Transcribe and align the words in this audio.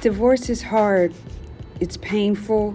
Divorce 0.00 0.48
is 0.48 0.62
hard, 0.62 1.12
it's 1.78 1.98
painful, 1.98 2.74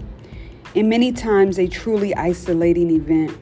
and 0.76 0.88
many 0.88 1.12
times 1.12 1.58
a 1.58 1.68
truly 1.68 2.14
isolating 2.14 2.92
event. 2.92 3.36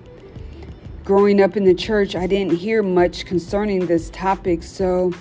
Growing 1.03 1.41
up 1.41 1.57
in 1.57 1.65
the 1.65 1.73
church, 1.73 2.15
I 2.15 2.25
didn't 2.25 2.53
hear 2.53 2.81
much 2.81 3.25
concerning 3.25 3.87
this 3.87 4.09
topic, 4.11 4.63
so 4.63 5.11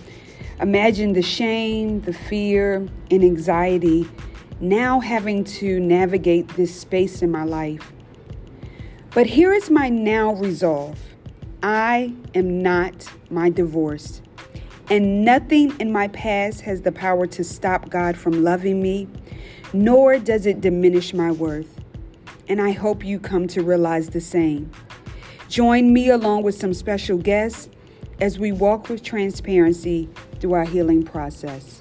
imagine 0.61 1.13
the 1.13 1.23
shame, 1.23 2.03
the 2.03 2.13
fear, 2.13 2.87
and 3.11 3.25
anxiety 3.25 4.09
now 4.61 5.01
having 5.01 5.43
to 5.43 5.81
navigate 5.81 6.47
this 6.51 6.73
space 6.73 7.21
in 7.21 7.33
my 7.33 7.43
life. 7.43 7.91
But 9.11 9.27
here 9.27 9.53
is 9.53 9.71
my 9.71 9.89
now 9.89 10.35
resolve 10.35 11.01
I 11.65 12.15
am 12.33 12.63
not 12.63 13.09
my 13.29 13.51
divorce. 13.51 14.23
And 14.93 15.25
nothing 15.25 15.73
in 15.81 15.91
my 15.91 16.09
past 16.09 16.61
has 16.61 16.83
the 16.83 16.93
power 16.93 17.27
to 17.27 17.43
stop 17.43 17.89
God 17.89 18.15
from 18.15 18.45
loving 18.45 18.83
me, 18.83 19.09
nor 19.73 20.19
does 20.19 20.45
it 20.45 20.61
diminish 20.61 21.15
my 21.15 21.31
worth. 21.31 21.81
And 22.47 22.61
I 22.61 22.73
hope 22.73 23.03
you 23.03 23.19
come 23.19 23.49
to 23.49 23.63
realize 23.63 24.11
the 24.11 24.21
same. 24.21 24.71
Join 25.49 25.95
me 25.95 26.11
along 26.11 26.43
with 26.43 26.57
some 26.57 26.75
special 26.75 27.17
guests 27.17 27.71
as 28.21 28.39
we 28.39 28.53
walk 28.53 28.91
with 28.91 29.03
transparency 29.03 30.11
through 30.41 30.53
our 30.53 30.67
healing 30.67 31.03
process. 31.05 31.81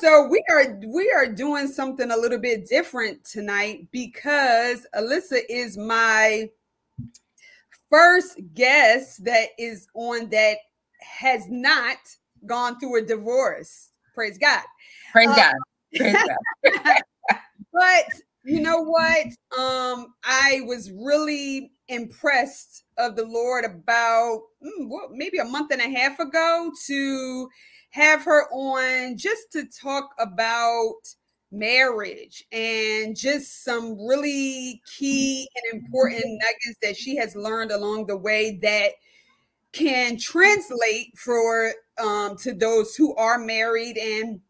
So 0.00 0.26
we 0.26 0.42
are 0.50 0.80
we 0.88 1.08
are 1.12 1.28
doing 1.28 1.68
something 1.68 2.10
a 2.10 2.16
little 2.16 2.40
bit 2.40 2.66
different 2.66 3.24
tonight 3.24 3.86
because 3.92 4.88
Alyssa 4.92 5.38
is 5.48 5.78
my 5.78 6.48
first 7.94 8.40
guest 8.54 9.24
that 9.24 9.50
is 9.56 9.86
on 9.94 10.28
that 10.30 10.56
has 11.00 11.46
not 11.48 11.96
gone 12.44 12.78
through 12.80 12.98
a 12.98 13.02
divorce. 13.02 13.90
Praise 14.14 14.36
God. 14.36 14.62
Praise 15.12 15.28
uh, 15.28 15.36
God. 15.36 15.54
Praise 15.96 16.16
God. 16.16 17.02
but 17.72 18.04
you 18.44 18.60
know 18.60 18.82
what? 18.82 19.26
Um, 19.56 20.14
I 20.24 20.62
was 20.66 20.90
really 20.90 21.70
impressed 21.86 22.84
of 22.98 23.14
the 23.14 23.26
Lord 23.26 23.64
about 23.64 24.40
mm, 24.62 24.88
what, 24.88 25.12
maybe 25.12 25.38
a 25.38 25.44
month 25.44 25.70
and 25.70 25.80
a 25.80 25.96
half 25.96 26.18
ago 26.18 26.72
to 26.86 27.48
have 27.90 28.24
her 28.24 28.48
on 28.52 29.16
just 29.16 29.52
to 29.52 29.66
talk 29.66 30.10
about 30.18 30.94
marriage 31.54 32.44
and 32.52 33.16
just 33.16 33.64
some 33.64 33.98
really 34.06 34.82
key 34.96 35.48
and 35.56 35.82
important 35.82 36.24
nuggets 36.24 36.78
that 36.82 36.96
she 36.96 37.16
has 37.16 37.34
learned 37.36 37.70
along 37.70 38.06
the 38.06 38.16
way 38.16 38.58
that 38.62 38.92
can 39.72 40.16
translate 40.16 41.16
for 41.16 41.72
um, 41.98 42.36
to 42.36 42.52
those 42.54 42.94
who 42.94 43.14
are 43.16 43.38
married. 43.38 43.98
And 43.98 44.40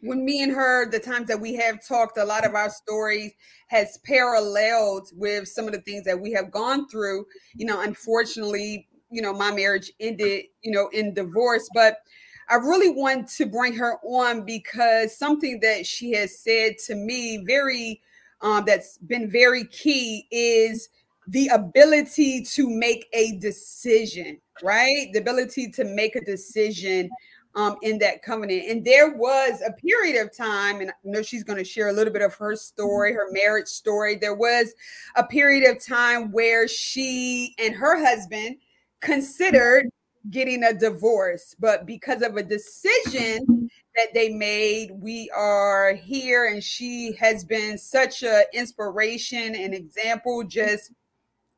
when 0.00 0.24
me 0.24 0.42
and 0.42 0.52
her 0.52 0.88
the 0.90 0.98
times 0.98 1.28
that 1.28 1.40
we 1.40 1.54
have 1.54 1.86
talked 1.86 2.18
a 2.18 2.24
lot 2.24 2.46
of 2.46 2.54
our 2.54 2.70
stories 2.70 3.32
has 3.68 3.98
paralleled 4.04 5.08
with 5.14 5.48
some 5.48 5.66
of 5.66 5.72
the 5.72 5.80
things 5.80 6.04
that 6.04 6.20
we 6.20 6.32
have 6.32 6.50
gone 6.50 6.88
through. 6.88 7.26
You 7.54 7.66
know 7.66 7.80
unfortunately 7.80 8.88
you 9.10 9.22
know 9.22 9.32
my 9.32 9.52
marriage 9.52 9.90
ended 10.00 10.44
you 10.62 10.72
know 10.72 10.88
in 10.88 11.14
divorce 11.14 11.68
but 11.74 11.98
I 12.48 12.56
really 12.56 12.90
want 12.90 13.28
to 13.28 13.46
bring 13.46 13.74
her 13.74 13.98
on 14.04 14.44
because 14.44 15.16
something 15.16 15.60
that 15.60 15.86
she 15.86 16.12
has 16.12 16.38
said 16.38 16.78
to 16.86 16.94
me 16.94 17.44
very 17.44 18.00
um, 18.40 18.64
that's 18.66 18.98
been 18.98 19.30
very 19.30 19.64
key 19.64 20.26
is 20.30 20.88
the 21.28 21.48
ability 21.48 22.42
to 22.42 22.68
make 22.68 23.08
a 23.12 23.36
decision, 23.38 24.38
right? 24.62 25.08
The 25.12 25.18
ability 25.18 25.70
to 25.72 25.84
make 25.84 26.14
a 26.14 26.24
decision 26.24 27.10
um, 27.56 27.76
in 27.82 27.98
that 27.98 28.22
covenant. 28.22 28.64
And 28.68 28.84
there 28.84 29.16
was 29.16 29.62
a 29.66 29.72
period 29.72 30.22
of 30.22 30.36
time, 30.36 30.80
and 30.80 30.90
I 30.90 30.94
know 31.02 31.22
she's 31.22 31.42
going 31.42 31.58
to 31.58 31.64
share 31.64 31.88
a 31.88 31.92
little 31.92 32.12
bit 32.12 32.22
of 32.22 32.34
her 32.34 32.54
story, 32.54 33.12
her 33.14 33.32
marriage 33.32 33.66
story. 33.66 34.16
There 34.16 34.34
was 34.34 34.74
a 35.16 35.24
period 35.24 35.68
of 35.68 35.84
time 35.84 36.30
where 36.30 36.68
she 36.68 37.54
and 37.58 37.74
her 37.74 37.98
husband 37.98 38.56
considered 39.00 39.90
getting 40.30 40.64
a 40.64 40.72
divorce, 40.72 41.54
but 41.58 41.86
because 41.86 42.22
of 42.22 42.36
a 42.36 42.42
decision 42.42 43.70
that 43.94 44.12
they 44.12 44.28
made, 44.28 44.90
we 44.92 45.30
are 45.34 45.94
here. 45.94 46.46
And 46.46 46.62
she 46.62 47.12
has 47.18 47.44
been 47.44 47.78
such 47.78 48.22
an 48.22 48.44
inspiration 48.52 49.54
and 49.54 49.74
example, 49.74 50.42
just 50.44 50.92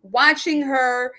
watching 0.02 0.62
her 0.62 1.12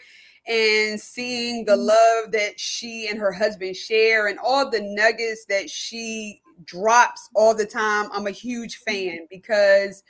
and 0.47 0.99
seeing 0.99 1.65
the 1.65 1.73
mm-hmm. 1.73 1.87
love 1.87 2.31
that 2.31 2.59
she 2.59 3.07
and 3.07 3.19
her 3.19 3.31
husband 3.31 3.75
share 3.75 4.27
and 4.27 4.39
all 4.39 4.69
the 4.69 4.81
nuggets 4.81 5.45
that 5.45 5.69
she 5.69 6.41
drops 6.65 7.29
all 7.35 7.53
the 7.53 7.65
time. 7.65 8.09
I'm 8.13 8.27
a 8.27 8.31
huge 8.31 8.79
mm-hmm. 8.79 8.91
fan 8.91 9.27
because 9.29 10.03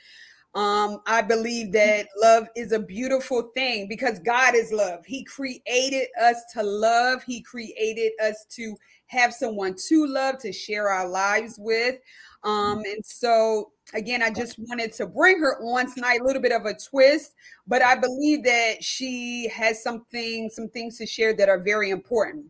um, 0.54 1.00
I 1.06 1.22
believe 1.22 1.70
that 1.72 2.08
love 2.20 2.48
is 2.56 2.72
a 2.72 2.78
beautiful 2.78 3.50
thing 3.54 3.86
because 3.88 4.18
God 4.18 4.56
is 4.56 4.72
love. 4.72 5.06
He 5.06 5.22
created 5.24 6.08
us 6.20 6.42
to 6.54 6.62
love, 6.62 7.22
He 7.22 7.40
created 7.42 8.12
us 8.22 8.46
to 8.56 8.74
have 9.06 9.32
someone 9.32 9.74
to 9.88 10.06
love, 10.06 10.38
to 10.38 10.52
share 10.52 10.88
our 10.88 11.08
lives 11.08 11.56
with. 11.58 11.96
Um, 12.42 12.78
and 12.78 13.04
so, 13.04 13.72
again, 13.94 14.22
I 14.22 14.30
just 14.30 14.58
wanted 14.58 14.92
to 14.94 15.06
bring 15.06 15.38
her 15.40 15.60
on 15.62 15.92
tonight, 15.92 16.20
a 16.20 16.24
little 16.24 16.42
bit 16.42 16.52
of 16.52 16.64
a 16.64 16.74
twist, 16.74 17.34
but 17.66 17.82
I 17.82 17.96
believe 17.96 18.42
that 18.44 18.82
she 18.82 19.48
has 19.54 19.82
something, 19.82 20.48
some 20.48 20.68
things 20.68 20.96
to 20.98 21.06
share 21.06 21.34
that 21.34 21.48
are 21.48 21.60
very 21.60 21.90
important. 21.90 22.46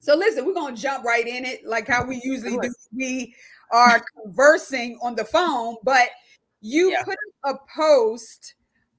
So, 0.00 0.14
listen, 0.14 0.44
we're 0.44 0.54
going 0.54 0.74
to 0.74 0.80
jump 0.80 1.04
right 1.04 1.26
in 1.26 1.44
it, 1.44 1.64
like 1.64 1.86
how 1.88 2.04
we 2.04 2.20
usually 2.24 2.58
do. 2.58 2.74
We 2.94 3.34
are 3.70 4.02
conversing 4.22 4.98
on 5.02 5.14
the 5.14 5.24
phone, 5.24 5.76
but 5.82 6.08
you 6.60 6.90
yeah. 6.90 7.02
put 7.02 7.16
a 7.44 7.54
post 7.74 8.54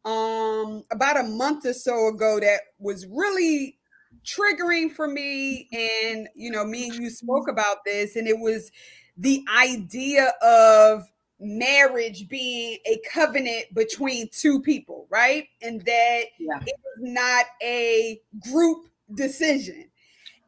um 0.05 0.83
about 0.91 1.19
a 1.19 1.23
month 1.23 1.65
or 1.65 1.73
so 1.73 2.07
ago 2.07 2.39
that 2.39 2.61
was 2.79 3.05
really 3.07 3.77
triggering 4.25 4.91
for 4.91 5.07
me 5.07 5.67
and 5.71 6.27
you 6.35 6.51
know 6.51 6.65
me 6.65 6.87
and 6.87 6.95
you 6.95 7.09
spoke 7.09 7.47
about 7.49 7.77
this 7.85 8.15
and 8.15 8.27
it 8.27 8.37
was 8.37 8.71
the 9.17 9.43
idea 9.57 10.33
of 10.41 11.03
marriage 11.41 12.27
being 12.27 12.77
a 12.85 12.99
covenant 13.11 13.65
between 13.73 14.27
two 14.31 14.61
people 14.61 15.05
right 15.09 15.47
and 15.61 15.81
that 15.85 16.23
yeah. 16.39 16.59
it 16.65 16.75
was 16.83 17.11
not 17.11 17.45
a 17.61 18.19
group 18.51 18.87
decision 19.15 19.85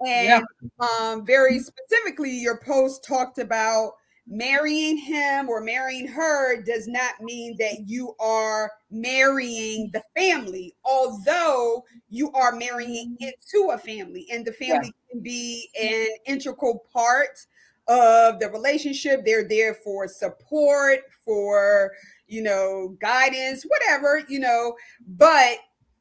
and 0.06 0.28
yeah. 0.28 0.42
um 0.80 1.26
very 1.26 1.60
specifically 1.60 2.32
your 2.32 2.60
post 2.60 3.04
talked 3.04 3.38
about 3.38 3.94
marrying 4.32 4.98
him 4.98 5.50
or 5.50 5.60
marrying 5.60 6.08
her 6.08 6.62
does 6.64 6.88
not 6.88 7.22
mean 7.22 7.58
that 7.60 7.86
you 7.86 8.16
are 8.18 8.72
marrying 8.90 9.92
the 9.92 10.02
family, 10.16 10.74
although 10.86 11.84
you 12.10 12.32
are 12.32 12.56
marrying 12.56 13.18
mm-hmm. 13.22 13.26
into 13.26 13.72
a 13.72 13.78
family, 13.78 14.26
and 14.32 14.46
the 14.46 14.54
family 14.54 14.94
yeah. 14.94 15.12
can 15.12 15.22
be 15.22 15.70
an 15.80 16.08
integral 16.26 16.86
part 16.94 17.46
of 17.90 18.40
the 18.40 18.50
relationship. 18.50 19.26
They're 19.26 19.48
there 19.48 19.74
for 19.74 20.08
support, 20.08 21.00
for 21.26 21.92
you 22.28 22.42
know, 22.42 22.96
guidance, 23.02 23.64
whatever, 23.64 24.24
you 24.30 24.40
know, 24.40 24.74
but 25.10 25.58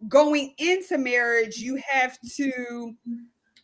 going 0.07 0.55
into 0.59 0.99
marriage, 0.99 1.57
you 1.57 1.83
have 1.85 2.17
to 2.37 2.95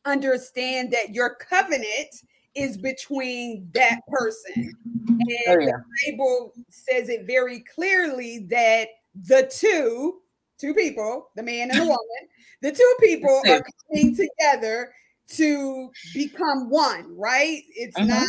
understand 0.05 0.91
that 0.91 1.15
your 1.15 1.37
covenant 1.37 2.23
is 2.57 2.77
between 2.77 3.69
that 3.73 4.01
person. 4.09 4.75
And 5.09 5.21
oh, 5.49 5.59
yeah. 5.61 5.73
the 6.05 6.13
Bible 6.13 6.53
says 6.71 7.09
it 7.09 7.27
very 7.27 7.61
clearly 7.61 8.47
that 8.51 8.89
the 9.25 9.51
two, 9.53 10.21
two 10.59 10.75
people, 10.75 11.29
the 11.37 11.43
man 11.43 11.71
and 11.71 11.81
the 11.81 11.85
woman, 11.85 11.99
the 12.63 12.73
two 12.73 12.95
people 13.01 13.43
are 13.49 13.63
coming 13.91 14.17
together 14.17 14.93
to 15.29 15.91
become 16.15 16.71
one, 16.71 17.17
right? 17.17 17.63
It's 17.75 17.97
mm-hmm. 17.99 18.09
not 18.09 18.29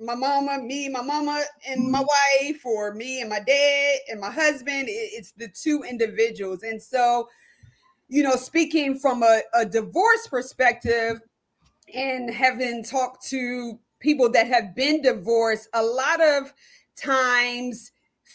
my 0.00 0.14
mama, 0.14 0.62
me, 0.62 0.88
my 0.88 1.02
mama, 1.02 1.42
and 1.68 1.90
my 1.90 2.00
wife, 2.00 2.64
or 2.64 2.94
me 2.94 3.20
and 3.20 3.30
my 3.30 3.40
dad 3.40 3.98
and 4.10 4.20
my 4.20 4.30
husband. 4.30 4.86
It's 4.88 5.32
the 5.32 5.48
two 5.48 5.82
individuals. 5.88 6.62
And 6.62 6.82
so, 6.82 7.28
you 8.08 8.22
know, 8.22 8.36
speaking 8.36 8.98
from 8.98 9.22
a, 9.22 9.40
a 9.54 9.64
divorce 9.64 10.26
perspective, 10.28 11.20
and 11.94 12.30
having 12.30 12.82
talked 12.82 13.26
to 13.28 13.78
people 14.00 14.30
that 14.30 14.46
have 14.46 14.74
been 14.74 15.02
divorced, 15.02 15.68
a 15.74 15.82
lot 15.82 16.20
of 16.22 16.52
times 16.96 17.92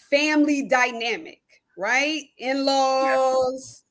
family 0.09 0.67
dynamic, 0.67 1.41
right? 1.77 2.23
In-laws, 2.37 3.83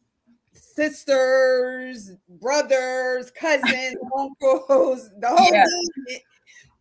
yeah. 0.53 0.61
sisters, 0.61 2.13
brothers, 2.41 3.31
cousins, 3.31 3.97
uncles, 4.19 5.11
the 5.19 5.29
whole 5.29 5.51
thing, 5.51 6.21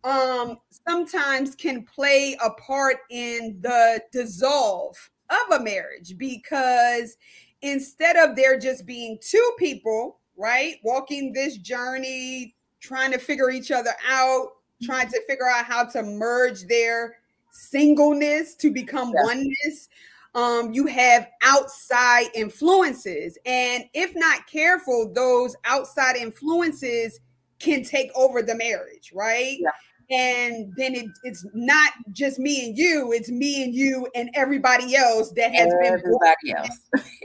um, 0.04 0.58
sometimes 0.88 1.54
can 1.54 1.82
play 1.84 2.36
a 2.42 2.50
part 2.50 2.98
in 3.10 3.58
the 3.60 4.02
dissolve 4.12 4.96
of 5.30 5.60
a 5.60 5.62
marriage 5.62 6.16
because 6.16 7.16
instead 7.62 8.16
of 8.16 8.34
there 8.34 8.58
just 8.58 8.86
being 8.86 9.18
two 9.20 9.52
people, 9.58 10.18
right, 10.36 10.76
walking 10.82 11.32
this 11.32 11.58
journey 11.58 12.54
trying 12.80 13.12
to 13.12 13.18
figure 13.18 13.50
each 13.50 13.70
other 13.70 13.92
out, 14.08 14.52
trying 14.82 15.08
to 15.08 15.20
figure 15.28 15.48
out 15.48 15.64
how 15.64 15.84
to 15.84 16.02
merge 16.02 16.66
their 16.66 17.16
singleness 17.52 18.54
to 18.56 18.70
become 18.70 19.12
yeah. 19.14 19.24
oneness. 19.24 19.88
Um, 20.34 20.72
you 20.72 20.86
have 20.86 21.28
outside 21.42 22.26
influences, 22.34 23.36
and 23.44 23.84
if 23.94 24.12
not 24.14 24.46
careful, 24.46 25.12
those 25.12 25.56
outside 25.64 26.16
influences 26.16 27.20
can 27.58 27.82
take 27.82 28.10
over 28.14 28.40
the 28.40 28.54
marriage, 28.54 29.10
right? 29.12 29.58
Yeah 29.60 29.70
and 30.10 30.72
then 30.76 30.94
it, 30.94 31.06
it's 31.22 31.46
not 31.54 31.92
just 32.12 32.38
me 32.38 32.66
and 32.66 32.76
you 32.76 33.12
it's 33.12 33.30
me 33.30 33.62
and 33.62 33.74
you 33.74 34.08
and 34.14 34.30
everybody 34.34 34.96
else 34.96 35.30
that 35.32 35.52
has 35.54 35.72
everybody 35.72 36.34
been 36.44 36.56
else 36.56 36.80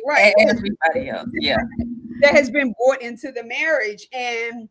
right 0.06 0.34
everybody 0.40 1.10
else 1.10 1.30
yeah 1.40 1.58
that 2.22 2.34
has 2.34 2.50
been 2.50 2.74
brought 2.74 3.02
into 3.02 3.32
the 3.32 3.44
marriage 3.44 4.08
and 4.14 4.70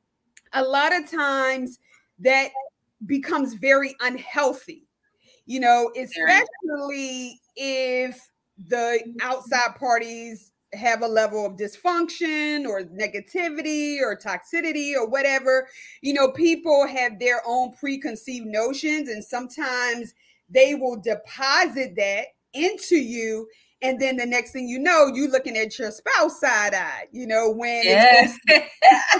a 0.54 0.62
lot 0.62 0.94
of 0.94 1.10
times 1.10 1.78
that 2.18 2.50
becomes 3.06 3.54
very 3.54 3.94
unhealthy 4.00 4.86
you 5.46 5.60
know 5.60 5.90
especially 5.96 7.38
if 7.56 8.20
the 8.68 9.00
outside 9.20 9.74
parties 9.78 10.52
have 10.74 11.02
a 11.02 11.06
level 11.06 11.46
of 11.46 11.56
dysfunction 11.56 12.66
or 12.66 12.82
negativity 12.82 14.00
or 14.00 14.16
toxicity 14.16 14.94
or 14.94 15.08
whatever. 15.08 15.68
You 16.02 16.14
know, 16.14 16.30
people 16.30 16.86
have 16.86 17.18
their 17.18 17.42
own 17.46 17.72
preconceived 17.72 18.46
notions, 18.46 19.08
and 19.08 19.24
sometimes 19.24 20.14
they 20.50 20.74
will 20.74 20.96
deposit 20.96 21.94
that 21.96 22.26
into 22.52 22.96
you. 22.96 23.48
And 23.84 24.00
then 24.00 24.16
the 24.16 24.26
next 24.26 24.52
thing 24.52 24.66
you 24.66 24.78
know, 24.78 25.06
you 25.06 25.28
looking 25.28 25.56
at 25.56 25.78
your 25.78 25.90
spouse 25.90 26.40
side 26.40 26.74
eyed, 26.74 27.08
you 27.12 27.26
know, 27.26 27.50
when 27.50 27.84
yes. 27.84 28.36
it's 28.46 28.70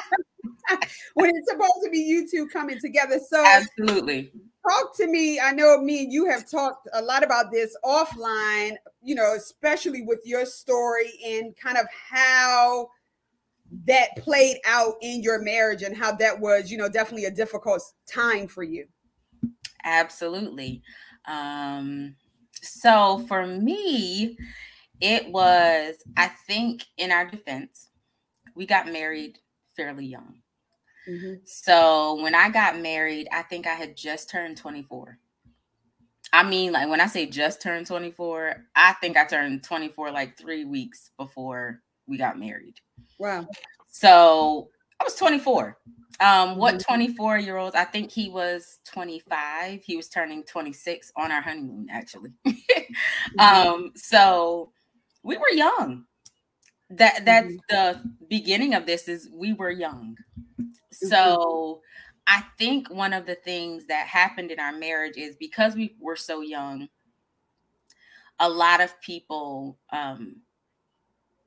when 1.15 1.31
it's 1.31 1.51
supposed 1.51 1.85
to 1.85 1.91
be 1.91 1.99
you 1.99 2.27
two 2.29 2.49
coming 2.49 2.81
together. 2.81 3.21
So 3.29 3.45
absolutely 3.47 4.33
talk 4.69 4.97
to 4.97 5.07
me. 5.07 5.41
I 5.41 5.53
know 5.53 5.79
me 5.79 6.05
and 6.05 6.13
you 6.13 6.27
have 6.27 6.49
talked 6.51 6.89
a 6.93 7.03
lot 7.03 7.23
about 7.23 7.53
this 7.53 7.77
offline, 7.85 8.77
you 9.03 9.15
know, 9.15 9.35
especially 9.37 10.03
with 10.03 10.21
your 10.25 10.47
story 10.47 11.13
and 11.25 11.55
kind 11.57 11.77
of 11.77 11.87
how 12.11 12.89
that 13.87 14.11
played 14.19 14.59
out 14.67 14.95
in 15.03 15.23
your 15.23 15.43
marriage 15.43 15.83
and 15.83 15.97
how 15.97 16.13
that 16.13 16.39
was, 16.39 16.71
you 16.71 16.79
know, 16.79 16.89
definitely 16.89 17.27
a 17.27 17.31
difficult 17.31 17.83
time 18.07 18.47
for 18.47 18.63
you. 18.63 18.87
Absolutely. 19.85 20.83
Um, 21.27 22.17
so 22.65 23.25
for 23.29 23.47
me, 23.47 24.37
it 25.01 25.29
was, 25.29 25.97
I 26.17 26.29
think, 26.47 26.85
in 26.97 27.13
our 27.13 27.27
defense, 27.27 27.89
we 28.55 28.67
got 28.67 28.91
married 28.91 29.39
fairly 29.77 30.07
young. 30.07 30.37
Mm-hmm. 31.09 31.35
So 31.45 32.21
when 32.23 32.35
I 32.35 32.49
got 32.49 32.79
married, 32.79 33.29
I 33.33 33.43
think 33.43 33.67
I 33.67 33.75
had 33.75 33.97
just 33.97 34.31
turned 34.31 34.57
24. 34.57 35.19
I 36.33 36.43
mean, 36.43 36.73
like 36.73 36.89
when 36.89 37.01
I 37.01 37.07
say 37.07 37.27
just 37.27 37.63
turned 37.63 37.87
24, 37.87 38.57
I 38.75 38.95
think 38.95 39.17
I 39.17 39.25
turned 39.25 39.63
24 39.63 40.11
like 40.11 40.37
three 40.37 40.65
weeks 40.65 41.11
before 41.19 41.81
we 42.07 42.17
got 42.17 42.39
married. 42.39 42.81
Wow. 43.19 43.47
So 43.89 44.71
I 45.05 45.09
was 45.09 45.17
24. 45.17 45.77
Um, 46.21 46.57
what 46.57 46.81
24 46.81 47.39
year 47.39 47.59
olds? 47.59 47.77
I 47.77 47.85
think 47.85 48.11
he 48.11 48.31
was 48.31 48.79
25. 48.87 49.83
He 49.85 49.97
was 49.99 50.09
turning 50.09 50.45
26 50.45 51.13
on 51.15 51.31
our 51.31 51.43
honeymoon, 51.43 51.89
actually. 51.91 52.31
Mm-hmm. 53.39 53.41
um, 53.41 53.93
so 53.97 54.71
we 55.25 55.37
were 55.37 55.51
young. 55.51 56.05
That 56.91 57.25
that's 57.25 57.49
mm-hmm. 57.49 57.57
the 57.69 58.01
beginning 58.29 58.75
of 58.75 58.87
this 58.87 59.09
is 59.09 59.29
we 59.33 59.55
were 59.55 59.71
young. 59.71 60.17
Mm-hmm. 60.61 61.07
So 61.09 61.81
I 62.29 62.45
think 62.57 62.89
one 62.91 63.13
of 63.13 63.27
the 63.27 63.35
things 63.35 63.87
that 63.87 64.07
happened 64.07 64.53
in 64.53 64.61
our 64.61 64.73
marriage 64.73 65.17
is 65.17 65.35
because 65.35 65.75
we 65.75 65.97
were 65.99 66.17
so 66.17 66.43
young, 66.43 66.89
a 68.39 68.49
lot 68.49 68.81
of 68.81 69.01
people, 69.01 69.79
um, 69.93 70.37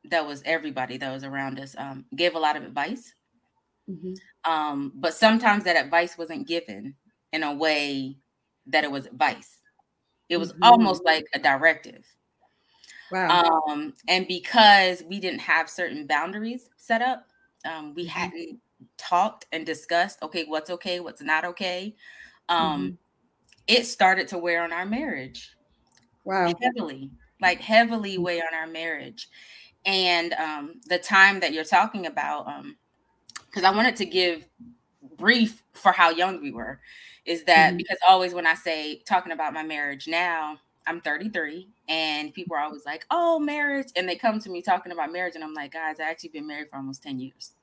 that 0.06 0.28
was 0.28 0.42
everybody 0.46 0.98
that 0.98 1.14
was 1.14 1.24
around 1.24 1.60
us, 1.60 1.76
um, 1.78 2.06
gave 2.16 2.36
a 2.36 2.40
lot 2.40 2.58
of 2.58 2.64
advice. 2.64 3.14
Mm-hmm. 3.90 4.52
Um, 4.52 4.92
but 4.96 5.14
sometimes 5.14 5.64
that 5.64 5.76
advice 5.76 6.18
wasn't 6.18 6.48
given 6.48 6.96
in 7.32 7.44
a 7.44 7.54
way 7.54 8.18
that 8.68 8.84
it 8.84 8.92
was 8.92 9.06
advice. 9.06 9.60
It 10.30 10.38
was 10.38 10.54
mm-hmm. 10.54 10.64
almost 10.64 11.06
like 11.06 11.26
a 11.34 11.40
directive. 11.40 12.06
Wow. 13.12 13.62
Um, 13.68 13.94
and 14.10 14.28
because 14.28 15.04
we 15.08 15.20
didn't 15.20 15.40
have 15.40 15.70
certain 15.70 16.08
boundaries 16.08 16.70
set 16.76 17.02
up, 17.02 17.28
um, 17.66 17.94
we 17.94 18.04
mm-hmm. 18.04 18.10
hadn't 18.20 18.60
talked 18.98 19.46
and 19.52 19.66
discussed 19.66 20.20
okay 20.22 20.46
what's 20.46 20.70
okay 20.70 21.00
what's 21.00 21.22
not 21.22 21.46
okay 21.46 21.96
um 22.50 22.84
mm-hmm. 22.84 22.96
it 23.68 23.86
started 23.86 24.28
to 24.28 24.38
wear 24.38 24.64
on 24.64 24.72
our 24.72 24.86
marriage 24.86 25.56
wow 26.26 26.54
heavily 26.62 27.10
like 27.42 27.60
heavily 27.60 28.18
mm. 28.18 28.24
weigh 28.24 28.42
on 28.42 28.54
our 28.54 28.68
marriage 28.68 29.30
and 29.86 30.34
um 30.34 30.80
the 30.88 31.00
time 31.00 31.40
that 31.40 31.54
you're 31.54 31.64
talking 31.64 32.06
about 32.06 32.48
um 32.48 32.76
because 33.58 33.72
i 33.72 33.76
wanted 33.76 33.96
to 33.96 34.06
give 34.06 34.48
brief 35.18 35.64
for 35.74 35.92
how 35.92 36.10
young 36.10 36.42
we 36.42 36.52
were 36.52 36.80
is 37.26 37.44
that 37.44 37.70
mm-hmm. 37.70 37.78
because 37.78 37.98
always 38.08 38.34
when 38.34 38.46
i 38.46 38.54
say 38.54 39.02
talking 39.06 39.32
about 39.32 39.54
my 39.54 39.64
marriage 39.64 40.08
now 40.08 40.58
i'm 40.86 41.02
33 41.02 41.68
and 41.90 42.34
people 42.34 42.56
are 42.56 42.62
always 42.62 42.86
like 42.86 43.06
oh 43.10 43.40
marriage 43.40 43.88
and 43.96 44.08
they 44.08 44.16
come 44.16 44.40
to 44.40 44.50
me 44.50 44.62
talking 44.62 44.92
about 44.92 45.12
marriage 45.12 45.36
and 45.36 45.44
i'm 45.44 45.54
like 45.54 45.74
guys 45.74 46.00
i 46.00 46.04
actually 46.04 46.30
been 46.30 46.46
married 46.46 46.70
for 46.70 46.78
almost 46.78 47.02
10 47.02 47.20
years 47.20 47.54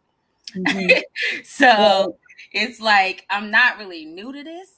Mm-hmm. 0.53 1.01
so 1.45 2.17
it's 2.53 2.81
like 2.81 3.27
I'm 3.31 3.51
not 3.51 3.79
really 3.79 4.05
new 4.05 4.33
to 4.33 4.43
this. 4.43 4.71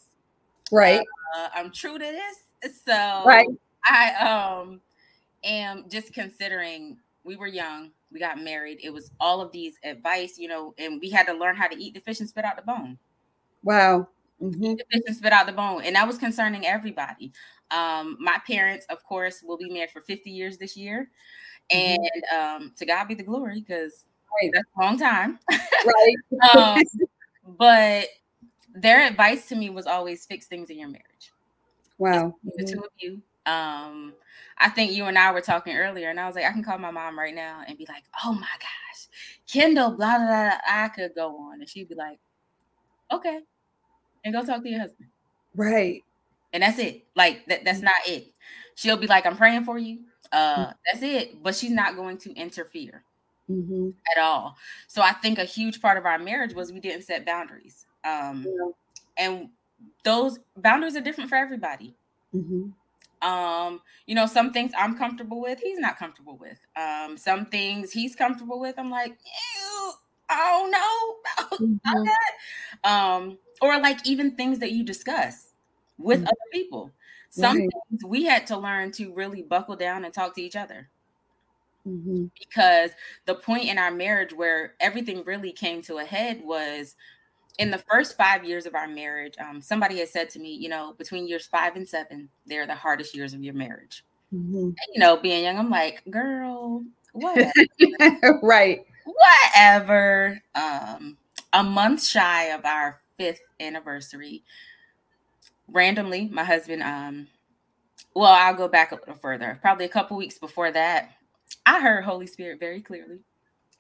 Right. 0.73 1.01
Uh, 1.37 1.49
I'm 1.55 1.71
true 1.71 1.99
to 1.99 2.05
this. 2.05 2.73
So 2.85 3.23
right. 3.25 3.49
I 3.85 4.15
um 4.15 4.81
am 5.45 5.85
just 5.89 6.12
considering 6.12 6.99
we 7.26 7.37
were 7.37 7.46
young, 7.46 7.90
we 8.12 8.20
got 8.20 8.43
married. 8.43 8.78
It 8.82 8.93
was 8.93 9.11
all 9.20 9.40
of 9.40 9.52
these 9.52 9.75
advice, 9.84 10.38
you 10.38 10.49
know, 10.49 10.75
and 10.78 11.00
we 11.00 11.11
had 11.11 11.26
to 11.26 11.34
learn 11.34 11.56
how 11.56 11.67
to 11.67 11.76
eat 11.76 11.94
the 11.94 12.00
fish 12.00 12.20
and 12.20 12.28
spit 12.28 12.44
out 12.44 12.56
the 12.56 12.62
bone. 12.62 12.99
Wow. 13.62 14.08
Mm-hmm. 14.43 14.75
the 14.75 14.84
fish 14.93 15.02
and 15.06 15.17
spit 15.17 15.32
out 15.32 15.46
the 15.46 15.52
bone. 15.52 15.82
And 15.82 15.96
that 15.96 16.06
was 16.06 16.19
concerning 16.19 16.67
everybody. 16.67 17.32
Um, 17.70 18.17
my 18.20 18.38
parents, 18.46 18.87
of 18.90 19.02
course, 19.02 19.43
will 19.43 19.56
be 19.56 19.70
married 19.70 19.90
for 19.90 20.00
50 20.00 20.31
years 20.31 20.58
this 20.58 20.76
year. 20.76 21.11
Mm-hmm. 21.73 22.02
And 22.02 22.62
um, 22.62 22.73
to 22.76 22.87
God 22.87 23.08
be 23.08 23.14
the 23.14 23.23
glory, 23.23 23.64
because 23.67 24.05
Right. 24.43 24.50
That's 24.52 24.67
a 24.76 24.82
long 24.82 24.99
time. 24.99 25.38
Right. 25.50 26.17
um, 26.56 26.83
but 27.59 28.06
their 28.75 29.06
advice 29.06 29.49
to 29.49 29.56
me 29.56 29.71
was 29.71 29.87
always 29.87 30.26
fix 30.26 30.47
things 30.47 30.71
in 30.71 30.78
your 30.78 30.88
marriage. 30.88 31.33
Wow. 31.99 32.35
The 32.45 32.64
mm-hmm. 32.64 32.75
two 32.75 32.80
of 32.80 32.90
you. 32.99 33.23
Um, 33.47 34.12
I 34.59 34.69
think 34.71 34.93
you 34.93 35.05
and 35.05 35.19
I 35.19 35.33
were 35.33 35.41
talking 35.41 35.76
earlier, 35.76 36.11
and 36.11 36.19
I 36.19 36.26
was 36.26 36.35
like, 36.35 36.45
I 36.45 36.53
can 36.53 36.65
call 36.65 36.79
my 36.79 36.91
mom 36.91 37.19
right 37.19 37.35
now 37.35 37.62
and 37.67 37.79
be 37.79 37.87
like, 37.88 38.05
oh 38.25 38.33
my 38.33 38.41
gosh, 38.41 39.09
Kendall, 39.47 39.91
blah, 39.91 40.19
blah, 40.19 40.26
blah. 40.26 40.59
I 40.69 40.88
could 40.88 41.15
go 41.15 41.37
on. 41.37 41.61
And 41.61 41.69
she'd 41.69 41.88
be 41.88 41.95
like, 41.95 42.19
okay. 43.12 43.41
And 44.25 44.35
go 44.35 44.45
talk 44.45 44.62
to 44.62 44.69
your 44.69 44.81
husband. 44.81 45.09
Right. 45.55 46.03
And 46.53 46.62
that's 46.62 46.79
it. 46.79 47.05
Like, 47.15 47.47
that, 47.47 47.65
that's 47.65 47.79
mm-hmm. 47.79 47.87
not 47.87 48.09
it. 48.09 48.33
She'll 48.75 48.97
be 48.97 49.07
like, 49.07 49.26
I'm 49.26 49.37
praying 49.37 49.65
for 49.65 49.79
you. 49.79 50.00
Uh, 50.33 50.57
mm-hmm. 50.57 50.73
That's 50.85 51.03
it. 51.03 51.43
But 51.43 51.55
she's 51.55 51.71
not 51.71 51.97
going 51.97 52.19
to 52.19 52.35
interfere 52.35 53.05
mm-hmm. 53.50 53.91
at 54.17 54.23
all. 54.23 54.57
So 54.87 55.03
I 55.03 55.12
think 55.12 55.38
a 55.38 55.45
huge 55.45 55.81
part 55.81 55.99
of 55.99 56.07
our 56.07 56.19
marriage 56.19 56.55
was 56.55 56.73
we 56.73 56.81
didn't 56.81 57.03
set 57.03 57.25
boundaries. 57.25 57.87
Um, 58.05 58.47
yeah. 58.47 58.71
And 59.19 59.49
those 60.03 60.38
boundaries 60.57 60.97
are 60.97 61.00
different 61.00 61.31
for 61.31 61.37
everybody. 61.37 61.95
Mm-hmm. 62.35 62.71
Um, 63.23 63.80
you 64.06 64.14
know, 64.14 64.26
some 64.26 64.52
things 64.52 64.73
I'm 64.76 64.96
comfortable 64.96 65.40
with, 65.40 65.61
he's 65.61 65.78
not 65.78 65.99
comfortable 65.99 66.37
with. 66.37 66.58
Um, 66.76 67.16
some 67.16 67.46
things 67.46 67.92
he's 67.92 68.14
comfortable 68.14 68.61
with, 68.61 68.78
I'm 68.78 68.90
like, 68.90 69.11
Ew, 69.11 69.92
oh 70.30 71.16
no, 71.50 71.56
mm-hmm. 71.58 72.04
um, 72.85 73.38
or 73.61 73.78
like 73.80 74.06
even 74.06 74.37
things 74.37 74.58
that 74.58 74.73
you 74.73 74.85
discuss 74.85 75.49
with 75.99 76.18
mm-hmm. 76.18 76.28
other 76.28 76.50
people. 76.52 76.90
Some 77.30 77.58
right. 77.58 77.68
things 77.90 78.04
we 78.04 78.25
had 78.25 78.46
to 78.49 78.56
learn 78.56 78.92
to 78.92 79.12
really 79.12 79.42
buckle 79.42 79.76
down 79.76 80.04
and 80.04 80.14
talk 80.14 80.35
to 80.37 80.42
each 80.42 80.56
other. 80.56 80.88
Mm-hmm. 81.87 82.26
Because 82.38 82.90
the 83.26 83.35
point 83.35 83.66
in 83.66 83.78
our 83.78 83.90
marriage 83.90 84.32
where 84.32 84.75
everything 84.80 85.23
really 85.25 85.52
came 85.52 85.82
to 85.82 85.99
a 85.99 86.04
head 86.04 86.42
was 86.42 86.96
in 87.59 87.71
the 87.71 87.79
first 87.79 88.17
five 88.17 88.45
years 88.45 88.67
of 88.67 88.75
our 88.75 88.87
marriage. 88.87 89.35
Um, 89.39 89.61
somebody 89.61 89.99
had 89.99 90.09
said 90.09 90.31
to 90.31 90.39
me, 90.39 90.53
you 90.53 90.69
know, 90.69 90.95
between 90.99 91.27
years 91.27 91.47
five 91.47 91.77
and 91.77 91.89
seven, 91.89 92.29
they're 92.47 92.67
the 92.67 92.75
hardest 92.75 93.15
years 93.15 93.35
of 93.35 93.43
your 93.43 93.55
marriage. 93.55 94.05
Mm-hmm. 94.35 94.57
And, 94.57 94.77
you 94.95 95.01
know, 95.01 95.17
being 95.17 95.45
young, 95.45 95.59
I'm 95.59 95.71
like, 95.71 96.03
girl, 96.11 96.85
what? 97.13 97.53
right. 98.43 98.85
Whatever. 99.05 100.41
Um, 100.55 101.17
a 101.53 101.63
month 101.63 102.05
shy 102.05 102.45
of 102.47 102.65
our 102.65 103.01
fifth 103.17 103.41
anniversary, 103.61 104.43
randomly, 105.69 106.29
my 106.29 106.45
husband, 106.45 106.83
um, 106.83 107.29
well, 108.15 108.33
I'll 108.33 108.55
go 108.55 108.69
back 108.69 108.93
a 108.93 108.97
little 108.97 109.15
further. 109.15 109.59
Probably 109.63 109.85
a 109.85 109.91
couple 109.91 110.17
weeks 110.17 110.39
before 110.39 110.71
that, 110.73 111.13
I 111.65 111.81
heard 111.81 112.05
Holy 112.05 112.27
Spirit 112.27 112.61
very 112.61 112.81
clearly. 112.81 113.19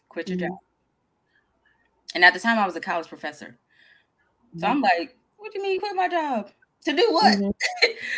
Quit 0.08 0.28
your 0.28 0.38
mm-hmm. 0.38 0.48
job. 0.48 0.58
And 2.14 2.24
at 2.24 2.32
the 2.34 2.40
time, 2.40 2.58
I 2.58 2.66
was 2.66 2.76
a 2.76 2.80
college 2.80 3.08
professor. 3.08 3.58
So 4.58 4.66
I'm 4.66 4.80
like, 4.80 5.16
what 5.36 5.52
do 5.52 5.58
you 5.58 5.62
mean 5.62 5.80
quit 5.80 5.96
my 5.96 6.08
job? 6.08 6.50
To 6.84 6.92
do 6.92 7.08
what? 7.12 7.38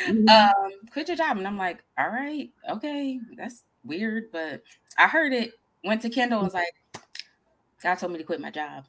Mm-hmm. 0.07 0.29
um, 0.29 0.73
quit 0.93 1.09
your 1.09 1.17
job. 1.17 1.37
And 1.37 1.47
I'm 1.47 1.59
like, 1.59 1.83
all 1.99 2.09
right, 2.09 2.51
okay, 2.71 3.21
that's 3.37 3.65
weird, 3.85 4.31
but 4.33 4.63
I 4.97 5.07
heard 5.07 5.33
it. 5.33 5.53
Went 5.85 6.01
to 6.03 6.09
Kendall 6.11 6.39
and 6.39 6.47
was 6.47 6.55
like, 6.55 6.73
God 7.83 7.97
told 7.97 8.13
me 8.13 8.19
to 8.19 8.25
quit 8.25 8.41
my 8.41 8.51
job. 8.51 8.85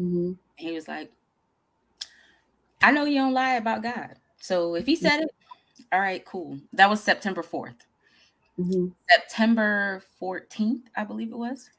Mm-hmm. 0.00 0.32
he 0.56 0.72
was 0.72 0.88
like, 0.88 1.12
I 2.82 2.90
know 2.90 3.04
you 3.04 3.16
don't 3.20 3.34
lie 3.34 3.54
about 3.54 3.82
God. 3.82 4.16
So 4.40 4.74
if 4.74 4.86
he 4.86 4.96
said 4.96 5.20
it, 5.20 5.30
all 5.92 6.00
right, 6.00 6.24
cool. 6.24 6.58
That 6.72 6.90
was 6.90 7.02
September 7.02 7.42
4th. 7.42 7.74
Mm-hmm. 8.58 8.88
September 9.08 10.02
14th, 10.20 10.82
I 10.96 11.04
believe 11.04 11.30
it 11.30 11.38
was. 11.38 11.70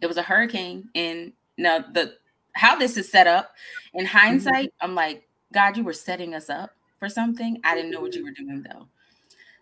It 0.00 0.06
was 0.06 0.16
a 0.16 0.22
hurricane. 0.22 0.88
And 0.94 1.32
now 1.56 1.78
the 1.78 2.14
how 2.58 2.76
this 2.76 2.96
is 2.96 3.10
set 3.10 3.26
up 3.26 3.54
in 3.94 4.04
hindsight, 4.04 4.68
mm-hmm. 4.68 4.90
I'm 4.90 4.94
like, 4.94 5.28
God, 5.52 5.76
you 5.76 5.84
were 5.84 5.92
setting 5.92 6.34
us 6.34 6.50
up 6.50 6.72
for 6.98 7.08
something. 7.08 7.60
I 7.64 7.74
didn't 7.74 7.92
know 7.92 8.00
what 8.00 8.14
you 8.14 8.24
were 8.24 8.32
doing 8.32 8.64
though. 8.68 8.88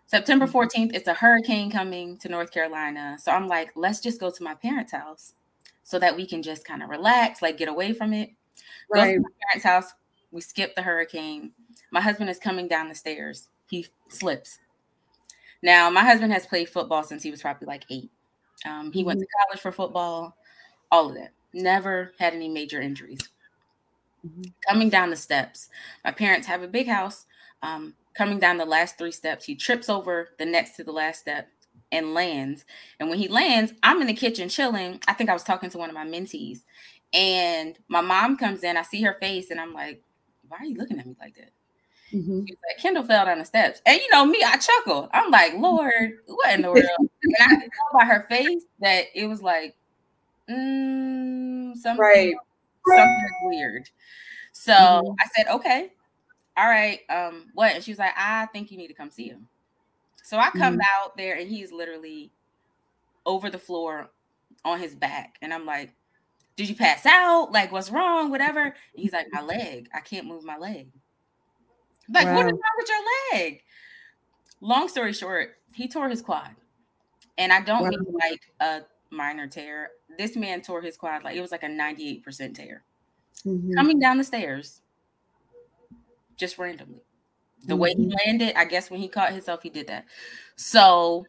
September 0.07 0.47
14th, 0.47 0.71
mm-hmm. 0.71 0.95
it's 0.95 1.07
a 1.07 1.13
hurricane 1.13 1.69
coming 1.69 2.17
to 2.17 2.29
North 2.29 2.51
Carolina. 2.51 3.17
So 3.19 3.31
I'm 3.31 3.47
like, 3.47 3.71
let's 3.75 3.99
just 3.99 4.19
go 4.19 4.31
to 4.31 4.43
my 4.43 4.55
parents' 4.55 4.93
house 4.93 5.33
so 5.83 5.99
that 5.99 6.15
we 6.15 6.25
can 6.25 6.41
just 6.41 6.65
kind 6.65 6.81
of 6.81 6.89
relax, 6.89 7.41
like 7.41 7.57
get 7.57 7.69
away 7.69 7.93
from 7.93 8.13
it. 8.13 8.31
Right. 8.89 9.11
Go 9.11 9.13
to 9.13 9.19
my 9.19 9.29
parents' 9.47 9.65
house. 9.65 9.93
We 10.31 10.41
skip 10.41 10.75
the 10.75 10.81
hurricane. 10.81 11.51
My 11.91 12.01
husband 12.01 12.29
is 12.29 12.39
coming 12.39 12.67
down 12.67 12.89
the 12.89 12.95
stairs. 12.95 13.49
He 13.69 13.85
slips. 14.09 14.59
Now, 15.61 15.89
my 15.89 16.03
husband 16.03 16.33
has 16.33 16.45
played 16.45 16.69
football 16.69 17.03
since 17.03 17.21
he 17.21 17.31
was 17.31 17.41
probably 17.41 17.67
like 17.67 17.85
eight. 17.89 18.09
Um, 18.65 18.91
he 18.91 18.99
mm-hmm. 19.01 19.07
went 19.07 19.19
to 19.19 19.27
college 19.39 19.61
for 19.61 19.71
football, 19.71 20.35
all 20.91 21.09
of 21.09 21.15
that. 21.15 21.31
Never 21.53 22.13
had 22.19 22.33
any 22.33 22.49
major 22.49 22.81
injuries. 22.81 23.29
Mm-hmm. 24.25 24.43
Coming 24.67 24.89
down 24.89 25.09
the 25.09 25.15
steps, 25.15 25.69
my 26.03 26.11
parents 26.11 26.47
have 26.47 26.63
a 26.63 26.67
big 26.67 26.87
house. 26.87 27.25
Um, 27.63 27.95
coming 28.13 28.39
down 28.39 28.57
the 28.57 28.65
last 28.65 28.97
three 28.97 29.11
steps, 29.11 29.45
he 29.45 29.55
trips 29.55 29.89
over 29.89 30.29
the 30.37 30.45
next 30.45 30.75
to 30.75 30.83
the 30.83 30.91
last 30.91 31.19
step 31.19 31.47
and 31.91 32.13
lands. 32.13 32.65
And 32.99 33.09
when 33.09 33.19
he 33.19 33.27
lands, 33.27 33.73
I'm 33.83 34.01
in 34.01 34.07
the 34.07 34.13
kitchen 34.13 34.49
chilling. 34.49 34.99
I 35.07 35.13
think 35.13 35.29
I 35.29 35.33
was 35.33 35.43
talking 35.43 35.69
to 35.69 35.77
one 35.77 35.89
of 35.89 35.95
my 35.95 36.05
mentees, 36.05 36.63
and 37.13 37.77
my 37.87 38.01
mom 38.01 38.37
comes 38.37 38.63
in. 38.63 38.77
I 38.77 38.81
see 38.81 39.01
her 39.03 39.17
face, 39.21 39.51
and 39.51 39.59
I'm 39.59 39.73
like, 39.73 40.01
"Why 40.47 40.57
are 40.57 40.65
you 40.65 40.75
looking 40.75 40.99
at 40.99 41.05
me 41.05 41.15
like 41.19 41.35
that?" 41.35 41.51
Mm-hmm. 42.13 42.45
She's 42.45 42.57
like, 42.69 42.81
Kendall 42.81 43.03
fell 43.03 43.25
down 43.25 43.39
the 43.39 43.45
steps. 43.45 43.81
And 43.85 43.99
you 43.99 44.09
know 44.11 44.25
me, 44.25 44.41
I 44.45 44.57
chuckle. 44.57 45.09
I'm 45.13 45.29
like, 45.29 45.53
Lord, 45.55 46.19
what 46.25 46.53
in 46.53 46.61
the 46.61 46.69
world? 46.69 46.85
and 46.99 47.35
I 47.41 47.55
tell 47.55 47.99
by 47.99 48.05
her 48.05 48.25
face 48.29 48.63
that 48.79 49.05
it 49.13 49.27
was 49.27 49.41
like, 49.41 49.75
mm, 50.49 51.75
something, 51.75 51.99
right. 51.99 52.33
something 52.87 53.29
weird. 53.43 53.89
So 54.53 54.73
mm-hmm. 54.73 55.11
I 55.19 55.25
said, 55.35 55.47
okay, 55.53 55.91
all 56.55 56.67
right, 56.67 57.01
um, 57.09 57.47
what? 57.53 57.75
And 57.75 57.83
she 57.83 57.91
was 57.91 57.99
like, 57.99 58.13
I 58.17 58.47
think 58.47 58.71
you 58.71 58.77
need 58.77 58.87
to 58.87 58.93
come 58.93 59.11
see 59.11 59.27
him. 59.27 59.47
So 60.23 60.37
I 60.37 60.49
come 60.49 60.73
mm-hmm. 60.73 61.03
out 61.03 61.15
there 61.15 61.37
and 61.37 61.47
he's 61.47 61.71
literally 61.71 62.31
over 63.25 63.49
the 63.49 63.59
floor 63.59 64.09
on 64.65 64.79
his 64.79 64.95
back. 64.95 65.37
And 65.41 65.53
I'm 65.53 65.65
like, 65.65 65.93
did 66.55 66.67
you 66.67 66.75
pass 66.75 67.05
out? 67.05 67.51
Like, 67.51 67.71
what's 67.71 67.91
wrong? 67.91 68.31
Whatever. 68.31 68.63
And 68.63 68.73
he's 68.95 69.13
like, 69.13 69.27
my 69.31 69.41
leg. 69.41 69.89
I 69.93 69.99
can't 69.99 70.25
move 70.25 70.43
my 70.43 70.57
leg. 70.57 70.89
Like, 72.09 72.25
wow. 72.25 72.35
what 72.35 72.45
is 72.47 72.51
wrong 72.53 72.61
with 72.77 72.89
your 72.89 73.39
leg? 73.39 73.61
Long 74.59 74.87
story 74.87 75.13
short, 75.13 75.51
he 75.73 75.87
tore 75.87 76.09
his 76.09 76.21
quad. 76.21 76.49
And 77.37 77.53
I 77.53 77.61
don't 77.61 77.83
wow. 77.83 77.89
mean 77.89 78.05
like 78.19 78.41
a 78.59 78.81
minor 79.11 79.47
tear. 79.47 79.91
This 80.17 80.35
man 80.35 80.61
tore 80.61 80.81
his 80.81 80.97
quad 80.97 81.23
like 81.23 81.35
it 81.35 81.41
was 81.41 81.51
like 81.51 81.63
a 81.63 81.67
98% 81.67 82.55
tear. 82.55 82.83
Mm-hmm. 83.45 83.73
Coming 83.73 83.99
down 83.99 84.17
the 84.17 84.23
stairs, 84.23 84.81
just 86.35 86.57
randomly. 86.57 87.01
The 87.63 87.73
mm-hmm. 87.73 87.81
way 87.81 87.89
he 87.89 88.05
mm-hmm. 88.05 88.15
landed, 88.25 88.57
I 88.57 88.65
guess 88.65 88.89
when 88.89 88.99
he 88.99 89.07
caught 89.07 89.31
himself, 89.31 89.63
he 89.63 89.69
did 89.69 89.87
that. 89.87 90.05
So, 90.55 91.25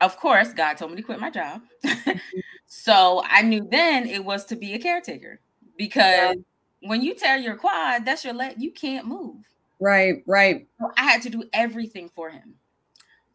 of 0.00 0.16
course, 0.16 0.52
God 0.52 0.74
told 0.76 0.92
me 0.92 0.96
to 0.98 1.02
quit 1.02 1.20
my 1.20 1.30
job. 1.30 1.62
so 2.66 3.22
I 3.26 3.42
knew 3.42 3.66
then 3.70 4.06
it 4.06 4.24
was 4.24 4.44
to 4.46 4.56
be 4.56 4.74
a 4.74 4.78
caretaker 4.78 5.40
because 5.76 6.36
yeah. 6.36 6.88
when 6.88 7.02
you 7.02 7.14
tear 7.14 7.36
your 7.36 7.56
quad, 7.56 8.04
that's 8.04 8.24
your 8.24 8.34
leg, 8.34 8.56
you 8.58 8.70
can't 8.70 9.06
move. 9.06 9.36
Right, 9.78 10.22
right. 10.26 10.66
So 10.80 10.90
I 10.96 11.02
had 11.02 11.22
to 11.22 11.30
do 11.30 11.44
everything 11.52 12.10
for 12.14 12.30
him. 12.30 12.54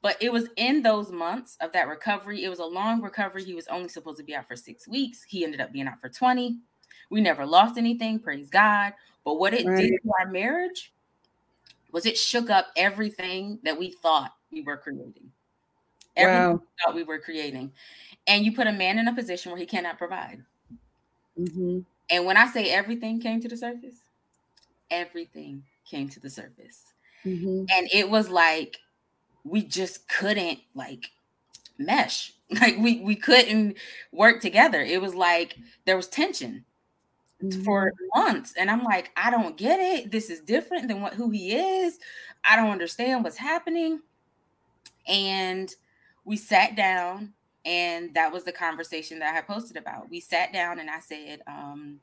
But 0.01 0.17
it 0.19 0.31
was 0.31 0.47
in 0.55 0.81
those 0.81 1.11
months 1.11 1.57
of 1.61 1.71
that 1.73 1.87
recovery. 1.87 2.43
It 2.43 2.49
was 2.49 2.59
a 2.59 2.65
long 2.65 3.01
recovery. 3.01 3.43
He 3.43 3.53
was 3.53 3.67
only 3.67 3.89
supposed 3.89 4.17
to 4.17 4.23
be 4.23 4.35
out 4.35 4.47
for 4.47 4.55
six 4.55 4.87
weeks. 4.87 5.23
He 5.23 5.43
ended 5.43 5.61
up 5.61 5.71
being 5.71 5.87
out 5.87 6.01
for 6.01 6.09
20. 6.09 6.57
We 7.11 7.21
never 7.21 7.45
lost 7.45 7.77
anything, 7.77 8.19
praise 8.19 8.49
God. 8.49 8.93
But 9.23 9.35
what 9.35 9.53
it 9.53 9.65
right. 9.65 9.77
did 9.77 9.89
to 9.89 10.11
our 10.19 10.27
marriage 10.27 10.91
was 11.91 12.05
it 12.05 12.17
shook 12.17 12.49
up 12.49 12.67
everything 12.75 13.59
that 13.63 13.77
we 13.77 13.91
thought 13.91 14.33
we 14.51 14.61
were 14.61 14.77
creating. 14.77 15.31
Everything 16.15 16.49
wow. 16.49 16.53
we 16.53 16.83
thought 16.83 16.95
we 16.95 17.03
were 17.03 17.19
creating. 17.19 17.71
And 18.27 18.45
you 18.45 18.53
put 18.53 18.67
a 18.67 18.71
man 18.71 18.97
in 18.97 19.07
a 19.07 19.13
position 19.13 19.51
where 19.51 19.59
he 19.59 19.65
cannot 19.65 19.97
provide. 19.97 20.43
Mm-hmm. 21.39 21.79
And 22.09 22.25
when 22.25 22.37
I 22.37 22.47
say 22.47 22.71
everything 22.71 23.19
came 23.19 23.39
to 23.41 23.47
the 23.47 23.57
surface, 23.57 23.97
everything 24.89 25.63
came 25.85 26.09
to 26.09 26.19
the 26.19 26.29
surface. 26.29 26.93
Mm-hmm. 27.25 27.65
And 27.69 27.89
it 27.93 28.09
was 28.09 28.29
like 28.29 28.79
we 29.43 29.63
just 29.63 30.07
couldn't 30.07 30.59
like 30.75 31.11
mesh. 31.77 32.33
Like 32.59 32.75
we 32.79 32.99
we 32.99 33.15
couldn't 33.15 33.77
work 34.11 34.41
together. 34.41 34.81
It 34.81 35.01
was 35.01 35.15
like 35.15 35.55
there 35.85 35.95
was 35.95 36.09
tension 36.09 36.65
mm-hmm. 37.41 37.63
for 37.63 37.93
months. 38.13 38.53
And 38.57 38.69
I'm 38.69 38.83
like, 38.83 39.11
I 39.15 39.31
don't 39.31 39.55
get 39.55 39.79
it. 39.79 40.11
This 40.11 40.29
is 40.29 40.41
different 40.41 40.89
than 40.89 40.99
what 40.99 41.13
who 41.13 41.29
he 41.29 41.55
is. 41.55 41.97
I 42.43 42.57
don't 42.57 42.71
understand 42.71 43.23
what's 43.23 43.37
happening. 43.37 44.01
And 45.07 45.73
we 46.25 46.35
sat 46.35 46.75
down 46.75 47.31
and 47.63 48.13
that 48.15 48.33
was 48.33 48.43
the 48.43 48.51
conversation 48.51 49.19
that 49.19 49.29
I 49.29 49.33
had 49.33 49.47
posted 49.47 49.77
about. 49.77 50.09
We 50.09 50.19
sat 50.19 50.51
down 50.51 50.79
and 50.79 50.89
I 50.89 50.99
said, 50.99 51.41
um, 51.47 52.01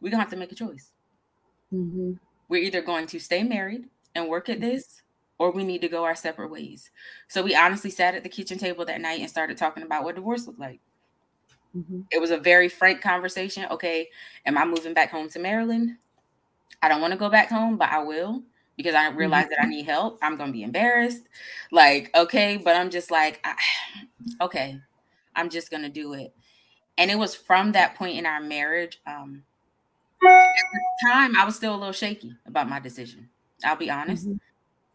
we're 0.00 0.10
gonna 0.10 0.22
have 0.22 0.30
to 0.30 0.36
make 0.38 0.52
a 0.52 0.54
choice. 0.54 0.92
Mm-hmm. 1.72 2.12
We're 2.48 2.62
either 2.62 2.80
going 2.80 3.06
to 3.08 3.18
stay 3.18 3.42
married 3.42 3.84
and 4.14 4.28
work 4.28 4.48
at 4.48 4.60
this, 4.60 5.01
or 5.42 5.50
we 5.50 5.64
need 5.64 5.80
to 5.80 5.88
go 5.88 6.04
our 6.04 6.14
separate 6.14 6.52
ways. 6.52 6.88
So 7.26 7.42
we 7.42 7.56
honestly 7.56 7.90
sat 7.90 8.14
at 8.14 8.22
the 8.22 8.28
kitchen 8.28 8.58
table 8.58 8.84
that 8.84 9.00
night 9.00 9.18
and 9.18 9.28
started 9.28 9.56
talking 9.56 9.82
about 9.82 10.04
what 10.04 10.14
divorce 10.14 10.46
looked 10.46 10.60
like. 10.60 10.78
Mm-hmm. 11.76 12.02
It 12.12 12.20
was 12.20 12.30
a 12.30 12.38
very 12.38 12.68
frank 12.68 13.00
conversation. 13.00 13.66
Okay, 13.68 14.08
am 14.46 14.56
I 14.56 14.64
moving 14.64 14.94
back 14.94 15.10
home 15.10 15.28
to 15.30 15.40
Maryland? 15.40 15.96
I 16.80 16.88
don't 16.88 17.00
want 17.00 17.12
to 17.12 17.18
go 17.18 17.28
back 17.28 17.50
home, 17.50 17.76
but 17.76 17.90
I 17.90 18.04
will 18.04 18.44
because 18.76 18.94
I 18.94 19.08
realize 19.10 19.46
mm-hmm. 19.46 19.50
that 19.50 19.58
I 19.58 19.62
mm-hmm. 19.62 19.70
need 19.70 19.86
help. 19.86 20.20
I'm 20.22 20.36
going 20.36 20.50
to 20.50 20.52
be 20.52 20.62
embarrassed. 20.62 21.24
Like, 21.72 22.12
okay, 22.14 22.56
but 22.56 22.76
I'm 22.76 22.90
just 22.90 23.10
like, 23.10 23.40
I, 23.42 23.56
okay, 24.44 24.78
I'm 25.34 25.50
just 25.50 25.72
going 25.72 25.82
to 25.82 25.88
do 25.88 26.12
it. 26.12 26.32
And 26.98 27.10
it 27.10 27.18
was 27.18 27.34
from 27.34 27.72
that 27.72 27.96
point 27.96 28.16
in 28.16 28.26
our 28.26 28.40
marriage. 28.40 29.00
Um, 29.08 29.42
at 30.24 30.54
the 30.72 31.08
time, 31.08 31.36
I 31.36 31.44
was 31.44 31.56
still 31.56 31.74
a 31.74 31.78
little 31.78 31.92
shaky 31.92 32.36
about 32.46 32.68
my 32.68 32.78
decision. 32.78 33.28
I'll 33.64 33.76
be 33.76 33.90
honest, 33.90 34.28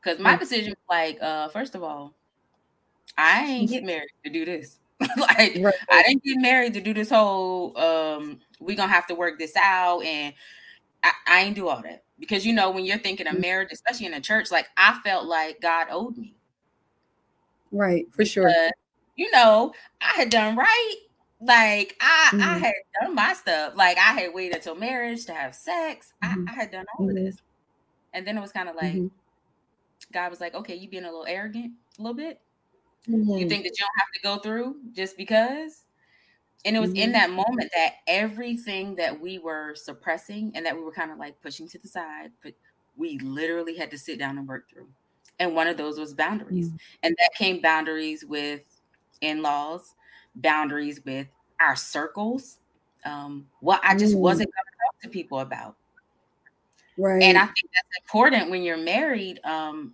because 0.08 0.24
my 0.24 0.38
decision 0.38 0.70
was 0.70 0.78
like, 0.90 1.22
uh, 1.22 1.50
first 1.50 1.76
of 1.76 1.84
all, 1.84 2.14
I 3.18 3.46
ain't 3.46 3.70
get 3.70 3.84
married 3.84 4.10
to 4.24 4.32
do 4.32 4.46
this. 4.46 4.80
like, 5.18 5.58
right. 5.60 5.74
I 5.92 6.04
didn't 6.04 6.24
get 6.24 6.38
married 6.38 6.74
to 6.76 6.82
do 6.82 6.94
this 6.94 7.10
whole. 7.10 7.78
Um, 7.78 8.40
we 8.60 8.76
gonna 8.76 8.92
have 8.92 9.06
to 9.08 9.16
work 9.16 9.38
this 9.38 9.56
out, 9.58 10.04
and 10.04 10.34
I, 11.04 11.12
I 11.28 11.42
ain't 11.42 11.56
do 11.56 11.68
all 11.68 11.82
that 11.82 12.04
because 12.20 12.46
you 12.46 12.54
know 12.54 12.72
when 12.72 12.86
you're 12.86 12.98
thinking 12.98 13.28
of 13.28 13.34
mm-hmm. 13.34 13.42
marriage, 13.42 13.70
especially 13.74 14.06
in 14.06 14.14
a 14.14 14.22
church, 14.22 14.50
like 14.50 14.68
I 14.78 14.98
felt 15.04 15.26
like 15.26 15.62
God 15.62 15.88
owed 15.92 16.18
me. 16.18 16.36
Right, 17.72 18.08
for 18.14 18.24
sure. 18.24 18.50
you 19.18 19.30
know, 19.32 19.74
I 20.02 20.14
had 20.16 20.30
done 20.30 20.56
right 20.56 20.96
like 21.42 21.96
I, 22.02 22.30
mm-hmm. 22.32 22.42
I 22.42 22.58
had 22.58 22.74
done 23.02 23.14
my 23.14 23.34
stuff. 23.34 23.74
Like 23.76 23.98
I 23.98 24.14
had 24.14 24.34
waited 24.34 24.56
until 24.56 24.76
marriage 24.76 25.26
to 25.26 25.34
have 25.34 25.54
sex. 25.54 26.14
Mm-hmm. 26.24 26.46
I, 26.48 26.52
I, 26.52 26.56
had 26.56 26.72
done 26.72 26.86
all 26.98 27.06
mm-hmm. 27.06 27.18
of 27.18 27.24
this, 27.24 27.42
and 28.14 28.26
then 28.26 28.38
it 28.38 28.42
was 28.42 28.52
kind 28.52 28.70
of 28.70 28.76
like 28.76 28.94
mm-hmm. 28.94 29.08
God 30.14 30.30
was 30.30 30.40
like, 30.40 30.56
"Okay, 30.56 30.76
you 30.76 30.90
being 30.90 31.04
a 31.04 31.08
little 31.08 31.26
arrogant, 31.28 31.74
a 31.98 32.02
little 32.02 32.16
bit. 32.16 32.40
You 33.06 33.18
mm-hmm. 33.18 33.48
think 33.48 33.64
that 33.64 33.78
you 33.78 33.86
don't 33.86 34.00
have 34.00 34.12
to 34.14 34.22
go 34.24 34.38
through 34.38 34.76
just 34.94 35.18
because." 35.18 35.84
And 36.66 36.76
it 36.76 36.80
was 36.80 36.92
in 36.92 37.12
mm-hmm. 37.12 37.12
that 37.14 37.30
moment 37.30 37.72
that 37.76 37.96
everything 38.08 38.96
that 38.96 39.20
we 39.20 39.38
were 39.38 39.76
suppressing 39.76 40.52
and 40.56 40.66
that 40.66 40.76
we 40.76 40.84
were 40.84 40.92
kind 40.92 41.12
of 41.12 41.18
like 41.18 41.40
pushing 41.42 41.68
to 41.70 41.80
the 41.80 41.88
side, 41.88 42.32
but 42.44 42.54
we 42.98 43.20
literally 43.20 43.78
had 43.78 43.92
to 43.92 43.98
sit 43.98 44.18
down 44.18 44.38
and 44.38 44.48
work 44.48 44.70
through. 44.70 44.88
And 45.40 45.54
one 45.54 45.68
of 45.68 45.78
those 45.78 46.00
was 46.00 46.16
boundaries, 46.16 46.72
and 47.04 47.16
that 47.18 47.30
came 47.38 47.62
boundaries 47.62 48.26
with 48.26 48.62
in-laws 49.22 49.94
boundaries 50.38 51.02
with 51.06 51.28
our 51.60 51.76
circles. 51.76 52.60
Um, 53.06 53.48
what 53.60 53.82
I 53.84 53.96
just 53.96 54.16
mm. 54.16 54.20
wasn't 54.20 54.50
going 54.54 54.66
to 54.66 54.78
talk 54.86 55.02
to 55.04 55.10
people 55.10 55.40
about. 55.40 55.76
Right. 56.98 57.22
And 57.22 57.38
I 57.38 57.46
think 57.46 57.70
that's 57.74 57.98
important 58.02 58.50
when 58.50 58.64
you're 58.64 58.78
married. 58.78 59.40
Um, 59.44 59.94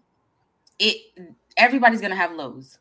it 0.83 0.97
everybody's 1.57 2.01
gonna 2.01 2.15
have 2.15 2.33
lows. 2.33 2.77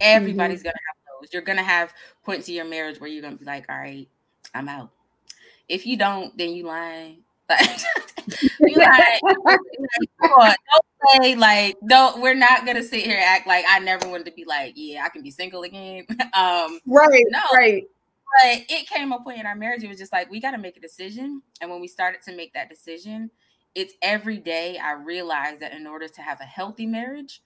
Everybody's 0.00 0.60
mm-hmm. 0.60 0.68
gonna 0.68 0.78
have 0.88 1.20
lows. 1.20 1.28
You're 1.32 1.42
gonna 1.42 1.62
have 1.62 1.92
points 2.24 2.48
in 2.48 2.54
your 2.54 2.64
marriage 2.64 3.00
where 3.00 3.10
you're 3.10 3.22
gonna 3.22 3.36
be 3.36 3.44
like, 3.44 3.66
all 3.68 3.78
right, 3.78 4.08
I'm 4.54 4.68
out. 4.68 4.90
if 5.68 5.86
you 5.86 5.96
don't, 5.96 6.36
then 6.36 6.50
you 6.50 6.64
lying. 6.66 7.18
Like, 7.50 7.80
you 8.60 8.76
like, 8.76 9.20
don't 10.22 10.54
say 11.20 11.34
like, 11.34 11.76
don't. 11.88 12.20
We're 12.20 12.34
not 12.34 12.64
gonna 12.64 12.82
sit 12.82 13.04
here 13.04 13.18
act 13.20 13.48
like 13.48 13.64
I 13.68 13.80
never 13.80 14.08
wanted 14.08 14.26
to 14.26 14.32
be 14.32 14.44
like, 14.44 14.74
yeah, 14.76 15.02
I 15.04 15.08
can 15.08 15.22
be 15.22 15.32
single 15.32 15.62
again. 15.62 16.06
um, 16.34 16.78
right, 16.86 17.24
no, 17.30 17.40
right. 17.52 17.82
But 18.40 18.62
it 18.68 18.86
came 18.86 19.10
a 19.10 19.18
point 19.20 19.40
in 19.40 19.46
our 19.46 19.56
marriage. 19.56 19.82
It 19.82 19.88
was 19.88 19.98
just 19.98 20.12
like 20.12 20.30
we 20.30 20.38
got 20.38 20.52
to 20.52 20.58
make 20.58 20.76
a 20.76 20.80
decision, 20.80 21.42
and 21.60 21.68
when 21.68 21.80
we 21.80 21.88
started 21.88 22.22
to 22.26 22.36
make 22.36 22.52
that 22.52 22.68
decision, 22.68 23.32
it's 23.74 23.94
every 24.02 24.38
day 24.38 24.78
I 24.78 24.92
realize 24.92 25.60
that 25.60 25.72
in 25.72 25.86
order 25.86 26.08
to 26.08 26.22
have 26.22 26.40
a 26.40 26.44
healthy 26.44 26.86
marriage, 26.86 27.42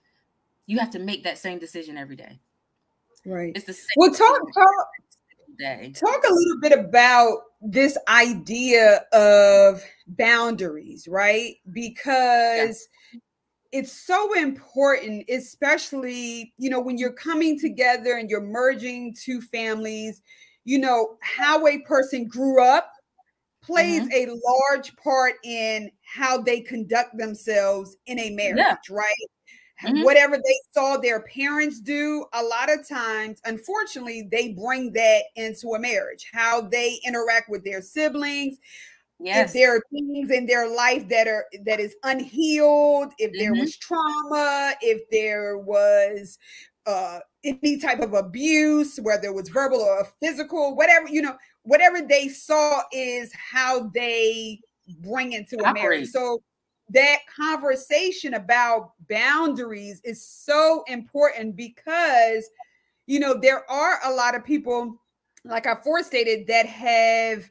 you 0.67 0.79
have 0.79 0.91
to 0.91 0.99
make 0.99 1.25
that 1.25 1.39
same 1.39 1.59
decision 1.59 1.97
every 1.97 2.17
day. 2.17 2.41
Right. 3.27 3.53
It's 3.55 3.65
the 3.65 3.73
same. 3.73 3.87
Well, 3.97 4.13
talk 4.13 4.41
talk 4.55 4.87
day. 5.59 5.93
Talk 5.95 6.25
a 6.25 6.33
little 6.33 6.61
bit 6.61 6.73
about 6.73 7.39
this 7.61 7.97
idea 8.09 9.03
of 9.13 9.83
boundaries, 10.07 11.09
right? 11.09 11.57
Because 11.71 12.89
yeah. 13.13 13.21
it's 13.73 13.93
so 13.93 14.35
important, 14.35 15.25
especially, 15.29 16.53
you 16.59 16.71
know, 16.71 16.81
when 16.81 16.99
you're 16.99 17.13
coming 17.13 17.59
together 17.59 18.17
and 18.17 18.29
you're 18.29 18.43
merging 18.43 19.15
two 19.15 19.41
families, 19.41 20.23
you 20.65 20.79
know, 20.79 21.17
how 21.21 21.67
a 21.67 21.79
person 21.81 22.27
grew 22.27 22.63
up 22.63 22.94
plays 23.65 24.03
mm-hmm. 24.03 24.31
a 24.31 24.41
large 24.47 24.95
part 24.97 25.35
in 25.45 25.91
how 26.03 26.41
they 26.41 26.61
conduct 26.61 27.17
themselves 27.17 27.97
in 28.07 28.19
a 28.19 28.31
marriage, 28.31 28.59
yeah. 28.59 28.77
right? 28.91 29.15
Mm-hmm. 29.83 30.03
Whatever 30.03 30.37
they 30.37 30.59
saw 30.73 30.97
their 30.97 31.23
parents 31.23 31.81
do, 31.81 32.25
a 32.33 32.43
lot 32.43 32.73
of 32.73 32.89
times, 32.89 33.41
unfortunately, 33.45 34.29
they 34.31 34.53
bring 34.53 34.93
that 34.93 35.25
into 35.37 35.75
a 35.75 35.79
marriage. 35.79 36.27
How 36.33 36.61
they 36.61 37.01
interact 37.07 37.51
with 37.51 37.65
their 37.65 37.83
siblings. 37.83 38.59
Yes. 39.21 39.49
If 39.49 39.55
there 39.55 39.77
are 39.77 39.83
things 39.91 40.31
in 40.31 40.47
their 40.47 40.69
life 40.69 41.09
that 41.09 41.27
are 41.29 41.47
that 41.65 41.81
is 41.81 41.95
unhealed, 42.03 43.13
if 43.19 43.31
mm-hmm. 43.31 43.41
there 43.41 43.53
was 43.61 43.77
trauma, 43.77 44.75
if 44.81 45.03
there 45.11 45.59
was 45.59 46.39
uh 46.87 47.21
any 47.43 47.79
type 47.79 48.01
of 48.01 48.15
abuse, 48.15 48.99
whether 49.03 49.29
it 49.29 49.35
was 49.35 49.49
verbal 49.49 49.81
or 49.81 50.07
physical, 50.21 50.77
whatever, 50.77 51.09
you 51.09 51.23
know, 51.23 51.37
whatever 51.65 52.01
they 52.01 52.29
saw 52.29 52.83
is 52.93 53.33
how 53.35 53.91
they 53.95 54.61
bring 55.01 55.33
into 55.33 55.57
a 55.65 55.75
marriage. 55.75 56.09
So 56.09 56.43
that 56.91 57.19
conversation 57.35 58.35
about 58.35 58.93
boundaries 59.09 60.01
is 60.05 60.27
so 60.27 60.85
important 60.87 61.57
because 61.57 62.49
you 63.07 63.19
know 63.19 63.35
there 63.35 63.69
are 63.71 64.01
a 64.05 64.11
lot 64.13 64.35
of 64.35 64.45
people 64.45 65.01
like 65.45 65.67
i 65.67 65.75
forestated 65.75 66.47
that 66.47 66.67
have 66.67 67.49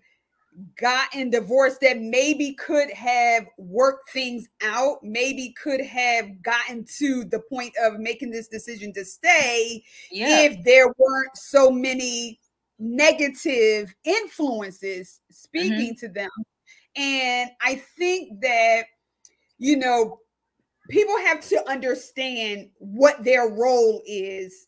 gotten 0.80 1.32
divorced 1.32 1.82
that 1.82 2.00
maybe 2.00 2.54
could 2.54 2.92
have 2.92 3.48
worked 3.58 4.12
things 4.12 4.48
out 4.62 4.98
maybe 5.02 5.54
could 5.62 5.82
have 5.82 6.42
gotten 6.44 6.86
to 6.86 7.24
the 7.26 7.40
point 7.50 7.74
of 7.84 8.00
making 8.00 8.30
this 8.30 8.48
decision 8.48 8.94
to 8.94 9.04
stay 9.04 9.84
yeah. 10.12 10.42
if 10.42 10.64
there 10.64 10.94
weren't 11.00 11.36
so 11.36 11.72
many 11.72 12.40
negative 12.84 13.94
influences 14.04 15.22
speaking 15.32 15.96
mm-hmm. 15.96 16.06
to 16.06 16.10
them 16.10 16.30
and 16.96 17.50
i 17.62 17.76
think 17.98 18.42
that 18.42 18.84
you 19.64 19.78
know, 19.78 20.20
people 20.90 21.18
have 21.20 21.40
to 21.48 21.70
understand 21.70 22.70
what 22.80 23.24
their 23.24 23.48
role 23.48 24.02
is 24.06 24.68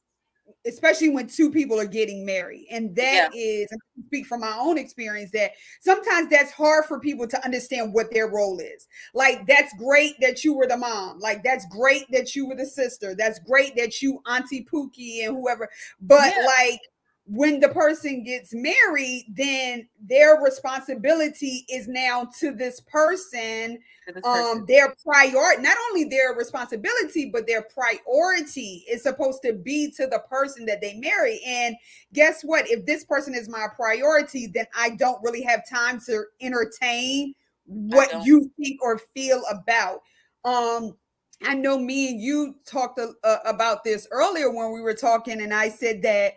especially 0.68 1.10
when 1.10 1.28
two 1.28 1.52
people 1.52 1.80
are 1.80 1.86
getting 1.86 2.26
married 2.26 2.68
and 2.72 2.96
that 2.96 3.30
yeah. 3.34 3.40
is 3.40 3.68
I 3.72 3.78
speak 4.06 4.26
from 4.26 4.42
my 4.42 4.56
own 4.60 4.78
experience 4.78 5.32
that 5.32 5.52
sometimes 5.82 6.30
that's 6.30 6.52
hard 6.52 6.86
for 6.86 7.00
people 7.00 7.28
to 7.28 7.44
understand 7.44 7.94
what 7.94 8.12
their 8.12 8.28
role 8.28 8.60
is 8.60 8.88
like 9.16 9.46
that's 9.48 9.74
great 9.78 10.14
that 10.22 10.44
you 10.44 10.56
were 10.56 10.68
the 10.68 10.78
mom 10.78 11.20
like 11.20 11.44
that's 11.44 11.66
great 11.68 12.06
that 12.12 12.36
you 12.36 12.48
were 12.48 12.56
the 12.56 12.66
sister 12.66 13.16
that's 13.16 13.40
great 13.40 13.76
that 13.76 14.02
you 14.04 14.20
auntie 14.28 14.68
pookie 14.72 15.26
and 15.26 15.36
whoever 15.36 15.68
but 16.00 16.34
yeah. 16.36 16.46
like 16.46 16.80
when 17.28 17.60
the 17.60 17.70
person 17.70 18.24
gets 18.24 18.54
married, 18.54 19.26
then 19.36 19.88
their 20.00 20.40
responsibility 20.40 21.66
is 21.70 21.88
now 21.88 22.30
to 22.40 22.52
this 22.52 22.80
person. 22.82 23.80
To 24.08 24.14
this 24.14 24.22
person. 24.22 24.60
Um, 24.60 24.66
their 24.68 24.96
priority, 25.04 25.64
not 25.64 25.76
only 25.90 26.04
their 26.04 26.36
responsibility, 26.36 27.32
but 27.32 27.48
their 27.48 27.64
priority 27.64 28.86
is 28.88 29.02
supposed 29.02 29.42
to 29.44 29.54
be 29.54 29.92
to 29.98 30.06
the 30.06 30.20
person 30.30 30.68
that 30.68 30.82
they 30.82 31.00
marry. 31.00 31.42
And 31.46 31.76
guess 32.14 32.44
what? 32.44 32.70
If 32.70 32.86
this 32.86 33.04
person 33.04 33.34
is 33.34 33.50
my 33.50 33.68
priority, 33.76 34.46
then 34.46 34.68
I 34.78 34.92
don't 34.92 35.22
really 35.24 35.42
have 35.42 35.68
time 35.68 36.00
to 36.06 36.26
entertain 36.42 37.34
what 37.66 38.24
you 38.24 38.52
think 38.60 38.84
or 38.84 39.00
feel 39.16 39.42
about. 39.50 40.02
Um, 40.44 40.96
I 41.44 41.56
know 41.56 41.80
me 41.80 42.12
and 42.12 42.22
you 42.22 42.56
talked 42.66 43.00
uh, 43.00 43.38
about 43.46 43.84
this 43.84 44.08
earlier 44.12 44.52
when 44.52 44.72
we 44.72 44.82
were 44.82 44.94
talking, 44.94 45.42
and 45.42 45.54
I 45.54 45.70
said 45.70 46.04
that 46.04 46.34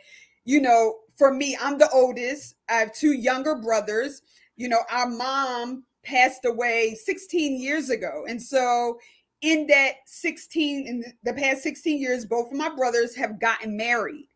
you 0.49 0.63
know, 0.63 0.95
for 1.19 1.31
me, 1.31 1.59
I'm 1.61 1.77
the 1.77 1.91
oldest. 1.91 2.55
I 2.71 2.77
have 2.77 2.95
two 2.95 3.13
younger 3.13 3.55
brothers. 3.55 4.23
You 4.57 4.71
know, 4.71 4.81
our 4.91 5.07
mom 5.07 5.85
passed 6.03 6.47
away 6.47 6.95
16 7.05 7.61
years 7.61 7.91
ago. 7.91 8.25
And 8.27 8.41
so, 8.41 8.99
in 9.43 9.67
that 9.67 9.97
16, 10.07 10.87
in 10.87 11.05
the 11.23 11.35
past 11.35 11.63
16 11.63 12.01
years, 12.01 12.25
both 12.25 12.51
of 12.51 12.57
my 12.57 12.75
brothers 12.75 13.15
have 13.15 13.39
gotten 13.39 13.77
married. 13.77 14.27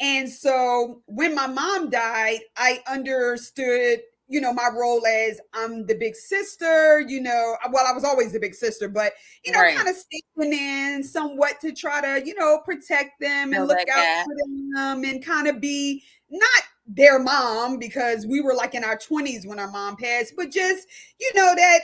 And 0.00 0.28
so, 0.28 1.00
when 1.06 1.32
my 1.32 1.46
mom 1.46 1.90
died, 1.90 2.40
I 2.56 2.80
understood 2.88 4.00
you 4.32 4.40
know, 4.40 4.52
my 4.52 4.68
role 4.74 5.06
as 5.06 5.38
I'm 5.52 5.86
the 5.86 5.94
big 5.94 6.16
sister, 6.16 7.00
you 7.00 7.20
know, 7.20 7.56
well, 7.70 7.86
I 7.86 7.92
was 7.92 8.02
always 8.02 8.32
the 8.32 8.40
big 8.40 8.54
sister, 8.54 8.88
but 8.88 9.12
you 9.44 9.52
know, 9.52 9.60
right. 9.60 9.76
kind 9.76 9.88
of 9.88 9.94
stepping 9.94 10.52
in 10.54 11.04
somewhat 11.04 11.60
to 11.60 11.72
try 11.72 12.00
to, 12.00 12.26
you 12.26 12.34
know, 12.34 12.60
protect 12.64 13.20
them 13.20 13.52
and 13.52 13.68
look 13.68 13.78
out 13.78 13.86
that. 13.86 14.24
for 14.24 14.34
them 14.34 15.04
and 15.04 15.22
kind 15.22 15.48
of 15.48 15.60
be 15.60 16.02
not 16.30 16.64
their 16.86 17.18
mom 17.18 17.78
because 17.78 18.26
we 18.26 18.40
were 18.40 18.54
like 18.54 18.74
in 18.74 18.84
our 18.84 18.96
20s 18.96 19.46
when 19.46 19.58
our 19.58 19.70
mom 19.70 19.96
passed, 19.96 20.32
but 20.34 20.50
just, 20.50 20.88
you 21.20 21.30
know, 21.34 21.54
that 21.54 21.80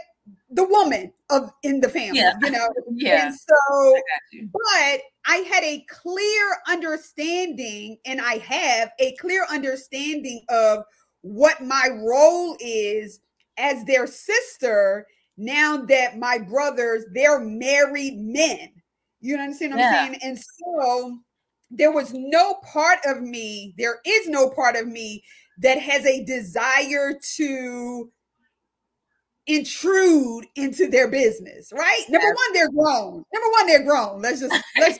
the 0.50 0.64
woman 0.64 1.12
of 1.28 1.52
in 1.62 1.80
the 1.80 1.88
family, 1.88 2.20
yeah. 2.20 2.32
you 2.42 2.50
know. 2.50 2.68
yeah. 2.92 3.26
And 3.26 3.34
so, 3.34 4.00
but 4.52 5.00
I 5.26 5.36
had 5.50 5.62
a 5.62 5.84
clear 5.90 6.56
understanding, 6.66 7.98
and 8.06 8.20
I 8.20 8.38
have 8.38 8.90
a 8.98 9.14
clear 9.16 9.44
understanding 9.50 10.42
of 10.48 10.84
what 11.22 11.62
my 11.62 11.88
role 12.00 12.56
is 12.60 13.20
as 13.56 13.84
their 13.84 14.06
sister 14.06 15.06
now 15.36 15.76
that 15.76 16.18
my 16.18 16.38
brothers 16.38 17.04
they're 17.14 17.40
married 17.40 18.18
men. 18.18 18.70
You 19.20 19.36
understand 19.36 19.72
what 19.72 19.80
yeah. 19.80 19.88
i'm 19.88 20.06
saying? 20.08 20.20
And 20.22 20.38
so 20.38 21.18
there 21.70 21.92
was 21.92 22.12
no 22.14 22.54
part 22.72 22.98
of 23.04 23.20
me 23.20 23.74
there 23.78 24.00
is 24.06 24.28
no 24.28 24.50
part 24.50 24.76
of 24.76 24.86
me 24.86 25.22
that 25.58 25.78
has 25.78 26.04
a 26.06 26.24
desire 26.24 27.18
to 27.36 28.10
intrude 29.46 30.46
into 30.56 30.88
their 30.88 31.08
business 31.08 31.72
right? 31.72 32.04
Number 32.08 32.26
one 32.26 32.52
they're 32.52 32.70
grown. 32.70 33.24
Number 33.32 33.50
one 33.52 33.66
they're 33.66 33.84
grown. 33.84 34.22
Let's 34.22 34.40
just 34.40 34.64
let's 34.78 34.98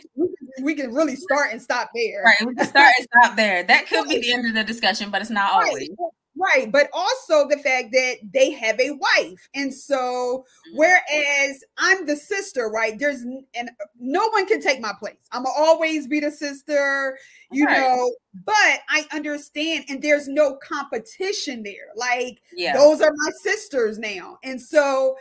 we 0.63 0.75
can 0.75 0.93
really 0.93 1.17
start 1.17 1.53
and 1.53 1.61
stop 1.61 1.91
there 1.95 2.23
right 2.25 2.47
we 2.47 2.55
can 2.55 2.67
start 2.67 2.93
and 2.99 3.09
stop 3.15 3.37
there 3.37 3.63
that 3.63 3.87
could 3.87 4.09
be 4.09 4.19
the 4.21 4.33
end 4.33 4.47
of 4.47 4.55
the 4.55 4.65
discussion 4.65 5.11
but 5.11 5.21
it's 5.21 5.31
not 5.31 5.53
right. 5.53 5.69
always 5.69 5.91
Right, 6.39 6.71
but 6.71 6.89
also 6.93 7.49
the 7.49 7.59
fact 7.59 7.89
that 7.93 8.17
they 8.33 8.53
have 8.53 8.79
a 8.79 8.93
wife. 8.93 9.49
And 9.55 9.75
so 9.75 10.45
mm-hmm. 10.69 10.79
whereas 10.79 11.65
I'm 11.79 12.07
the 12.07 12.15
sister, 12.15 12.69
right? 12.69 12.97
There's 12.97 13.23
and 13.55 13.71
no 13.99 14.29
one 14.29 14.47
can 14.47 14.61
take 14.61 14.81
my 14.81 14.93
place. 15.01 15.19
I'm 15.33 15.47
always 15.47 16.07
be 16.07 16.21
the 16.21 16.31
sister, 16.31 17.19
you 17.51 17.65
right. 17.67 17.81
know, 17.81 18.13
but 18.47 18.81
I 18.89 19.05
understand 19.13 19.87
and 19.89 20.01
there's 20.01 20.29
no 20.29 20.57
competition 20.63 21.65
there. 21.65 21.89
Like 21.97 22.41
yeah. 22.55 22.73
those 22.75 23.01
are 23.01 23.13
my 23.17 23.31
sisters 23.43 23.99
now. 23.99 24.39
And 24.45 24.61
so 24.61 25.17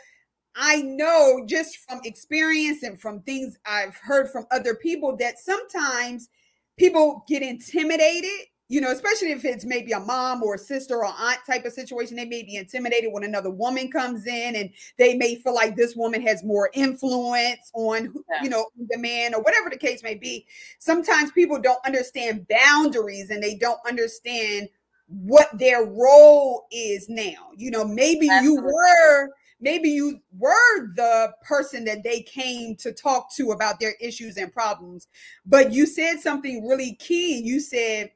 I 0.57 0.81
know 0.81 1.43
just 1.45 1.77
from 1.77 2.01
experience 2.03 2.83
and 2.83 2.99
from 2.99 3.21
things 3.21 3.57
I've 3.65 3.95
heard 3.95 4.29
from 4.31 4.45
other 4.51 4.75
people 4.75 5.15
that 5.17 5.39
sometimes 5.39 6.29
people 6.77 7.23
get 7.27 7.43
intimidated 7.43 8.47
you 8.69 8.81
know, 8.81 8.91
especially 8.91 9.31
if 9.31 9.45
it's 9.45 9.63
maybe 9.63 9.93
a 9.93 9.99
mom 9.99 10.43
or 10.43 10.55
a 10.55 10.57
sister 10.57 10.97
or 10.97 11.05
aunt 11.05 11.39
type 11.47 11.63
of 11.63 11.71
situation, 11.71 12.17
they 12.17 12.25
may 12.25 12.43
be 12.43 12.55
intimidated 12.55 13.13
when 13.13 13.23
another 13.23 13.49
woman 13.49 13.89
comes 13.89 14.27
in 14.27 14.57
and 14.57 14.69
they 14.97 15.15
may 15.15 15.35
feel 15.35 15.55
like 15.55 15.75
this 15.75 15.95
woman 15.95 16.21
has 16.21 16.43
more 16.43 16.69
influence 16.73 17.71
on, 17.73 18.13
yeah. 18.29 18.43
you 18.43 18.49
know, 18.49 18.65
the 18.89 18.97
man 18.97 19.33
or 19.33 19.41
whatever 19.41 19.69
the 19.69 19.77
case 19.77 20.03
may 20.03 20.15
be. 20.15 20.45
Sometimes 20.79 21.31
people 21.31 21.59
don't 21.59 21.83
understand 21.85 22.45
boundaries 22.49 23.29
and 23.29 23.41
they 23.41 23.55
don't 23.55 23.79
understand 23.87 24.67
what 25.07 25.47
their 25.57 25.85
role 25.85 26.67
is 26.69 27.07
now. 27.07 27.51
You 27.55 27.71
know, 27.71 27.85
maybe 27.85 28.29
Absolutely. 28.29 28.69
you 28.69 28.73
were 28.73 29.29
maybe 29.59 29.89
you 29.89 30.19
were 30.37 30.93
the 30.95 31.33
person 31.43 31.83
that 31.83 32.03
they 32.03 32.21
came 32.21 32.75
to 32.75 32.91
talk 32.91 33.33
to 33.35 33.51
about 33.51 33.79
their 33.79 33.95
issues 33.99 34.37
and 34.37 34.53
problems 34.53 35.07
but 35.45 35.71
you 35.71 35.85
said 35.85 36.19
something 36.19 36.67
really 36.67 36.93
key 36.95 37.39
you 37.39 37.59
said 37.59 38.11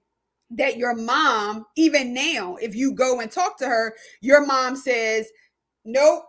that 0.52 0.78
your 0.78 0.96
mom, 0.96 1.66
even 1.76 2.14
now, 2.14 2.58
if 2.58 2.76
you 2.76 2.94
go 2.94 3.20
and 3.20 3.32
talk 3.32 3.58
to 3.60 3.68
her, 3.68 3.96
your 4.20 4.46
mom 4.46 4.76
says, 4.76 5.30
Nope, 5.86 6.24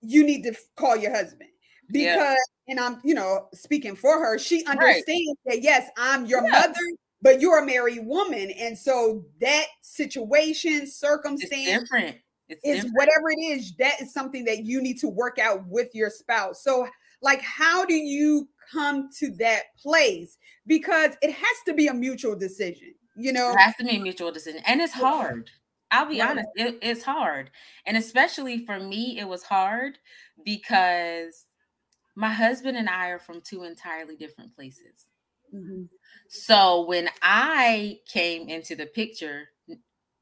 you 0.00 0.24
need 0.24 0.42
to 0.44 0.54
call 0.76 0.96
your 0.96 1.12
husband. 1.12 1.50
Because, 1.90 2.36
yeah. 2.68 2.68
and 2.68 2.80
I'm, 2.80 3.00
you 3.04 3.14
know, 3.14 3.48
speaking 3.52 3.96
for 3.96 4.18
her, 4.20 4.38
she 4.38 4.64
understands 4.66 5.36
right. 5.46 5.56
that, 5.56 5.62
yes, 5.62 5.90
I'm 5.96 6.26
your 6.26 6.44
yeah. 6.44 6.50
mother, 6.50 6.80
but 7.20 7.40
you're 7.40 7.62
a 7.62 7.66
married 7.66 8.06
woman. 8.06 8.50
And 8.52 8.78
so 8.78 9.24
that 9.40 9.66
situation, 9.82 10.86
circumstance, 10.86 11.52
it's 11.52 11.90
different. 11.90 12.16
It's 12.62 12.78
is 12.78 12.84
different. 12.84 12.96
whatever 12.96 13.30
it 13.30 13.42
is, 13.42 13.74
that 13.78 14.00
is 14.00 14.12
something 14.12 14.44
that 14.44 14.64
you 14.64 14.82
need 14.82 14.98
to 15.00 15.08
work 15.08 15.38
out 15.38 15.66
with 15.68 15.94
your 15.94 16.10
spouse. 16.10 16.62
So, 16.62 16.86
like, 17.22 17.40
how 17.40 17.84
do 17.84 17.94
you 17.94 18.48
come 18.72 19.08
to 19.18 19.30
that 19.38 19.76
place? 19.80 20.36
Because 20.66 21.16
it 21.22 21.32
has 21.32 21.56
to 21.66 21.74
be 21.74 21.88
a 21.88 21.94
mutual 21.94 22.36
decision, 22.36 22.94
you 23.16 23.32
know? 23.32 23.52
It 23.52 23.58
has 23.58 23.74
to 23.76 23.84
be 23.84 23.96
a 23.96 24.00
mutual 24.00 24.32
decision. 24.32 24.62
And 24.66 24.80
it's 24.80 24.92
hard. 24.92 25.50
I'll 25.90 26.06
be 26.06 26.20
honest, 26.20 26.48
it, 26.56 26.78
it's 26.82 27.04
hard. 27.04 27.50
And 27.86 27.96
especially 27.96 28.64
for 28.64 28.80
me, 28.80 29.18
it 29.18 29.28
was 29.28 29.44
hard 29.44 29.98
because 30.44 31.44
my 32.16 32.30
husband 32.30 32.76
and 32.76 32.88
I 32.88 33.08
are 33.08 33.18
from 33.18 33.40
two 33.40 33.62
entirely 33.64 34.16
different 34.16 34.54
places. 34.56 35.06
Mm-hmm. 35.54 35.84
So 36.28 36.84
when 36.84 37.08
I 37.22 38.00
came 38.06 38.48
into 38.48 38.74
the 38.74 38.86
picture, 38.86 39.48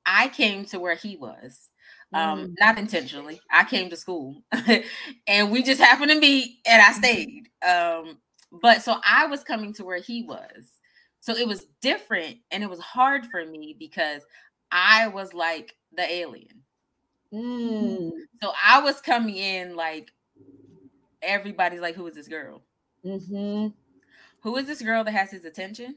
I 0.04 0.28
came 0.28 0.64
to 0.66 0.78
where 0.78 0.94
he 0.94 1.16
was. 1.16 1.70
Um, 2.14 2.48
mm. 2.48 2.54
not 2.60 2.78
intentionally. 2.78 3.40
I 3.50 3.64
came 3.64 3.88
to 3.90 3.96
school 3.96 4.42
and 5.26 5.50
we 5.50 5.62
just 5.62 5.80
happened 5.80 6.10
to 6.10 6.20
meet 6.20 6.58
and 6.66 6.82
I 6.82 6.86
mm-hmm. 6.86 6.98
stayed. 6.98 7.48
Um, 7.66 8.18
but 8.60 8.82
so 8.82 8.96
I 9.04 9.26
was 9.26 9.42
coming 9.42 9.72
to 9.74 9.84
where 9.84 9.98
he 9.98 10.22
was. 10.22 10.72
So 11.20 11.34
it 11.34 11.46
was 11.46 11.66
different 11.80 12.38
and 12.50 12.62
it 12.62 12.68
was 12.68 12.80
hard 12.80 13.26
for 13.26 13.44
me 13.46 13.76
because 13.78 14.22
I 14.70 15.08
was 15.08 15.32
like 15.32 15.74
the 15.96 16.10
alien. 16.10 16.62
Mm. 17.32 18.10
So 18.42 18.52
I 18.62 18.80
was 18.80 19.00
coming 19.00 19.36
in 19.36 19.74
like 19.74 20.10
everybody's 21.22 21.80
like, 21.80 21.94
who 21.94 22.06
is 22.06 22.14
this 22.14 22.28
girl? 22.28 22.62
Mm-hmm. 23.04 23.68
Who 24.40 24.56
is 24.56 24.66
this 24.66 24.82
girl 24.82 25.04
that 25.04 25.12
has 25.12 25.30
his 25.30 25.44
attention? 25.44 25.96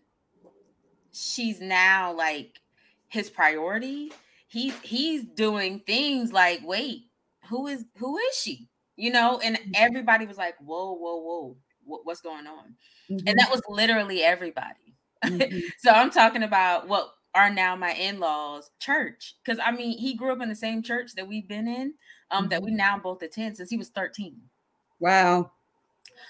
She's 1.12 1.60
now 1.60 2.14
like 2.14 2.60
his 3.08 3.30
priority. 3.30 4.12
He's 4.56 4.74
he's 4.84 5.26
doing 5.26 5.82
things 5.86 6.32
like, 6.32 6.62
wait, 6.64 7.08
who 7.50 7.68
is 7.68 7.84
who 7.98 8.18
is 8.18 8.38
she? 8.38 8.70
You 8.96 9.12
know, 9.12 9.38
and 9.44 9.58
mm-hmm. 9.58 9.72
everybody 9.76 10.26
was 10.26 10.38
like, 10.38 10.56
whoa, 10.60 10.94
whoa, 10.94 11.18
whoa, 11.18 11.58
what's 12.06 12.22
going 12.22 12.48
on? 12.48 12.76
Mm-hmm. 13.12 13.28
And 13.28 13.38
that 13.38 13.52
was 13.52 13.62
literally 13.68 14.24
everybody. 14.24 14.96
Mm-hmm. 15.26 15.60
so 15.80 15.92
I'm 15.92 16.10
talking 16.10 16.44
about 16.44 16.88
what 16.88 17.10
are 17.34 17.50
now 17.50 17.76
my 17.76 17.92
in-laws 17.92 18.72
church 18.80 19.36
because 19.44 19.60
i 19.62 19.70
mean 19.70 19.98
he 19.98 20.16
grew 20.16 20.32
up 20.32 20.42
in 20.42 20.48
the 20.48 20.56
same 20.56 20.82
church 20.82 21.12
that 21.18 21.28
we've 21.28 21.50
been 21.50 21.68
in 21.68 21.94
um 22.32 22.44
mm-hmm. 22.44 22.48
that 22.48 22.64
we 22.64 22.70
mm-hmm. 22.70 22.78
now 22.78 22.98
both 22.98 23.22
attend 23.22 23.58
since 23.58 23.70
he 23.70 23.76
was 23.76 23.90
13 23.90 24.40
wow 25.02 25.52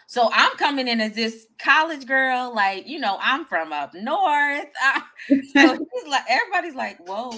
so 0.07 0.31
i'm 0.33 0.57
coming 0.57 0.87
in 0.87 0.99
as 0.99 1.13
this 1.13 1.45
college 1.59 2.07
girl 2.07 2.51
like 2.55 2.87
you 2.87 2.97
know 2.97 3.19
i'm 3.21 3.45
from 3.45 3.71
up 3.71 3.93
north 3.93 4.65
so 5.27 5.77
he's 5.93 6.07
like 6.09 6.23
everybody's 6.27 6.73
like 6.73 6.97
whoa 7.07 7.31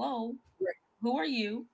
whoa 0.00 0.34
who 1.02 1.18
are 1.18 1.26
you 1.26 1.66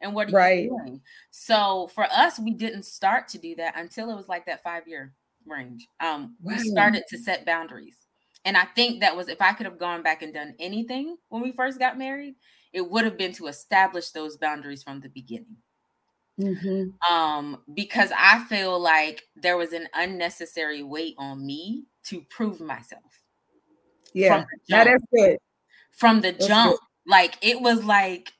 and 0.00 0.14
what 0.14 0.28
are 0.28 0.36
right. 0.36 0.64
you 0.64 0.78
doing 0.84 1.00
so 1.30 1.88
for 1.94 2.04
us 2.04 2.38
we 2.38 2.52
didn't 2.52 2.84
start 2.84 3.28
to 3.28 3.38
do 3.38 3.54
that 3.54 3.78
until 3.78 4.10
it 4.10 4.16
was 4.16 4.28
like 4.28 4.46
that 4.46 4.62
five 4.62 4.86
year 4.86 5.12
range 5.46 5.86
um 6.00 6.36
wow. 6.42 6.54
we 6.54 6.58
started 6.58 7.02
to 7.08 7.18
set 7.18 7.46
boundaries 7.46 7.96
and 8.44 8.56
I 8.56 8.64
think 8.64 9.00
that 9.00 9.16
was 9.16 9.28
if 9.28 9.40
I 9.40 9.52
could 9.52 9.66
have 9.66 9.78
gone 9.78 10.02
back 10.02 10.22
and 10.22 10.32
done 10.32 10.54
anything 10.58 11.16
when 11.28 11.42
we 11.42 11.52
first 11.52 11.78
got 11.78 11.98
married, 11.98 12.36
it 12.72 12.88
would 12.88 13.04
have 13.04 13.18
been 13.18 13.32
to 13.34 13.48
establish 13.48 14.10
those 14.10 14.36
boundaries 14.36 14.82
from 14.82 15.00
the 15.00 15.08
beginning. 15.08 15.56
Mm-hmm. 16.40 17.14
Um, 17.14 17.58
because 17.74 18.10
I 18.16 18.44
feel 18.44 18.80
like 18.80 19.24
there 19.36 19.58
was 19.58 19.72
an 19.72 19.88
unnecessary 19.94 20.82
weight 20.82 21.14
on 21.18 21.44
me 21.44 21.84
to 22.04 22.22
prove 22.30 22.60
myself. 22.60 23.02
Yeah, 24.14 24.44
that 24.70 24.86
is 24.86 25.02
good. 25.14 25.38
From 25.92 26.22
the 26.22 26.32
That's 26.32 26.46
jump, 26.46 26.72
good. 26.72 26.78
Like 27.06 27.36
it 27.40 27.60
was 27.60 27.84
like 27.84 28.32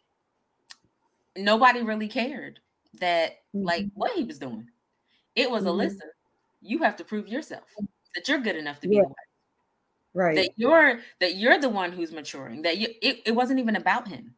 nobody 1.37 1.83
really 1.83 2.09
cared 2.09 2.61
that 3.01 3.33
mm-hmm. 3.55 3.67
like 3.67 3.87
what 3.95 4.13
he 4.13 4.25
was 4.25 4.39
doing. 4.39 4.69
It 5.35 5.51
was 5.51 5.65
mm-hmm. 5.65 5.81
Alyssa. 5.81 6.01
You 6.63 6.83
have 6.83 6.97
to 6.97 7.05
prove 7.05 7.29
yourself 7.29 7.65
that 8.15 8.29
you're 8.29 8.39
good 8.39 8.57
enough 8.57 8.81
to 8.81 8.89
be 8.89 8.97
yeah. 8.97 9.03
the 9.03 9.09
wife 9.09 9.17
right 10.15 10.37
that 10.37 10.51
you're 10.57 11.01
that 11.21 11.37
you're 11.37 11.59
the 11.61 11.69
one 11.69 11.93
who's 11.93 12.13
maturing 12.13 12.63
that 12.63 12.79
you 12.79 12.89
it, 13.01 13.21
it 13.27 13.33
wasn't 13.33 13.59
even 13.59 13.77
about 13.77 14.09
him 14.09 14.35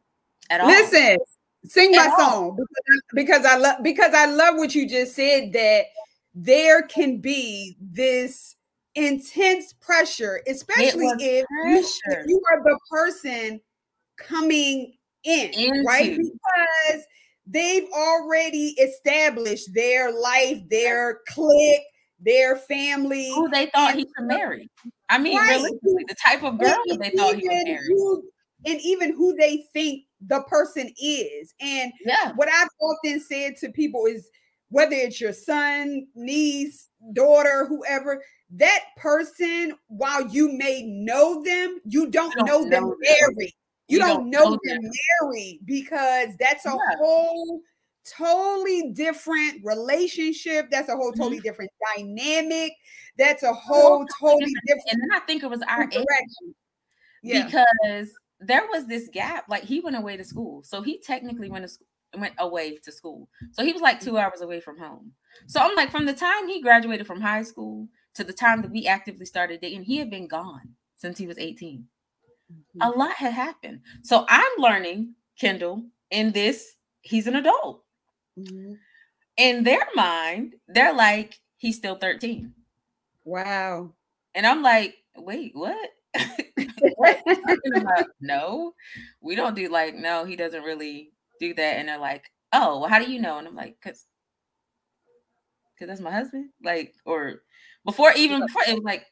at 0.49 0.61
all 0.61 0.67
listen 0.67 1.17
sing 1.65 1.95
at 1.95 2.07
my 2.07 2.11
all. 2.11 2.19
song 2.19 2.55
because, 2.55 3.01
because 3.13 3.45
i 3.45 3.57
love 3.57 3.81
because 3.81 4.13
i 4.13 4.25
love 4.25 4.55
what 4.55 4.75
you 4.75 4.87
just 4.87 5.15
said 5.15 5.51
that 5.53 5.85
there 6.35 6.83
can 6.83 7.17
be 7.17 7.75
this 7.81 8.55
intense 8.95 9.73
pressure 9.73 10.41
especially 10.47 11.07
if 11.19 11.45
you, 11.55 11.79
if 12.05 12.27
you, 12.27 12.41
are 12.51 12.63
the 12.63 12.77
person 12.91 13.59
coming 14.17 14.93
in 15.23 15.49
Into. 15.53 15.83
right 15.87 16.17
because 16.17 17.03
they've 17.47 17.87
already 17.93 18.75
established 18.79 19.73
their 19.73 20.11
life 20.11 20.61
their 20.69 21.19
clique 21.29 21.81
their 22.19 22.57
family 22.57 23.31
who 23.33 23.49
they 23.49 23.67
thought 23.67 23.95
he 23.95 24.01
should 24.01 24.27
marry 24.27 24.69
I 25.13 25.19
mean, 25.19 25.37
right. 25.37 25.49
realistically, 25.51 26.05
the 26.07 26.15
type 26.25 26.43
of 26.43 26.57
girl 26.57 26.75
that 26.87 26.99
they 26.99 27.11
thought 27.11 27.35
he 27.35 27.47
would 27.47 27.67
marry. 27.67 27.87
Who, 27.87 28.23
and 28.65 28.81
even 28.81 29.13
who 29.13 29.35
they 29.35 29.65
think 29.71 30.05
the 30.25 30.41
person 30.43 30.89
is. 30.99 31.53
And 31.61 31.91
yeah. 32.03 32.31
what 32.35 32.49
I've 32.49 32.69
often 32.81 33.19
said 33.19 33.55
to 33.57 33.71
people 33.71 34.07
is 34.07 34.27
whether 34.69 34.95
it's 34.95 35.21
your 35.21 35.33
son, 35.33 36.07
niece, 36.15 36.89
daughter, 37.13 37.67
whoever, 37.67 38.23
that 38.55 38.79
person, 38.97 39.75
while 39.87 40.27
you 40.27 40.51
may 40.51 40.81
know 40.83 41.43
them, 41.43 41.79
you 41.85 42.09
don't, 42.09 42.33
don't 42.35 42.47
know, 42.47 42.67
them 42.67 42.91
married. 42.99 43.53
You, 43.93 43.99
you 43.99 44.05
don't, 44.05 44.31
don't, 44.31 44.51
know, 44.51 44.59
them 44.63 44.91
married 45.21 45.59
because 45.65 46.29
that's 46.39 46.65
a 46.65 46.69
yeah. 46.69 46.97
whole 46.97 47.61
totally 48.17 48.91
different 48.93 49.61
relationship. 49.63 50.69
That's 50.69 50.89
a 50.89 50.95
whole 50.95 51.11
totally 51.11 51.37
mm-hmm. 51.37 51.47
different 51.47 51.71
dynamic. 51.95 52.73
That's 53.17 53.43
a 53.43 53.53
whole 53.53 54.05
totally 54.19 54.53
different. 54.67 54.87
And 54.91 55.01
then 55.01 55.09
I 55.13 55.19
think 55.25 55.43
it 55.43 55.49
was 55.49 55.61
our 55.67 55.83
age. 55.83 56.05
Yeah. 57.21 57.45
Because 57.45 58.09
there 58.39 58.65
was 58.71 58.87
this 58.87 59.09
gap. 59.11 59.45
Like 59.47 59.63
he 59.63 59.79
went 59.79 59.95
away 59.95 60.17
to 60.17 60.23
school. 60.23 60.63
So 60.63 60.81
he 60.81 60.99
technically 60.99 61.49
went 61.49 61.63
to 61.63 61.69
school 61.69 61.87
went 62.17 62.35
away 62.37 62.77
to 62.77 62.91
school. 62.91 63.27
So 63.53 63.63
he 63.63 63.73
was 63.73 63.81
like 63.81 63.99
two 63.99 64.17
hours 64.17 64.41
away 64.41 64.59
from 64.59 64.77
home. 64.77 65.13
So 65.47 65.59
I'm 65.59 65.75
like, 65.75 65.91
from 65.91 66.05
the 66.05 66.13
time 66.13 66.47
he 66.47 66.61
graduated 66.61 67.07
from 67.07 67.21
high 67.21 67.43
school 67.43 67.87
to 68.15 68.23
the 68.23 68.33
time 68.33 68.61
that 68.61 68.71
we 68.71 68.87
actively 68.87 69.25
started 69.25 69.61
dating, 69.61 69.83
he 69.83 69.97
had 69.97 70.09
been 70.09 70.27
gone 70.27 70.75
since 70.95 71.17
he 71.17 71.27
was 71.27 71.37
18. 71.37 71.85
Mm-hmm. 72.53 72.81
A 72.81 72.97
lot 72.97 73.13
had 73.13 73.33
happened. 73.33 73.81
So 74.03 74.25
I'm 74.29 74.51
learning, 74.57 75.15
Kendall, 75.39 75.83
in 76.11 76.31
this, 76.31 76.75
he's 77.01 77.27
an 77.27 77.35
adult. 77.35 77.83
Mm-hmm. 78.37 78.73
In 79.37 79.63
their 79.63 79.87
mind, 79.95 80.55
they're 80.67 80.93
like, 80.93 81.39
he's 81.57 81.77
still 81.77 81.95
13. 81.95 82.53
Wow. 83.25 83.93
And 84.35 84.45
I'm 84.45 84.61
like, 84.61 84.95
wait, 85.15 85.51
what? 85.53 85.89
no, 88.21 88.73
we 89.21 89.35
don't 89.35 89.55
do 89.55 89.69
like, 89.69 89.95
no, 89.95 90.25
he 90.25 90.35
doesn't 90.35 90.63
really 90.63 91.11
do 91.39 91.53
that. 91.55 91.77
And 91.77 91.89
they're 91.89 91.97
like, 91.97 92.29
oh, 92.51 92.79
well, 92.79 92.89
how 92.89 92.99
do 92.99 93.11
you 93.11 93.19
know? 93.19 93.39
And 93.39 93.47
I'm 93.47 93.55
like, 93.55 93.77
because 93.81 94.05
because 95.73 95.87
that's 95.87 96.01
my 96.01 96.11
husband. 96.11 96.49
Like, 96.63 96.93
or 97.05 97.41
before 97.85 98.13
even 98.15 98.41
before 98.41 98.63
it 98.67 98.75
was 98.75 98.83
like, 98.83 99.05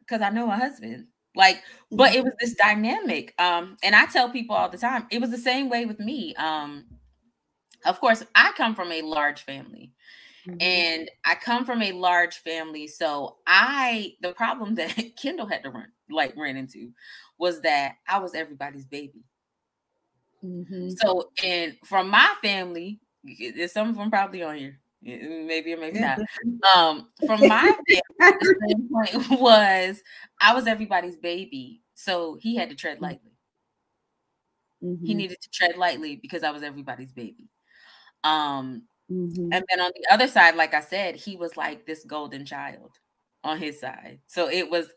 because 0.00 0.22
I 0.22 0.30
know 0.30 0.46
my 0.46 0.56
husband. 0.56 1.06
Like, 1.38 1.62
but 1.92 2.14
it 2.14 2.24
was 2.24 2.32
this 2.40 2.54
dynamic. 2.54 3.32
Um, 3.40 3.76
and 3.84 3.94
I 3.94 4.06
tell 4.06 4.28
people 4.28 4.56
all 4.56 4.68
the 4.68 4.76
time, 4.76 5.06
it 5.10 5.20
was 5.20 5.30
the 5.30 5.38
same 5.38 5.70
way 5.70 5.86
with 5.86 6.00
me. 6.00 6.34
Um, 6.34 6.84
of 7.86 8.00
course, 8.00 8.24
I 8.34 8.52
come 8.56 8.74
from 8.74 8.90
a 8.90 9.02
large 9.02 9.42
family. 9.42 9.92
Mm-hmm. 10.46 10.56
And 10.60 11.10
I 11.24 11.36
come 11.36 11.64
from 11.64 11.80
a 11.82 11.92
large 11.92 12.38
family. 12.38 12.88
So 12.88 13.36
I 13.46 14.14
the 14.20 14.32
problem 14.32 14.74
that 14.76 15.16
Kendall 15.16 15.46
had 15.46 15.62
to 15.62 15.70
run 15.70 15.86
like 16.10 16.34
ran 16.36 16.56
into 16.56 16.90
was 17.38 17.60
that 17.60 17.94
I 18.08 18.18
was 18.18 18.34
everybody's 18.34 18.86
baby. 18.86 19.24
Mm-hmm. 20.44 20.90
So 20.96 21.30
and 21.44 21.76
from 21.84 22.08
my 22.08 22.32
family, 22.42 22.98
there's 23.54 23.72
some 23.72 23.90
of 23.90 23.96
them 23.96 24.10
probably 24.10 24.42
on 24.42 24.56
here. 24.56 24.80
Maybe 25.02 25.72
or 25.72 25.76
maybe 25.76 26.00
not. 26.00 26.18
Um, 26.76 27.08
from 27.24 27.46
my 27.46 27.72
standpoint 28.20 29.30
was 29.40 30.02
I 30.40 30.54
was 30.54 30.66
everybody's 30.66 31.16
baby, 31.16 31.82
so 31.94 32.36
he 32.40 32.56
had 32.56 32.70
to 32.70 32.76
tread 32.76 32.98
mm. 32.98 33.02
lightly. 33.02 33.32
Mm-hmm. 34.82 35.06
He 35.06 35.14
needed 35.14 35.40
to 35.40 35.50
tread 35.50 35.76
lightly 35.76 36.16
because 36.16 36.42
I 36.42 36.50
was 36.50 36.62
everybody's 36.62 37.12
baby. 37.12 37.48
Um, 38.24 38.84
mm-hmm. 39.10 39.52
and 39.52 39.64
then 39.68 39.80
on 39.80 39.92
the 39.94 40.12
other 40.12 40.28
side, 40.28 40.54
like 40.54 40.74
I 40.74 40.80
said, 40.80 41.16
he 41.16 41.36
was 41.36 41.56
like 41.56 41.86
this 41.86 42.04
golden 42.04 42.44
child 42.44 42.92
on 43.42 43.58
his 43.58 43.80
side. 43.80 44.20
So 44.26 44.48
it 44.48 44.70
was 44.70 44.88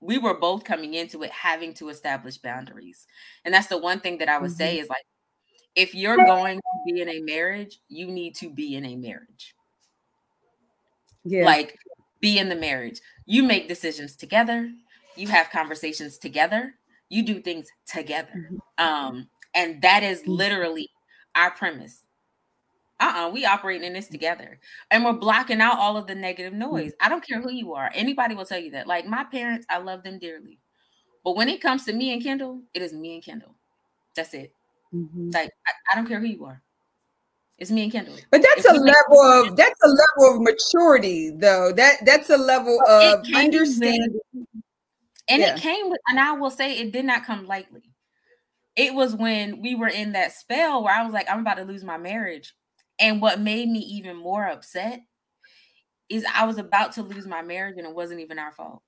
we 0.00 0.18
were 0.18 0.34
both 0.34 0.64
coming 0.64 0.94
into 0.94 1.22
it 1.22 1.30
having 1.30 1.74
to 1.74 1.88
establish 1.88 2.38
boundaries. 2.38 3.06
And 3.44 3.52
that's 3.52 3.66
the 3.66 3.78
one 3.78 4.00
thing 4.00 4.18
that 4.18 4.28
I 4.28 4.38
would 4.38 4.50
mm-hmm. 4.50 4.56
say 4.56 4.78
is 4.78 4.88
like, 4.88 5.04
if 5.74 5.94
you're 5.94 6.16
going 6.16 6.58
to 6.58 6.92
be 6.92 7.00
in 7.00 7.08
a 7.08 7.20
marriage, 7.20 7.78
you 7.88 8.06
need 8.06 8.34
to 8.36 8.50
be 8.50 8.76
in 8.76 8.84
a 8.84 8.96
marriage. 8.96 9.54
Yeah. 11.24 11.44
Like, 11.44 11.76
be 12.26 12.40
in 12.40 12.48
the 12.48 12.56
marriage. 12.56 13.00
You 13.24 13.44
make 13.44 13.68
decisions 13.68 14.16
together, 14.16 14.68
you 15.14 15.28
have 15.28 15.48
conversations 15.50 16.18
together, 16.18 16.74
you 17.08 17.22
do 17.22 17.40
things 17.40 17.68
together. 17.86 18.50
Mm-hmm. 18.50 18.84
Um, 18.84 19.28
and 19.54 19.80
that 19.82 20.02
is 20.02 20.22
mm-hmm. 20.22 20.32
literally 20.32 20.88
our 21.36 21.52
premise 21.52 22.02
uh-uh 22.98 23.28
we 23.28 23.44
operating 23.44 23.86
in 23.86 23.92
this 23.92 24.08
together 24.08 24.58
and 24.90 25.04
we're 25.04 25.12
blocking 25.12 25.60
out 25.60 25.78
all 25.78 25.98
of 25.98 26.06
the 26.06 26.14
negative 26.14 26.54
mm. 26.54 26.70
noise 26.70 26.92
i 26.98 27.10
don't 27.10 27.26
care 27.26 27.42
who 27.42 27.52
you 27.52 27.74
are 27.74 27.90
anybody 27.94 28.34
will 28.34 28.46
tell 28.46 28.58
you 28.58 28.70
that 28.70 28.86
like 28.86 29.04
my 29.04 29.22
parents 29.24 29.66
i 29.68 29.76
love 29.76 30.02
them 30.02 30.18
dearly 30.18 30.58
but 31.22 31.36
when 31.36 31.50
it 31.50 31.60
comes 31.60 31.84
to 31.84 31.92
me 31.92 32.14
and 32.14 32.22
kendall 32.22 32.62
it 32.72 32.80
is 32.80 32.94
me 32.94 33.12
and 33.12 33.22
kendall 33.22 33.54
that's 34.14 34.32
it 34.32 34.54
mm-hmm. 34.94 35.28
like 35.34 35.50
I, 35.66 35.72
I, 35.92 35.96
don't 35.96 36.08
care 36.08 36.20
who 36.20 36.26
you 36.26 36.46
are 36.46 36.62
it's 37.58 37.70
me 37.70 37.84
and 37.84 37.92
kendall 37.92 38.16
but 38.30 38.42
that's 38.42 38.64
if 38.64 38.72
a 38.72 38.78
level 38.78 39.20
of 39.20 39.56
that's 39.56 39.80
a 39.82 39.88
level 39.88 40.36
of 40.36 40.42
maturity 40.42 41.30
though 41.30 41.72
that 41.72 41.96
that's 42.04 42.30
a 42.30 42.36
level 42.36 42.78
of 42.88 43.24
understanding 43.34 44.18
with, 44.34 44.46
and 45.28 45.42
yeah. 45.42 45.54
it 45.54 45.60
came 45.60 45.90
with 45.90 46.00
and 46.08 46.20
i 46.20 46.32
will 46.32 46.50
say 46.50 46.78
it 46.78 46.92
did 46.92 47.04
not 47.04 47.24
come 47.24 47.46
lightly 47.46 47.82
it 48.76 48.94
was 48.94 49.16
when 49.16 49.62
we 49.62 49.74
were 49.74 49.88
in 49.88 50.12
that 50.12 50.32
spell 50.32 50.84
where 50.84 50.94
I 50.94 51.02
was 51.02 51.12
like, 51.12 51.28
I'm 51.30 51.40
about 51.40 51.56
to 51.56 51.64
lose 51.64 51.82
my 51.82 51.96
marriage. 51.96 52.54
And 53.00 53.20
what 53.20 53.40
made 53.40 53.68
me 53.68 53.78
even 53.78 54.16
more 54.16 54.46
upset 54.46 55.00
is 56.08 56.24
I 56.32 56.44
was 56.44 56.58
about 56.58 56.92
to 56.92 57.02
lose 57.02 57.26
my 57.26 57.42
marriage 57.42 57.76
and 57.78 57.86
it 57.86 57.94
wasn't 57.94 58.20
even 58.20 58.38
our 58.38 58.52
fault. 58.52 58.82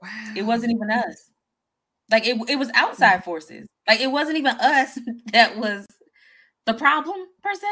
Wow. 0.00 0.32
It 0.36 0.42
wasn't 0.42 0.72
even 0.72 0.90
us. 0.90 1.30
Like 2.10 2.26
it, 2.26 2.38
it 2.48 2.56
was 2.56 2.70
outside 2.74 3.20
mm. 3.20 3.24
forces. 3.24 3.66
Like 3.88 4.00
it 4.00 4.10
wasn't 4.10 4.38
even 4.38 4.56
us 4.56 4.98
that 5.32 5.58
was 5.58 5.86
the 6.66 6.74
problem 6.74 7.16
per 7.42 7.54
se. 7.54 7.66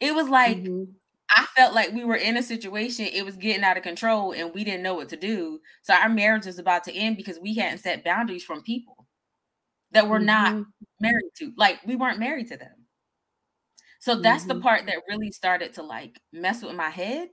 It 0.00 0.14
was 0.14 0.28
like 0.28 0.58
mm-hmm. 0.58 0.84
I 1.30 1.46
felt 1.56 1.74
like 1.74 1.92
we 1.92 2.04
were 2.04 2.16
in 2.16 2.36
a 2.36 2.42
situation, 2.42 3.06
it 3.06 3.24
was 3.24 3.36
getting 3.36 3.64
out 3.64 3.76
of 3.76 3.82
control 3.82 4.32
and 4.32 4.54
we 4.54 4.64
didn't 4.64 4.82
know 4.82 4.94
what 4.94 5.08
to 5.10 5.16
do. 5.16 5.60
So 5.82 5.94
our 5.94 6.08
marriage 6.08 6.46
was 6.46 6.58
about 6.58 6.84
to 6.84 6.94
end 6.94 7.16
because 7.16 7.38
we 7.40 7.54
hadn't 7.54 7.78
set 7.78 8.04
boundaries 8.04 8.44
from 8.44 8.62
people 8.62 9.06
that 9.92 10.08
we're 10.08 10.18
mm-hmm. 10.18 10.26
not 10.26 10.64
married 11.00 11.30
to. 11.38 11.52
Like 11.56 11.80
we 11.86 11.96
weren't 11.96 12.20
married 12.20 12.48
to 12.48 12.56
them. 12.56 12.86
So 13.98 14.20
that's 14.20 14.44
mm-hmm. 14.44 14.58
the 14.58 14.60
part 14.60 14.86
that 14.86 15.02
really 15.08 15.32
started 15.32 15.74
to 15.74 15.82
like 15.82 16.20
mess 16.32 16.62
with 16.62 16.74
my 16.74 16.90
head 16.90 17.28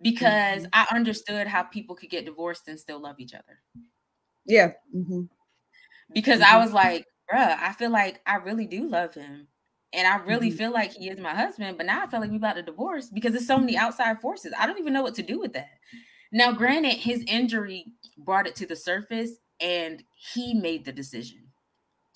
because 0.00 0.62
mm-hmm. 0.62 0.68
I 0.72 0.86
understood 0.94 1.48
how 1.48 1.64
people 1.64 1.96
could 1.96 2.10
get 2.10 2.24
divorced 2.24 2.68
and 2.68 2.78
still 2.78 3.00
love 3.00 3.16
each 3.18 3.34
other. 3.34 3.60
Yeah. 4.46 4.72
Mm-hmm. 4.94 5.22
Because 6.14 6.40
I 6.40 6.44
mm-hmm. 6.44 6.62
was 6.62 6.72
like, 6.72 7.04
bruh, 7.32 7.58
I 7.58 7.72
feel 7.72 7.90
like 7.90 8.20
I 8.26 8.36
really 8.36 8.66
do 8.66 8.88
love 8.88 9.14
him. 9.14 9.48
And 9.92 10.06
I 10.06 10.16
really 10.16 10.48
mm-hmm. 10.48 10.58
feel 10.58 10.72
like 10.72 10.92
he 10.92 11.08
is 11.08 11.18
my 11.18 11.34
husband, 11.34 11.76
but 11.78 11.86
now 11.86 12.02
I 12.02 12.06
feel 12.06 12.20
like 12.20 12.30
we 12.30 12.36
about 12.36 12.56
to 12.56 12.62
divorce 12.62 13.08
because 13.08 13.32
there's 13.32 13.46
so 13.46 13.58
many 13.58 13.76
outside 13.76 14.20
forces. 14.20 14.52
I 14.58 14.66
don't 14.66 14.78
even 14.78 14.92
know 14.92 15.02
what 15.02 15.14
to 15.14 15.22
do 15.22 15.38
with 15.38 15.54
that. 15.54 15.70
Now, 16.30 16.52
granted, 16.52 16.92
his 16.92 17.24
injury 17.26 17.86
brought 18.18 18.46
it 18.46 18.54
to 18.56 18.66
the 18.66 18.76
surface, 18.76 19.32
and 19.60 20.02
he 20.14 20.52
made 20.52 20.84
the 20.84 20.92
decision 20.92 21.48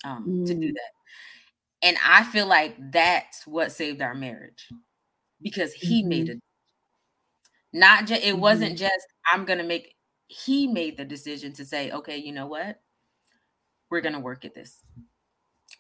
um, 0.05 0.27
mm. 0.29 0.47
to 0.47 0.55
do 0.55 0.69
mm. 0.69 0.75
that. 0.75 0.91
And 1.83 1.97
I 2.07 2.23
feel 2.25 2.47
like 2.47 2.77
that's 2.93 3.47
what 3.47 3.73
saved 3.73 4.03
our 4.03 4.15
marriage 4.15 4.69
because 5.41 5.73
he 5.73 6.01
mm-hmm. 6.01 6.09
made 6.09 6.29
it. 6.29 6.41
Not 7.73 8.07
just 8.07 8.23
it 8.23 8.33
mm-hmm. 8.33 8.41
wasn't 8.41 8.79
just 8.79 9.07
I'm 9.31 9.45
gonna 9.45 9.65
make 9.65 9.97
he 10.29 10.67
made 10.67 10.97
the 10.97 11.05
decision 11.05 11.53
to 11.55 11.65
say, 11.65 11.91
okay, 11.91 12.17
you 12.17 12.33
know 12.33 12.47
what? 12.47 12.81
We're 13.91 14.01
gonna 14.01 14.21
work 14.21 14.45
at 14.45 14.55
this. 14.55 14.81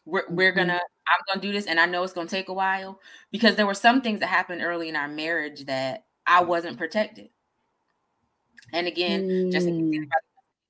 We're, 0.04 0.24
we're 0.28 0.50
mm-hmm. 0.50 0.58
gonna 0.58 0.80
i'm 0.80 1.20
gonna 1.28 1.40
do 1.40 1.52
this 1.52 1.66
and 1.66 1.78
i 1.78 1.86
know 1.86 2.02
it's 2.02 2.12
gonna 2.12 2.28
take 2.28 2.48
a 2.48 2.52
while 2.52 2.98
because 3.30 3.54
there 3.54 3.66
were 3.66 3.74
some 3.74 4.00
things 4.00 4.20
that 4.20 4.26
happened 4.26 4.62
early 4.62 4.88
in 4.88 4.96
our 4.96 5.08
marriage 5.08 5.64
that 5.66 6.04
i 6.26 6.42
wasn't 6.42 6.76
protected 6.76 7.28
and 8.72 8.88
again 8.88 9.28
mm. 9.28 9.52
just 9.52 9.68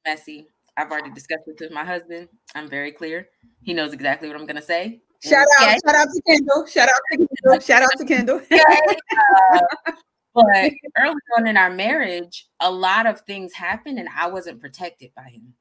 messy 0.06 0.46
i've 0.76 0.90
already 0.90 1.10
discussed 1.10 1.44
this 1.46 1.60
with 1.60 1.72
my 1.72 1.84
husband 1.84 2.28
i'm 2.54 2.68
very 2.68 2.92
clear 2.92 3.28
he 3.62 3.72
knows 3.72 3.94
exactly 3.94 4.28
what 4.28 4.36
i'm 4.38 4.46
gonna 4.46 4.60
say 4.60 5.00
Shout 5.24 5.46
out, 5.60 5.68
okay. 5.68 5.78
shout 5.86 5.94
out 5.94 6.08
to 6.12 6.22
Kendall. 6.26 6.66
Shout 6.66 6.88
out 6.88 7.00
to 7.12 7.16
Kendall. 7.16 7.60
Shout 7.60 7.82
out 7.82 7.90
to 7.96 8.04
Kendall. 8.04 8.40
uh, 8.50 9.60
but 10.34 10.72
early 10.98 11.14
on 11.38 11.46
in 11.46 11.56
our 11.56 11.70
marriage, 11.70 12.48
a 12.58 12.70
lot 12.70 13.06
of 13.06 13.20
things 13.20 13.52
happened 13.52 14.00
and 14.00 14.08
I 14.16 14.26
wasn't 14.26 14.60
protected 14.60 15.12
by 15.14 15.28
him. 15.30 15.54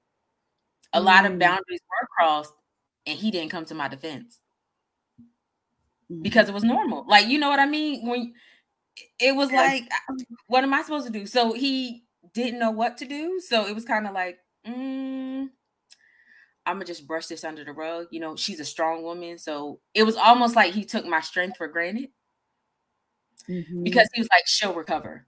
A 0.93 0.99
mm. 0.99 1.05
lot 1.05 1.25
of 1.25 1.33
mm. 1.33 1.39
boundaries 1.39 1.79
were 1.89 2.07
crossed 2.17 2.53
and 3.05 3.17
he 3.17 3.31
didn't 3.31 3.51
come 3.51 3.65
to 3.65 3.75
my 3.75 3.87
defense 3.87 4.39
mm. 6.11 6.21
because 6.21 6.47
it 6.49 6.53
was 6.53 6.63
normal. 6.63 7.05
Like, 7.07 7.27
you 7.27 7.39
know 7.39 7.49
what 7.49 7.59
I 7.59 7.65
mean? 7.65 8.07
When 8.07 8.33
it 9.19 9.35
was 9.35 9.51
like, 9.51 9.89
what 10.47 10.63
am 10.63 10.73
I 10.73 10.81
supposed 10.81 11.07
to 11.07 11.11
do? 11.11 11.25
So 11.25 11.53
he 11.53 12.03
didn't 12.33 12.59
know 12.59 12.71
what 12.71 12.97
to 12.97 13.05
do. 13.05 13.39
So 13.39 13.65
it 13.65 13.73
was 13.73 13.85
kind 13.85 14.07
of 14.07 14.13
like, 14.13 14.37
mm, 14.67 15.49
I'm 16.65 16.75
gonna 16.75 16.85
just 16.85 17.07
brush 17.07 17.27
this 17.27 17.43
under 17.43 17.63
the 17.63 17.73
rug. 17.73 18.07
You 18.11 18.19
know, 18.19 18.35
she's 18.35 18.59
a 18.59 18.65
strong 18.65 19.03
woman. 19.03 19.37
So 19.37 19.79
it 19.93 20.03
was 20.03 20.15
almost 20.15 20.55
like 20.55 20.73
he 20.73 20.85
took 20.85 21.05
my 21.05 21.21
strength 21.21 21.57
for 21.57 21.67
granted 21.67 22.09
mm-hmm. 23.49 23.83
because 23.83 24.07
he 24.13 24.21
was 24.21 24.29
like, 24.31 24.45
she'll 24.45 24.73
recover. 24.73 25.25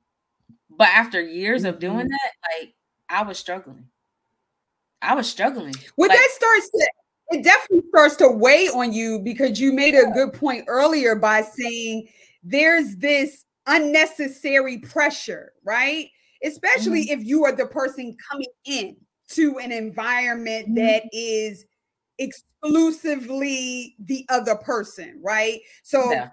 But 0.69 0.89
after 0.89 1.21
years 1.21 1.63
mm-hmm. 1.63 1.69
of 1.69 1.79
doing 1.79 1.97
mm-hmm. 1.97 2.09
that, 2.09 2.62
like 2.62 2.75
I 3.09 3.23
was 3.23 3.39
struggling. 3.39 3.88
I 5.01 5.15
was 5.15 5.29
struggling. 5.29 5.75
Well, 5.97 6.09
like, 6.09 6.17
that 6.17 6.29
starts 6.31 6.69
to 6.69 6.91
it 7.34 7.43
definitely 7.43 7.88
starts 7.89 8.15
to 8.17 8.30
weigh 8.30 8.67
on 8.69 8.93
you 8.93 9.19
because 9.19 9.60
you 9.60 9.74
made 9.74 9.96
a 9.96 10.12
good 10.12 10.34
point 10.34 10.65
earlier 10.67 11.15
by 11.15 11.41
saying 11.41 12.08
there's 12.43 12.96
this 12.98 13.46
unnecessary 13.67 14.78
pressure, 14.80 15.54
right? 15.63 16.10
Especially 16.43 17.06
mm-hmm. 17.06 17.19
if 17.19 17.26
you 17.26 17.43
are 17.46 17.52
the 17.52 17.65
person 17.65 18.15
coming 18.30 18.48
in 18.65 18.96
to 19.30 19.58
an 19.60 19.72
environment 19.72 20.67
mm-hmm. 20.67 20.76
that 20.76 21.04
is 21.12 21.65
exclusively 22.19 23.96
the 24.00 24.26
other 24.30 24.56
person, 24.56 25.19
right? 25.24 25.60
So 25.84 26.12
yeah. 26.12 26.30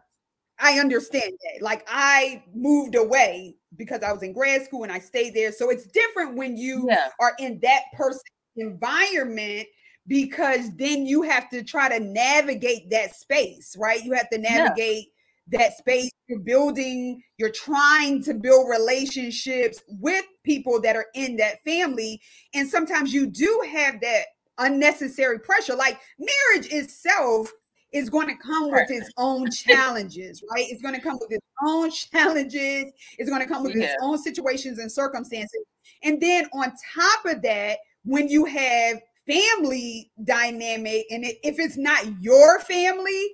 I 0.58 0.78
understand 0.78 1.32
that. 1.32 1.62
Like 1.62 1.86
I 1.88 2.42
moved 2.54 2.94
away 2.94 3.56
because 3.76 4.02
I 4.02 4.12
was 4.12 4.22
in 4.22 4.32
grad 4.32 4.64
school 4.64 4.82
and 4.82 4.92
I 4.92 4.98
stayed 4.98 5.34
there. 5.34 5.52
So 5.52 5.70
it's 5.70 5.86
different 5.86 6.36
when 6.36 6.56
you 6.56 6.86
yeah. 6.88 7.08
are 7.18 7.32
in 7.38 7.58
that 7.60 7.82
person 7.96 8.20
environment 8.56 9.66
because 10.06 10.74
then 10.76 11.06
you 11.06 11.22
have 11.22 11.48
to 11.50 11.62
try 11.62 11.88
to 11.88 12.02
navigate 12.02 12.90
that 12.90 13.14
space, 13.14 13.76
right? 13.78 14.02
You 14.02 14.12
have 14.12 14.30
to 14.30 14.38
navigate 14.38 15.08
that 15.52 15.76
space. 15.76 16.10
You're 16.28 16.40
building 16.40 17.22
you're 17.38 17.50
trying 17.50 18.22
to 18.24 18.34
build 18.34 18.68
relationships 18.68 19.82
with 19.88 20.24
people 20.44 20.80
that 20.82 20.96
are 20.96 21.06
in 21.14 21.36
that 21.36 21.62
family. 21.64 22.20
And 22.54 22.68
sometimes 22.68 23.12
you 23.12 23.26
do 23.26 23.62
have 23.70 24.00
that 24.00 24.26
unnecessary 24.58 25.38
pressure 25.40 25.74
like 25.74 25.98
marriage 26.18 26.70
itself 26.72 27.50
is 27.92 28.10
going 28.10 28.28
to 28.36 28.36
come 28.36 28.70
with 28.70 28.90
its 28.90 29.10
own 29.16 29.50
challenges 29.66 30.42
right? 30.52 30.66
It's 30.68 30.82
going 30.82 30.94
to 30.94 31.00
come 31.00 31.18
with 31.20 31.32
its 31.32 31.46
own 31.66 31.90
challenges. 31.90 32.92
It's 33.18 33.30
going 33.30 33.42
to 33.42 33.48
come 33.48 33.64
with 33.64 33.74
yeah. 33.74 33.86
its 33.86 33.96
own 34.02 34.18
situations 34.18 34.78
and 34.78 34.90
circumstances. 34.90 35.62
And 36.02 36.20
then 36.20 36.46
on 36.52 36.72
top 36.94 37.24
of 37.24 37.42
that 37.42 37.78
when 38.04 38.28
you 38.28 38.44
have 38.44 39.00
family 39.30 40.10
dynamic 40.24 41.06
and 41.10 41.24
if 41.24 41.58
it's 41.58 41.76
not 41.76 42.04
your 42.20 42.60
family 42.60 43.30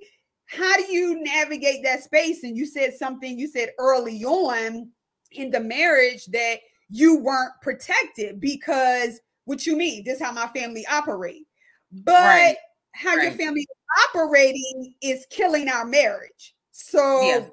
how 0.47 0.77
do 0.77 0.91
you 0.91 1.21
navigate 1.21 1.83
that 1.83 2.03
space? 2.03 2.43
And 2.43 2.57
you 2.57 2.65
said 2.65 2.95
something 2.95 3.37
you 3.37 3.47
said 3.47 3.71
early 3.77 4.23
on 4.23 4.89
in 5.31 5.51
the 5.51 5.59
marriage 5.59 6.25
that 6.27 6.59
you 6.89 7.17
weren't 7.17 7.51
protected 7.61 8.39
because 8.39 9.19
what 9.43 9.65
you 9.65 9.75
mean, 9.75 10.03
this 10.05 10.15
is 10.15 10.23
how 10.23 10.31
my 10.31 10.47
family 10.47 10.85
operate. 10.89 11.45
But 11.91 12.13
right. 12.13 12.55
how 12.93 13.15
right. 13.15 13.23
your 13.23 13.33
family 13.33 13.61
is 13.61 14.09
operating 14.09 14.93
is 15.01 15.25
killing 15.29 15.67
our 15.67 15.85
marriage. 15.85 16.55
So 16.71 17.21
yeah. 17.21 17.45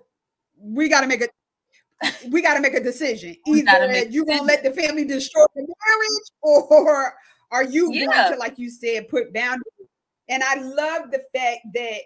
we 0.56 0.88
got 0.88 1.00
to 1.00 1.06
make 1.08 1.22
a 1.22 1.28
we 2.28 2.42
got 2.42 2.54
to 2.54 2.60
make 2.60 2.74
a 2.74 2.82
decision. 2.82 3.34
Either 3.46 4.04
you 4.04 4.24
gonna 4.24 4.42
let 4.42 4.62
the 4.62 4.70
family 4.70 5.04
destroy 5.04 5.44
the 5.54 5.62
marriage, 5.62 6.30
or 6.42 7.14
are 7.54 7.62
you 7.64 7.92
yeah. 7.92 8.06
going 8.06 8.32
to, 8.32 8.38
like 8.38 8.58
you 8.58 8.68
said, 8.68 9.08
put 9.08 9.32
boundaries? 9.32 9.62
And 10.28 10.42
I 10.42 10.56
love 10.56 11.12
the 11.12 11.22
fact 11.32 11.60
that 11.74 12.00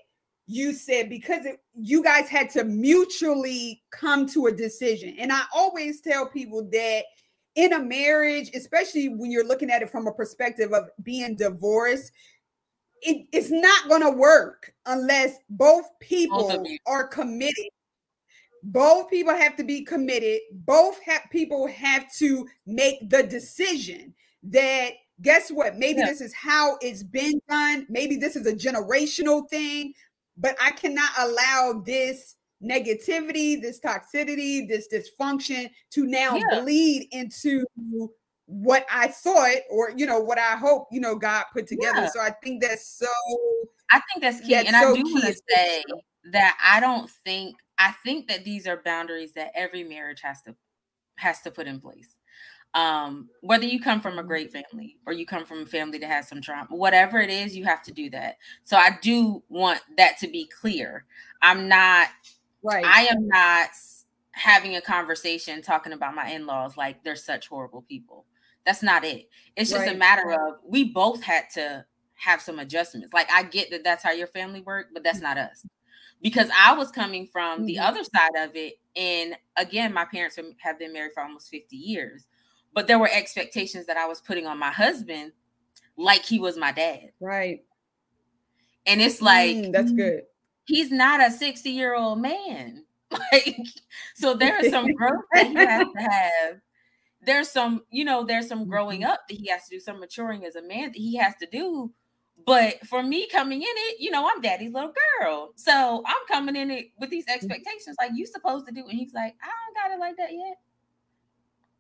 you 0.47 0.75
said 0.75 1.09
because 1.09 1.47
it, 1.47 1.59
you 1.75 2.03
guys 2.03 2.29
had 2.29 2.51
to 2.51 2.65
mutually 2.65 3.83
come 3.91 4.27
to 4.29 4.47
a 4.47 4.53
decision. 4.53 5.17
And 5.19 5.33
I 5.33 5.43
always 5.55 6.03
tell 6.03 6.29
people 6.29 6.69
that 6.73 7.05
in 7.55 7.73
a 7.73 7.81
marriage, 7.81 8.51
especially 8.55 9.09
when 9.09 9.31
you're 9.31 9.47
looking 9.47 9.71
at 9.71 9.81
it 9.81 9.91
from 9.91 10.07
a 10.07 10.13
perspective 10.13 10.73
of 10.73 10.91
being 11.03 11.35
divorced, 11.35 12.13
it, 13.01 13.27
it's 13.33 13.51
not 13.51 13.89
going 13.89 14.03
to 14.03 14.11
work 14.11 14.73
unless 14.85 15.39
both 15.49 15.87
people 16.01 16.49
both 16.49 16.67
are 16.87 17.07
committed 17.07 17.69
both 18.65 19.09
people 19.09 19.33
have 19.33 19.55
to 19.55 19.63
be 19.63 19.85
committed 19.85 20.41
both 20.51 21.01
have 21.05 21.23
people 21.31 21.69
have 21.69 22.13
to 22.13 22.45
make 22.67 23.09
the 23.09 23.23
decision 23.23 24.13
that 24.43 24.95
guess 25.23 25.51
what 25.51 25.77
maybe 25.77 26.01
yeah. 26.01 26.07
this 26.07 26.21
is 26.21 26.35
how 26.35 26.77
it's 26.81 27.03
been 27.03 27.41
done 27.49 27.87
maybe 27.89 28.17
this 28.17 28.37
is 28.37 28.47
a 28.47 28.53
generational 28.53 29.49
thing 29.49 29.93
but 30.37 30.57
i 30.61 30.71
cannot 30.71 31.11
allow 31.19 31.83
this 31.85 32.37
negativity 32.63 33.61
this 33.61 33.81
toxicity 33.81 34.69
this 34.69 34.89
dysfunction 34.93 35.71
to 35.91 36.05
now 36.07 36.35
yeah. 36.35 36.61
bleed 36.61 37.09
into 37.13 37.65
what 38.47 38.87
i 38.91 39.07
thought 39.07 39.59
or 39.71 39.93
you 39.97 40.07
know 40.07 40.19
what 40.19 40.39
i 40.39 40.57
hope 40.57 40.89
you 40.91 41.01
know 41.01 41.15
god 41.15 41.45
put 41.53 41.67
together 41.67 42.03
yeah. 42.03 42.09
so 42.09 42.21
i 42.21 42.31
think 42.43 42.63
that's 42.63 42.99
so 42.99 43.07
i 43.93 44.01
think 44.11 44.23
that's 44.23 44.41
key 44.41 44.55
that's 44.55 44.69
and 44.69 44.77
so 44.77 44.91
i 44.91 44.95
do 44.95 45.03
want 45.13 45.25
to 45.25 45.41
say 45.49 45.85
that 46.33 46.57
i 46.65 46.81
don't 46.81 47.11
think 47.25 47.55
I 47.79 47.93
think 48.05 48.27
that 48.29 48.45
these 48.45 48.67
are 48.67 48.83
boundaries 48.85 49.33
that 49.35 49.53
every 49.55 49.85
marriage 49.85 50.21
has 50.23 50.43
to 50.43 50.57
has 51.17 51.41
to 51.43 51.51
put 51.51 51.67
in 51.67 51.81
place. 51.81 52.17
Um, 52.75 53.29
whether 53.41 53.65
you 53.65 53.81
come 53.81 54.01
from 54.01 54.15
a 54.15 54.17
mm-hmm. 54.19 54.29
great 54.29 54.53
family 54.53 54.99
or 55.07 55.13
you 55.13 55.27
come 55.27 55.45
from 55.45 55.63
a 55.63 55.67
family 55.67 55.99
that 55.99 56.11
has 56.11 56.29
some 56.29 56.41
trauma, 56.41 56.69
whatever 56.71 57.19
it 57.19 57.31
is, 57.31 57.57
you 57.57 57.65
have 57.65 57.83
to 57.85 57.93
do 57.93 58.11
that. 58.11 58.37
So 58.63 58.77
I 58.77 58.99
do 59.03 59.43
want 59.49 59.81
that 59.97 60.19
to 60.19 60.29
be 60.29 60.47
clear. 60.61 61.05
I'm 61.43 61.69
not 61.69 62.09
right. 62.63 62.85
I 62.85 63.07
am 63.07 63.27
not 63.27 63.71
having 64.33 64.77
a 64.77 64.81
conversation 64.81 65.63
talking 65.63 65.93
about 65.93 66.15
my 66.15 66.31
in-laws 66.31 66.77
like 66.77 67.03
they're 67.03 67.17
such 67.17 67.49
horrible 67.49 67.83
people. 67.83 68.27
That's 68.65 68.83
not 68.83 69.05
it. 69.05 69.29
It's 69.57 69.71
just 69.71 69.87
right. 69.87 69.95
a 69.95 69.99
matter 69.99 70.31
of 70.33 70.57
we 70.63 70.85
both 70.85 71.23
had 71.23 71.45
to 71.55 71.85
have 72.15 72.43
some 72.43 72.59
adjustments. 72.59 73.13
Like 73.15 73.31
I 73.33 73.45
get 73.45 73.71
that 73.71 73.83
that's 73.83 74.05
how 74.05 74.13
your 74.13 74.27
family 74.27 74.61
worked, 74.61 74.93
but 74.93 75.03
that's 75.03 75.21
not 75.21 75.39
us 75.39 75.67
because 76.23 76.51
I 76.57 76.75
was 76.75 76.91
coming 76.91 77.27
from 77.27 77.59
mm-hmm. 77.59 77.67
the 77.67 77.79
other 77.79 78.03
side 78.05 78.37
of 78.37 78.51
it. 78.55 78.75
And 78.97 79.37
again, 79.57 79.93
my 79.93 80.05
parents 80.05 80.39
have 80.59 80.79
been 80.79 80.93
married 80.93 81.13
for 81.15 81.23
almost 81.23 81.51
50 81.51 81.77
years, 81.77 82.27
but 82.75 82.87
there 82.87 82.99
were 82.99 83.11
expectations 83.11 83.87
that 83.87 83.97
I 83.97 84.07
was 84.07 84.21
putting 84.21 84.47
on 84.47 84.59
my 84.59 84.71
husband 84.71 85.33
like 85.97 86.25
he 86.25 86.39
was 86.39 86.57
my 86.57 86.73
dad. 86.73 87.11
Right. 87.21 87.65
And 88.87 89.01
it's 89.01 89.21
like, 89.21 89.57
mm, 89.57 89.73
that's 89.73 89.93
good. 89.93 90.23
He's 90.65 90.91
not 90.91 91.21
a 91.21 91.31
60 91.31 91.71
year 91.71 91.95
old 91.95 92.21
man. 92.21 92.85
Like, 93.33 93.57
so 94.15 94.35
there 94.35 94.63
is 94.63 94.71
some 94.71 94.93
growth 94.95 95.25
that 95.33 95.47
he 95.47 95.55
has 95.55 95.87
to 95.97 96.03
have. 96.03 96.61
There's 97.23 97.49
some, 97.49 97.85
you 97.91 98.05
know, 98.05 98.23
there's 98.23 98.47
some 98.47 98.69
growing 98.69 99.01
mm-hmm. 99.01 99.11
up 99.11 99.27
that 99.29 99.39
he 99.39 99.49
has 99.49 99.65
to 99.65 99.77
do, 99.77 99.81
some 99.81 99.99
maturing 99.99 100.45
as 100.45 100.57
a 100.57 100.63
man 100.63 100.93
that 100.93 100.97
he 100.97 101.17
has 101.17 101.35
to 101.37 101.47
do 101.47 101.91
but 102.47 102.87
for 102.87 103.03
me 103.03 103.29
coming 103.29 103.63
in 103.63 103.69
it, 103.69 104.01
you 104.01 104.11
know, 104.11 104.29
I'm 104.29 104.41
daddy's 104.41 104.73
little 104.73 104.93
girl. 105.21 105.53
So 105.57 106.03
I'm 106.07 106.27
coming 106.29 106.57
in 106.57 106.71
it 106.71 106.87
with 106.99 107.11
these 107.11 107.27
mm-hmm. 107.27 107.35
expectations, 107.35 107.97
like 108.01 108.13
you 108.15 108.27
supposed 108.27 108.67
to 108.67 108.73
do. 108.73 108.83
And 108.89 108.99
he's 108.99 109.13
like, 109.13 109.35
I 109.43 109.49
don't 109.49 109.77
got 109.77 109.95
it 109.95 110.01
like 110.01 110.17
that 110.17 110.33
yet. 110.33 110.59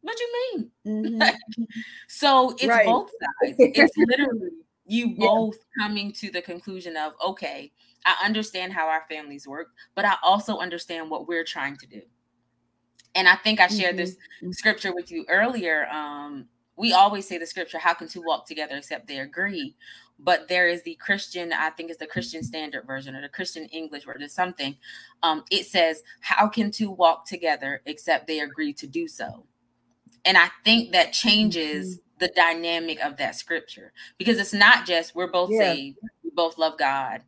What 0.00 0.16
do 0.16 0.22
you 0.22 0.32
mean? 0.32 0.70
Mm-hmm. 0.86 1.64
so 2.08 2.50
it's 2.52 2.66
right. 2.66 2.86
both 2.86 3.10
sides. 3.10 3.56
It's 3.58 3.96
literally 3.96 4.50
you 4.86 5.08
yeah. 5.08 5.26
both 5.26 5.56
coming 5.78 6.12
to 6.14 6.30
the 6.30 6.40
conclusion 6.40 6.96
of, 6.96 7.12
okay, 7.24 7.72
I 8.06 8.14
understand 8.24 8.72
how 8.72 8.88
our 8.88 9.04
families 9.08 9.46
work, 9.46 9.68
but 9.94 10.04
I 10.04 10.14
also 10.22 10.58
understand 10.58 11.10
what 11.10 11.28
we're 11.28 11.44
trying 11.44 11.76
to 11.78 11.86
do. 11.86 12.02
And 13.14 13.28
I 13.28 13.36
think 13.36 13.60
I 13.60 13.66
shared 13.66 13.96
mm-hmm. 13.96 14.48
this 14.48 14.58
scripture 14.58 14.94
with 14.94 15.10
you 15.10 15.26
earlier. 15.28 15.88
Um, 15.88 16.46
we 16.76 16.92
always 16.92 17.26
say 17.26 17.38
the 17.38 17.46
scripture, 17.46 17.78
how 17.78 17.94
can 17.94 18.08
two 18.08 18.22
walk 18.24 18.46
together 18.46 18.76
except 18.76 19.08
they 19.08 19.18
agree? 19.18 19.74
but 20.18 20.48
there 20.48 20.68
is 20.68 20.82
the 20.82 20.96
Christian, 20.96 21.52
I 21.52 21.70
think 21.70 21.90
it's 21.90 21.98
the 21.98 22.06
Christian 22.06 22.42
Standard 22.42 22.86
Version 22.86 23.14
or 23.14 23.22
the 23.22 23.28
Christian 23.28 23.66
English 23.66 24.04
version, 24.04 24.28
something. 24.28 24.76
Um, 25.22 25.44
it 25.50 25.66
says, 25.66 26.02
How 26.20 26.48
can 26.48 26.70
two 26.70 26.90
walk 26.90 27.26
together 27.26 27.82
except 27.86 28.26
they 28.26 28.40
agree 28.40 28.72
to 28.74 28.86
do 28.86 29.06
so? 29.06 29.46
And 30.24 30.36
I 30.36 30.48
think 30.64 30.92
that 30.92 31.12
changes 31.12 31.96
mm-hmm. 31.96 32.24
the 32.24 32.32
dynamic 32.34 33.00
of 33.00 33.16
that 33.18 33.36
scripture 33.36 33.92
because 34.18 34.38
it's 34.38 34.52
not 34.52 34.86
just 34.86 35.14
we're 35.14 35.30
both 35.30 35.50
yeah. 35.50 35.72
saved, 35.72 35.98
we 36.22 36.30
both 36.34 36.58
love 36.58 36.78
God, 36.78 37.22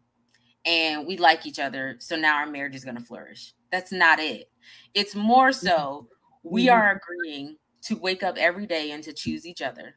and 0.64 1.07
we 1.07 1.16
like 1.16 1.46
each 1.46 1.59
other. 1.59 1.96
So 1.98 2.16
now 2.16 2.37
our 2.37 2.46
marriage 2.46 2.74
is 2.74 2.85
going 2.85 2.96
to 2.96 3.03
flourish. 3.03 3.55
That's 3.70 3.92
not 3.92 4.18
it. 4.18 4.50
It's 4.94 5.14
more 5.14 5.53
so 5.53 6.09
we 6.42 6.66
mm-hmm. 6.66 6.74
are 6.74 7.00
agreeing 7.00 7.57
to 7.83 7.96
wake 7.96 8.22
up 8.22 8.37
every 8.37 8.66
day 8.66 8.90
and 8.90 9.03
to 9.05 9.12
choose 9.12 9.46
each 9.46 9.62
other 9.62 9.94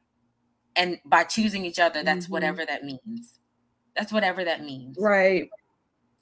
and 0.75 0.99
by 1.05 1.23
choosing 1.23 1.65
each 1.65 1.79
other 1.79 2.03
that's 2.03 2.25
mm-hmm. 2.25 2.33
whatever 2.33 2.65
that 2.65 2.83
means 2.83 3.39
that's 3.95 4.11
whatever 4.11 4.43
that 4.43 4.63
means 4.63 4.97
right 4.99 5.49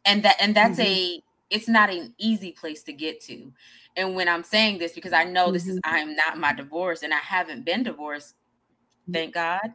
and 0.05 0.23
that 0.23 0.35
and 0.39 0.55
that's 0.55 0.79
mm-hmm. 0.79 1.19
a 1.19 1.23
it's 1.51 1.67
not 1.67 1.89
an 1.91 2.13
easy 2.17 2.51
place 2.51 2.81
to 2.81 2.93
get 2.93 3.21
to 3.21 3.51
and 3.95 4.15
when 4.15 4.27
i'm 4.27 4.43
saying 4.43 4.79
this 4.79 4.93
because 4.93 5.13
i 5.13 5.23
know 5.23 5.45
mm-hmm. 5.45 5.53
this 5.53 5.67
is 5.67 5.77
mm-hmm. 5.77 5.95
i'm 5.95 6.15
not 6.15 6.37
my 6.37 6.53
divorce 6.53 7.03
and 7.03 7.13
i 7.13 7.17
haven't 7.17 7.63
been 7.63 7.83
divorced 7.83 8.35
thank 9.11 9.33
god 9.33 9.73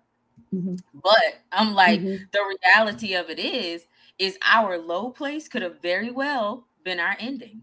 mm-hmm. 0.53 0.75
but 1.03 1.41
i'm 1.53 1.75
like 1.75 2.01
mm-hmm. 2.01 2.25
the 2.33 2.57
reality 2.65 3.15
of 3.15 3.31
it 3.31 3.39
is 3.39 3.87
is 4.19 4.39
our 4.43 4.79
low 4.79 5.11
place 5.11 5.47
could 5.47 5.63
have 5.63 5.81
very 5.81 6.11
well 6.11 6.67
been 6.83 6.99
our 6.99 7.17
ending 7.21 7.63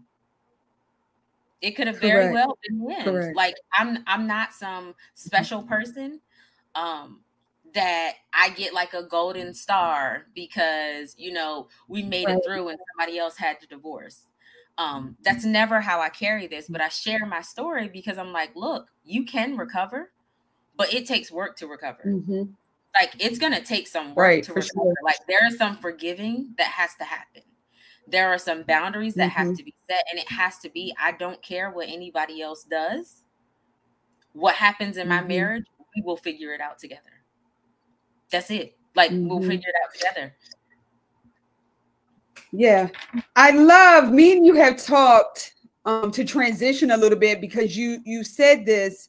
it 1.64 1.76
could 1.76 1.86
have 1.86 1.98
Correct. 1.98 2.14
very 2.14 2.32
well 2.34 2.58
been 2.62 2.78
the 2.78 2.94
end. 2.94 3.34
Like 3.34 3.54
I'm 3.72 4.04
I'm 4.06 4.26
not 4.26 4.52
some 4.52 4.94
special 5.14 5.62
person 5.62 6.20
um 6.74 7.20
that 7.74 8.14
I 8.32 8.50
get 8.50 8.72
like 8.72 8.94
a 8.94 9.02
golden 9.02 9.52
star 9.52 10.26
because 10.34 11.14
you 11.18 11.32
know 11.32 11.68
we 11.88 12.02
made 12.02 12.28
it 12.28 12.40
through 12.46 12.68
and 12.68 12.78
somebody 12.92 13.18
else 13.18 13.36
had 13.36 13.60
to 13.60 13.66
divorce. 13.66 14.22
Um, 14.76 15.16
that's 15.22 15.44
never 15.44 15.80
how 15.80 16.00
I 16.00 16.08
carry 16.08 16.46
this, 16.46 16.66
but 16.68 16.80
I 16.80 16.88
share 16.88 17.24
my 17.26 17.42
story 17.42 17.88
because 17.88 18.18
I'm 18.18 18.32
like, 18.32 18.56
look, 18.56 18.88
you 19.04 19.24
can 19.24 19.56
recover, 19.56 20.10
but 20.76 20.92
it 20.92 21.06
takes 21.06 21.30
work 21.30 21.56
to 21.58 21.68
recover. 21.68 22.02
Mm-hmm. 22.04 22.42
Like 23.00 23.14
it's 23.18 23.38
gonna 23.38 23.62
take 23.62 23.88
some 23.88 24.14
work 24.14 24.24
right, 24.24 24.44
to 24.44 24.52
recover. 24.52 24.72
Sure. 24.74 24.94
Like 25.04 25.18
there 25.28 25.46
is 25.46 25.58
some 25.58 25.76
forgiving 25.76 26.54
that 26.58 26.68
has 26.68 26.94
to 26.96 27.04
happen. 27.04 27.42
There 28.06 28.28
are 28.32 28.38
some 28.38 28.62
boundaries 28.62 29.14
that 29.14 29.30
mm-hmm. 29.30 29.48
have 29.48 29.56
to 29.56 29.64
be 29.64 29.74
set, 29.88 30.04
and 30.10 30.20
it 30.20 30.30
has 30.30 30.58
to 30.58 30.68
be. 30.68 30.94
I 31.00 31.12
don't 31.12 31.42
care 31.42 31.70
what 31.70 31.88
anybody 31.88 32.42
else 32.42 32.64
does. 32.64 33.22
What 34.32 34.54
happens 34.56 34.96
in 34.96 35.08
my 35.08 35.18
mm-hmm. 35.18 35.28
marriage 35.28 35.64
we 35.94 36.02
will 36.02 36.16
figure 36.16 36.52
it 36.52 36.60
out 36.60 36.78
together. 36.78 37.13
That's 38.34 38.50
it. 38.50 38.76
Like 38.96 39.12
mm-hmm. 39.12 39.28
we'll 39.28 39.40
figure 39.40 39.68
it 39.68 39.74
out 39.84 39.94
together. 39.94 40.34
Yeah. 42.50 42.88
I 43.36 43.52
love 43.52 44.10
me 44.10 44.36
and 44.36 44.44
you 44.44 44.54
have 44.54 44.76
talked 44.76 45.54
um 45.84 46.10
to 46.10 46.24
transition 46.24 46.90
a 46.90 46.96
little 46.96 47.18
bit 47.18 47.40
because 47.40 47.76
you 47.76 48.00
you 48.04 48.24
said 48.24 48.66
this 48.66 49.08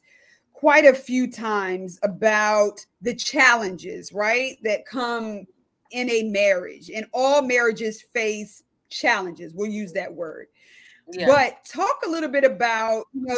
quite 0.52 0.84
a 0.84 0.94
few 0.94 1.28
times 1.28 1.98
about 2.04 2.78
the 3.02 3.16
challenges, 3.16 4.12
right? 4.12 4.58
That 4.62 4.86
come 4.86 5.44
in 5.90 6.08
a 6.08 6.22
marriage. 6.30 6.88
And 6.94 7.06
all 7.12 7.42
marriages 7.42 8.02
face 8.14 8.62
challenges. 8.90 9.54
We'll 9.54 9.70
use 9.70 9.92
that 9.94 10.14
word. 10.14 10.46
Yeah. 11.12 11.26
But 11.26 11.64
talk 11.64 12.00
a 12.04 12.10
little 12.10 12.28
bit 12.28 12.44
about 12.44 13.04
you 13.12 13.22
know 13.22 13.36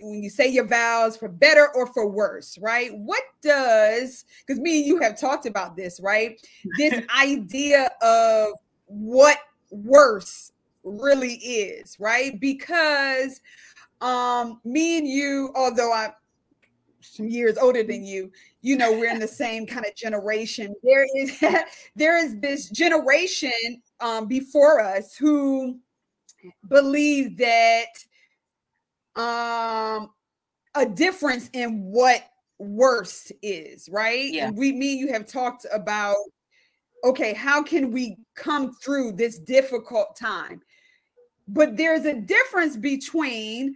when 0.00 0.22
you 0.22 0.30
say 0.30 0.48
your 0.48 0.66
vows 0.66 1.16
for 1.16 1.28
better 1.28 1.68
or 1.74 1.86
for 1.92 2.08
worse, 2.08 2.58
right? 2.58 2.90
What 2.92 3.22
does 3.40 4.24
because 4.44 4.60
me 4.60 4.78
and 4.78 4.86
you 4.86 5.00
have 5.00 5.18
talked 5.18 5.46
about 5.46 5.76
this, 5.76 6.00
right? 6.00 6.40
This 6.76 7.04
idea 7.18 7.90
of 8.02 8.54
what 8.86 9.38
worse 9.70 10.52
really 10.82 11.34
is, 11.34 11.98
right? 12.00 12.38
Because 12.40 13.40
um 14.00 14.60
me 14.64 14.98
and 14.98 15.06
you, 15.06 15.52
although 15.54 15.92
I'm 15.92 16.12
some 17.00 17.28
years 17.28 17.56
older 17.58 17.82
than 17.82 18.04
you, 18.04 18.32
you 18.62 18.76
know, 18.76 18.92
we're 18.92 19.10
in 19.10 19.20
the 19.20 19.28
same 19.44 19.66
kind 19.66 19.86
of 19.86 19.94
generation. 19.94 20.74
There 20.82 21.06
is 21.16 21.38
there 21.96 22.18
is 22.18 22.40
this 22.40 22.70
generation 22.70 23.52
um 24.00 24.26
before 24.26 24.80
us 24.80 25.14
who 25.14 25.78
believe 26.68 27.36
that 27.38 27.86
um 29.16 30.10
a 30.74 30.86
difference 30.86 31.50
in 31.52 31.82
what 31.82 32.22
worse 32.58 33.30
is, 33.42 33.88
right? 33.90 34.32
Yeah. 34.32 34.48
And 34.48 34.56
we 34.56 34.72
me 34.72 34.94
you 34.94 35.12
have 35.12 35.26
talked 35.26 35.66
about 35.72 36.16
okay, 37.04 37.34
how 37.34 37.62
can 37.62 37.90
we 37.90 38.16
come 38.34 38.72
through 38.72 39.12
this 39.12 39.38
difficult 39.38 40.16
time? 40.16 40.62
But 41.46 41.76
there's 41.76 42.06
a 42.06 42.14
difference 42.14 42.78
between 42.78 43.74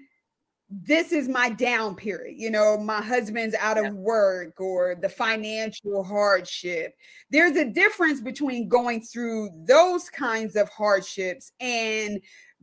this 0.70 1.12
is 1.12 1.28
my 1.28 1.48
down 1.50 1.94
period. 1.94 2.36
You 2.38 2.50
know, 2.50 2.76
my 2.78 3.00
husband's 3.00 3.54
out 3.54 3.82
of 3.82 3.94
work 3.94 4.60
or 4.60 4.96
the 5.00 5.08
financial 5.08 6.04
hardship. 6.04 6.94
There's 7.30 7.56
a 7.56 7.64
difference 7.64 8.20
between 8.20 8.68
going 8.68 9.00
through 9.00 9.50
those 9.66 10.10
kinds 10.10 10.56
of 10.56 10.68
hardships 10.68 11.52
and 11.60 12.20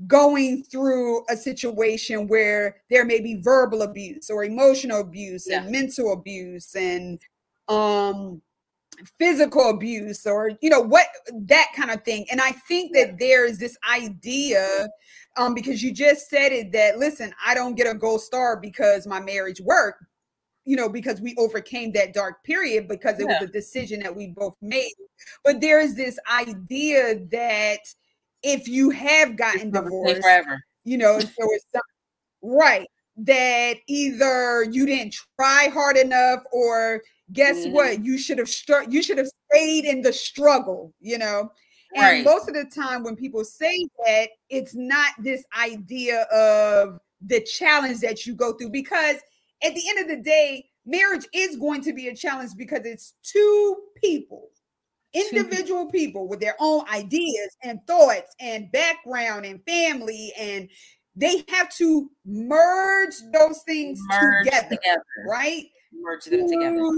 going 0.08 0.64
through 0.64 1.24
a 1.30 1.38
situation 1.38 2.28
where 2.28 2.78
there 2.90 3.06
may 3.06 3.22
be 3.22 3.42
verbal 3.42 3.82
abuse 3.82 4.30
or 4.30 4.44
emotional 4.44 5.00
abuse 5.00 5.48
yeah. 5.50 5.62
and 5.62 5.72
mental 5.72 6.12
abuse 6.12 6.76
and 6.76 7.22
um 7.70 8.42
physical 9.18 9.70
abuse 9.70 10.26
or 10.26 10.52
you 10.62 10.70
know 10.70 10.82
what 10.82 11.08
that 11.34 11.68
kind 11.76 11.92
of 11.92 12.04
thing 12.04 12.26
and 12.30 12.42
i 12.42 12.52
think 12.52 12.94
that 12.94 13.18
there's 13.20 13.58
this 13.58 13.78
idea 13.90 14.88
um 15.38 15.54
because 15.54 15.82
you 15.82 15.94
just 15.94 16.30
said 16.30 16.52
it 16.52 16.72
that 16.72 16.98
listen 16.98 17.34
i 17.46 17.54
don't 17.54 17.76
get 17.76 17.88
a 17.88 17.98
gold 17.98 18.22
star 18.22 18.58
because 18.60 19.08
my 19.08 19.20
marriage 19.20 19.60
worked 19.62 20.04
you 20.66 20.76
know 20.76 20.90
because 20.90 21.20
we 21.22 21.36
overcame 21.38 21.92
that 21.92 22.14
dark 22.14 22.44
period 22.44 22.88
because 22.88 23.20
it 23.20 23.28
yeah. 23.28 23.40
was 23.40 23.50
a 23.50 23.52
decision 23.52 24.00
that 24.00 24.16
we 24.16 24.28
both 24.28 24.56
made 24.62 24.94
but 25.44 25.60
there's 25.60 25.96
this 25.96 26.20
idea 26.32 27.20
that 27.32 27.80
if 28.46 28.68
you 28.68 28.92
have 28.92 29.36
gotten 29.36 29.72
divorced 29.72 30.22
forever 30.22 30.64
you 30.84 30.98
know 30.98 31.20
there 31.20 31.48
was 31.48 31.66
some 31.74 31.82
right 32.42 32.88
that 33.18 33.78
either 33.88 34.64
you 34.72 34.86
didn't 34.86 35.16
try 35.40 35.70
hard 35.74 35.98
enough 35.98 36.44
or 36.52 37.02
guess 37.34 37.58
mm-hmm. 37.58 37.74
what 37.74 38.06
you 38.06 38.18
should 38.18 38.38
have 38.38 38.48
start 38.48 38.92
you 38.92 39.02
should 39.02 39.18
have 39.18 39.28
stayed 39.52 39.84
in 39.84 40.02
the 40.02 40.14
struggle 40.14 40.94
you 41.02 41.18
know 41.18 41.50
and 41.96 42.04
right. 42.04 42.26
most 42.26 42.48
of 42.48 42.54
the 42.54 42.66
time 42.66 43.04
when 43.04 43.16
people 43.16 43.44
say 43.44 43.88
that 44.06 44.28
it's 44.50 44.76
not 44.76 45.14
this 45.20 45.44
idea 45.58 46.24
of 46.24 47.00
the 47.26 47.42
challenge 47.42 48.00
that 48.00 48.26
you 48.26 48.36
go 48.36 48.54
through 48.54 48.70
because 48.70 49.16
at 49.64 49.74
the 49.74 49.82
end 49.90 50.00
of 50.00 50.08
the 50.08 50.22
day 50.22 50.64
marriage 50.86 51.26
is 51.34 51.56
going 51.56 51.82
to 51.82 51.94
be 51.94 52.10
a 52.10 52.16
challenge 52.16 52.52
because 52.58 52.82
it's 52.84 53.14
two 53.24 53.76
people 53.96 54.50
individual 55.16 55.88
people 55.88 56.28
with 56.28 56.40
their 56.40 56.56
own 56.60 56.88
ideas 56.90 57.56
and 57.64 57.80
thoughts 57.88 58.36
and 58.40 58.72
background 58.72 59.46
and 59.46 59.64
family 59.66 60.34
and 60.38 60.70
they 61.16 61.46
have 61.50 61.70
to 61.76 62.10
merge 62.26 63.16
those 63.32 63.62
things 63.66 64.00
merge 64.10 64.46
together, 64.46 64.76
together, 64.76 65.04
right? 65.28 65.66
Merge 65.94 66.26
them 66.26 66.48
to 66.48 66.56
together. 66.56 66.92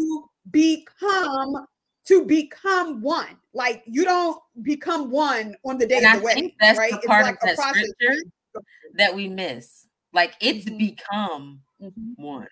Become 0.50 1.68
to 2.08 2.26
become 2.26 3.02
one. 3.02 3.38
Like 3.54 3.84
you 3.86 4.06
don't 4.06 4.42
become 4.62 5.12
one 5.12 5.56
on 5.66 5.78
the 5.78 5.86
day 5.86 5.98
and 5.98 6.06
of 6.06 6.14
I 6.14 6.18
the 6.18 6.24
wedding. 6.24 6.52
That's 6.60 6.80
right? 6.80 6.94
part 7.06 7.26
like 7.26 7.36
of 7.36 7.56
that 7.56 7.58
scripture 7.58 8.24
that 8.96 9.14
we 9.14 9.28
miss. 9.28 9.86
Like 10.14 10.34
it's 10.42 10.66
mm-hmm. 10.66 10.78
become 10.78 11.62
mm-hmm. 11.82 12.22
one. 12.22 12.48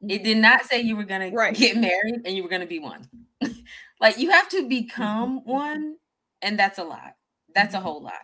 It 0.00 0.06
mm-hmm. 0.06 0.24
did 0.24 0.38
not 0.38 0.64
say 0.64 0.80
you 0.80 0.96
were 0.96 1.04
gonna 1.04 1.30
right. 1.30 1.54
get 1.54 1.76
married 1.76 2.22
and 2.24 2.34
you 2.34 2.42
were 2.42 2.48
gonna 2.48 2.66
be 2.66 2.80
one. 2.80 3.08
like 4.02 4.18
you 4.18 4.30
have 4.30 4.48
to 4.50 4.68
become 4.68 5.40
mm-hmm. 5.40 5.50
one, 5.50 5.96
and 6.42 6.58
that's 6.58 6.78
a 6.78 6.84
lot. 6.84 7.12
That's 7.54 7.72
a 7.72 7.78
mm-hmm. 7.78 7.86
whole 7.86 8.02
lot. 8.02 8.14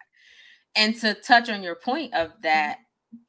And 0.76 0.94
to 1.00 1.14
touch 1.14 1.48
on 1.48 1.62
your 1.62 1.76
point 1.76 2.12
of 2.14 2.32
that, 2.42 2.78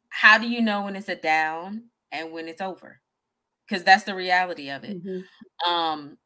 how 0.10 0.40
do 0.40 0.50
you 0.50 0.62
know 0.62 0.84
when 0.84 0.96
it's 0.96 1.10
a 1.10 1.16
down 1.16 1.84
and 2.12 2.32
when 2.32 2.48
it's 2.48 2.62
over? 2.62 3.00
Because 3.68 3.84
that's 3.84 4.04
the 4.04 4.16
reality 4.16 4.72
of 4.72 4.84
it. 4.84 5.02
Mm-hmm. 5.02 5.72
Um, 5.72 6.18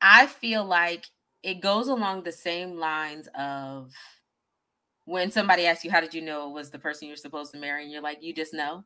I 0.00 0.26
feel 0.26 0.64
like 0.64 1.04
it 1.42 1.60
goes 1.60 1.88
along 1.88 2.22
the 2.22 2.32
same 2.32 2.78
lines 2.78 3.28
of 3.38 3.92
when 5.04 5.30
somebody 5.30 5.66
asks 5.66 5.84
you, 5.84 5.90
How 5.90 6.00
did 6.00 6.14
you 6.14 6.22
know 6.22 6.48
it 6.48 6.54
was 6.54 6.70
the 6.70 6.78
person 6.78 7.08
you're 7.08 7.16
supposed 7.16 7.52
to 7.52 7.58
marry? 7.58 7.82
And 7.82 7.92
you're 7.92 8.02
like, 8.02 8.18
You 8.22 8.34
just 8.34 8.54
know. 8.54 8.84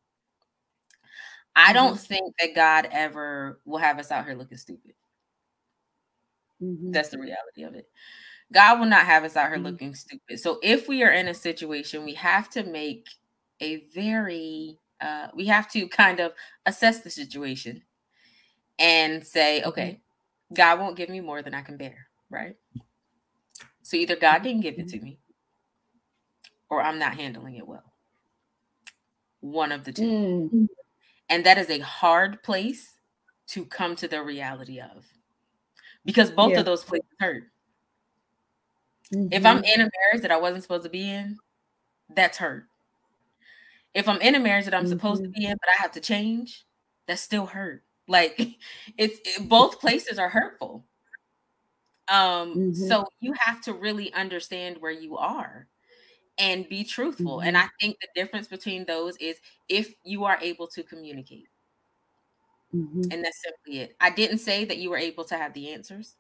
I 1.55 1.73
don't 1.73 1.95
mm-hmm. 1.95 2.05
think 2.05 2.35
that 2.41 2.55
God 2.55 2.89
ever 2.91 3.61
will 3.64 3.79
have 3.79 3.99
us 3.99 4.11
out 4.11 4.25
here 4.25 4.35
looking 4.35 4.59
stupid. 4.59 4.93
Mm-hmm. 6.63 6.93
That's 6.93 7.11
the 7.11 7.19
reality 7.19 7.65
of 7.65 7.75
it. 7.75 7.89
God 8.53 8.79
will 8.79 8.87
not 8.87 9.07
have 9.07 9.25
us 9.25 9.37
out 9.37 9.49
here 9.49 9.57
mm-hmm. 9.57 9.67
looking 9.67 9.95
stupid. 9.95 10.39
So 10.39 10.59
if 10.63 10.89
we 10.89 11.03
are 11.03 11.11
in 11.11 11.29
a 11.29 11.35
situation, 11.35 12.05
we 12.05 12.15
have 12.15 12.49
to 12.51 12.65
make 12.65 13.09
a 13.61 13.85
very 13.95 14.79
uh 15.01 15.29
we 15.35 15.47
have 15.47 15.71
to 15.73 15.89
kind 15.89 16.21
of 16.21 16.33
assess 16.67 17.01
the 17.01 17.11
situation 17.11 17.83
and 18.79 19.27
say, 19.27 19.61
mm-hmm. 19.61 19.69
okay, 19.71 20.01
God 20.55 20.79
won't 20.79 20.97
give 20.97 21.09
me 21.09 21.21
more 21.21 21.43
than 21.43 21.55
I 21.55 21.63
can 21.63 21.77
bear, 21.77 22.07
right? 22.31 22.57
So 23.83 23.97
either 23.97 24.17
God 24.17 24.43
didn't 24.43 24.63
give 24.63 24.79
it 24.79 24.89
to 24.89 24.97
mm-hmm. 24.97 25.05
me 25.05 25.19
or 26.69 26.83
I'm 26.83 26.99
not 26.99 27.15
handling 27.15 27.57
it 27.57 27.67
well. 27.67 27.93
One 29.41 29.73
of 29.73 29.85
the 29.85 29.93
two. 29.93 30.51
Mm. 30.53 30.69
And 31.29 31.45
that 31.45 31.59
is 31.59 31.71
a 31.71 31.79
hard 31.81 32.43
place 32.43 32.95
to 33.49 33.65
come 33.65 33.97
to 33.97 34.09
the 34.09 34.23
reality 34.23 34.81
of 34.81 35.05
because 36.07 36.31
both 36.31 36.53
yeah. 36.53 36.61
of 36.61 36.65
those 36.65 36.85
places 36.85 37.07
hurt. 37.21 37.45
Mm-hmm. 39.13 39.29
If 39.33 39.45
I'm 39.45 39.63
in 39.63 39.81
a 39.81 39.91
marriage 39.91 40.23
that 40.23 40.31
I 40.31 40.39
wasn't 40.39 40.63
supposed 40.63 40.85
to 40.85 40.89
be 40.89 41.11
in, 41.11 41.39
that's 42.15 42.39
hurt. 42.39 42.65
If 43.93 44.09
I'm 44.09 44.21
in 44.21 44.35
a 44.35 44.41
marriage 44.41 44.65
that 44.65 44.75
I'm 44.75 44.85
mm-hmm. 44.85 44.91
supposed 44.91 45.23
to 45.23 45.29
mm-hmm. 45.29 45.41
be 45.41 45.47
in, 45.47 45.57
but 45.61 45.69
I 45.69 45.83
have 45.83 45.93
to 45.93 46.01
change, 46.01 46.65
that's 47.07 47.21
still 47.21 47.47
hurt. 47.47 47.83
Like 48.09 48.39
it's 48.97 49.19
it, 49.25 49.49
both 49.49 49.81
places 49.81 50.17
are 50.17 50.29
hurtful. 50.29 50.85
Um, 52.07 52.55
mm-hmm. 52.55 52.73
so 52.73 53.05
you 53.19 53.33
have 53.37 53.61
to 53.63 53.73
really 53.73 54.13
understand 54.13 54.77
where 54.79 54.93
you 54.93 55.17
are 55.17 55.67
and 56.39 56.69
be 56.69 56.85
truthful. 56.85 57.41
And 57.41 57.57
mm-hmm. 57.57 57.67
I 57.67 57.71
think 57.81 57.97
the 58.01 58.07
difference 58.15 58.47
between 58.47 58.85
those 58.85 59.17
is 59.17 59.41
if 59.69 59.93
you 60.05 60.23
are 60.23 60.39
able 60.41 60.69
to 60.69 60.85
communicate. 60.85 61.49
Mm-hmm. 62.75 63.03
And 63.11 63.25
that's 63.25 63.43
simply 63.43 63.81
it. 63.81 63.97
I 64.01 64.11
didn't 64.11 64.39
say 64.39 64.64
that 64.64 64.79
you 64.79 64.91
were 64.91 64.97
able 64.97 65.25
to 65.25 65.37
have 65.37 65.55
the 65.55 65.73
answers. 65.73 66.14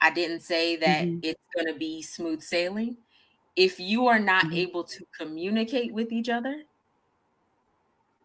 I 0.00 0.10
didn't 0.10 0.40
say 0.40 0.76
that 0.76 1.04
mm-hmm. 1.04 1.20
it's 1.22 1.40
going 1.54 1.72
to 1.72 1.78
be 1.78 2.02
smooth 2.02 2.42
sailing. 2.42 2.96
If 3.56 3.80
you 3.80 4.06
are 4.06 4.20
not 4.20 4.44
mm-hmm. 4.44 4.54
able 4.54 4.84
to 4.84 5.04
communicate 5.18 5.92
with 5.92 6.12
each 6.12 6.28
other, 6.28 6.62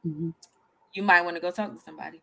mm-hmm. 0.05 0.29
you 0.93 1.03
might 1.03 1.23
want 1.23 1.35
to 1.35 1.41
go 1.41 1.51
talk 1.51 1.73
to 1.73 1.81
somebody. 1.81 2.21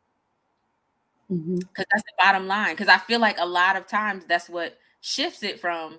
Because 1.28 1.42
mm-hmm. 1.42 1.58
that's 1.76 2.02
the 2.02 2.12
bottom 2.18 2.46
line. 2.46 2.74
Because 2.74 2.88
I 2.88 2.98
feel 2.98 3.20
like 3.20 3.38
a 3.38 3.46
lot 3.46 3.76
of 3.76 3.86
times 3.86 4.24
that's 4.26 4.48
what 4.48 4.78
shifts 5.00 5.42
it 5.42 5.61
from 5.61 5.98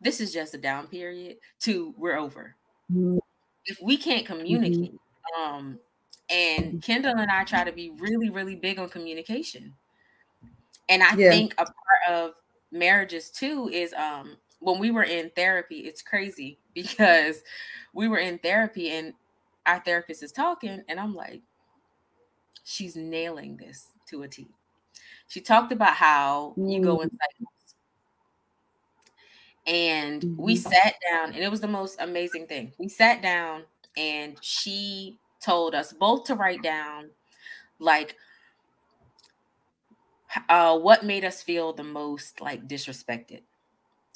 this 0.00 0.20
is 0.20 0.32
just 0.32 0.54
a 0.54 0.58
down 0.58 0.88
period 0.88 1.36
to 1.60 1.94
we're 1.96 2.18
over. 2.18 2.56
Mm-hmm. 2.92 3.18
If 3.66 3.78
we 3.80 3.96
can't 3.96 4.26
communicate, 4.26 4.94
um, 5.40 5.78
and 6.32 6.82
Kendall 6.82 7.16
and 7.16 7.30
I 7.30 7.44
try 7.44 7.64
to 7.64 7.72
be 7.72 7.90
really, 7.90 8.30
really 8.30 8.56
big 8.56 8.78
on 8.78 8.88
communication. 8.88 9.74
And 10.88 11.02
I 11.02 11.14
yeah. 11.14 11.30
think 11.30 11.54
a 11.54 11.64
part 11.64 12.08
of 12.08 12.32
marriages 12.70 13.30
too 13.30 13.68
is 13.72 13.92
um 13.92 14.36
when 14.60 14.78
we 14.78 14.90
were 14.90 15.02
in 15.02 15.30
therapy, 15.30 15.80
it's 15.80 16.02
crazy 16.02 16.58
because 16.74 17.42
we 17.92 18.08
were 18.08 18.18
in 18.18 18.38
therapy 18.38 18.90
and 18.90 19.12
our 19.66 19.80
therapist 19.80 20.22
is 20.22 20.32
talking, 20.32 20.82
and 20.88 20.98
I'm 20.98 21.14
like, 21.14 21.42
she's 22.64 22.96
nailing 22.96 23.56
this 23.56 23.88
to 24.08 24.22
a 24.22 24.28
T. 24.28 24.48
She 25.28 25.40
talked 25.40 25.72
about 25.72 25.94
how 25.94 26.54
mm. 26.58 26.72
you 26.72 26.82
go 26.82 27.00
in 27.00 27.08
mm. 27.08 27.18
cycles. 27.18 27.48
And 29.64 30.22
mm-hmm. 30.22 30.42
we 30.42 30.56
sat 30.56 30.96
down, 31.08 31.32
and 31.32 31.44
it 31.44 31.50
was 31.50 31.60
the 31.60 31.68
most 31.68 31.96
amazing 32.00 32.48
thing. 32.48 32.72
We 32.78 32.88
sat 32.88 33.22
down, 33.22 33.62
and 33.96 34.36
she 34.40 35.20
told 35.42 35.74
us 35.74 35.92
both 35.92 36.24
to 36.24 36.34
write 36.34 36.62
down 36.62 37.10
like 37.78 38.16
uh, 40.48 40.78
what 40.78 41.04
made 41.04 41.24
us 41.24 41.42
feel 41.42 41.72
the 41.72 41.84
most 41.84 42.40
like 42.40 42.66
disrespected 42.66 43.40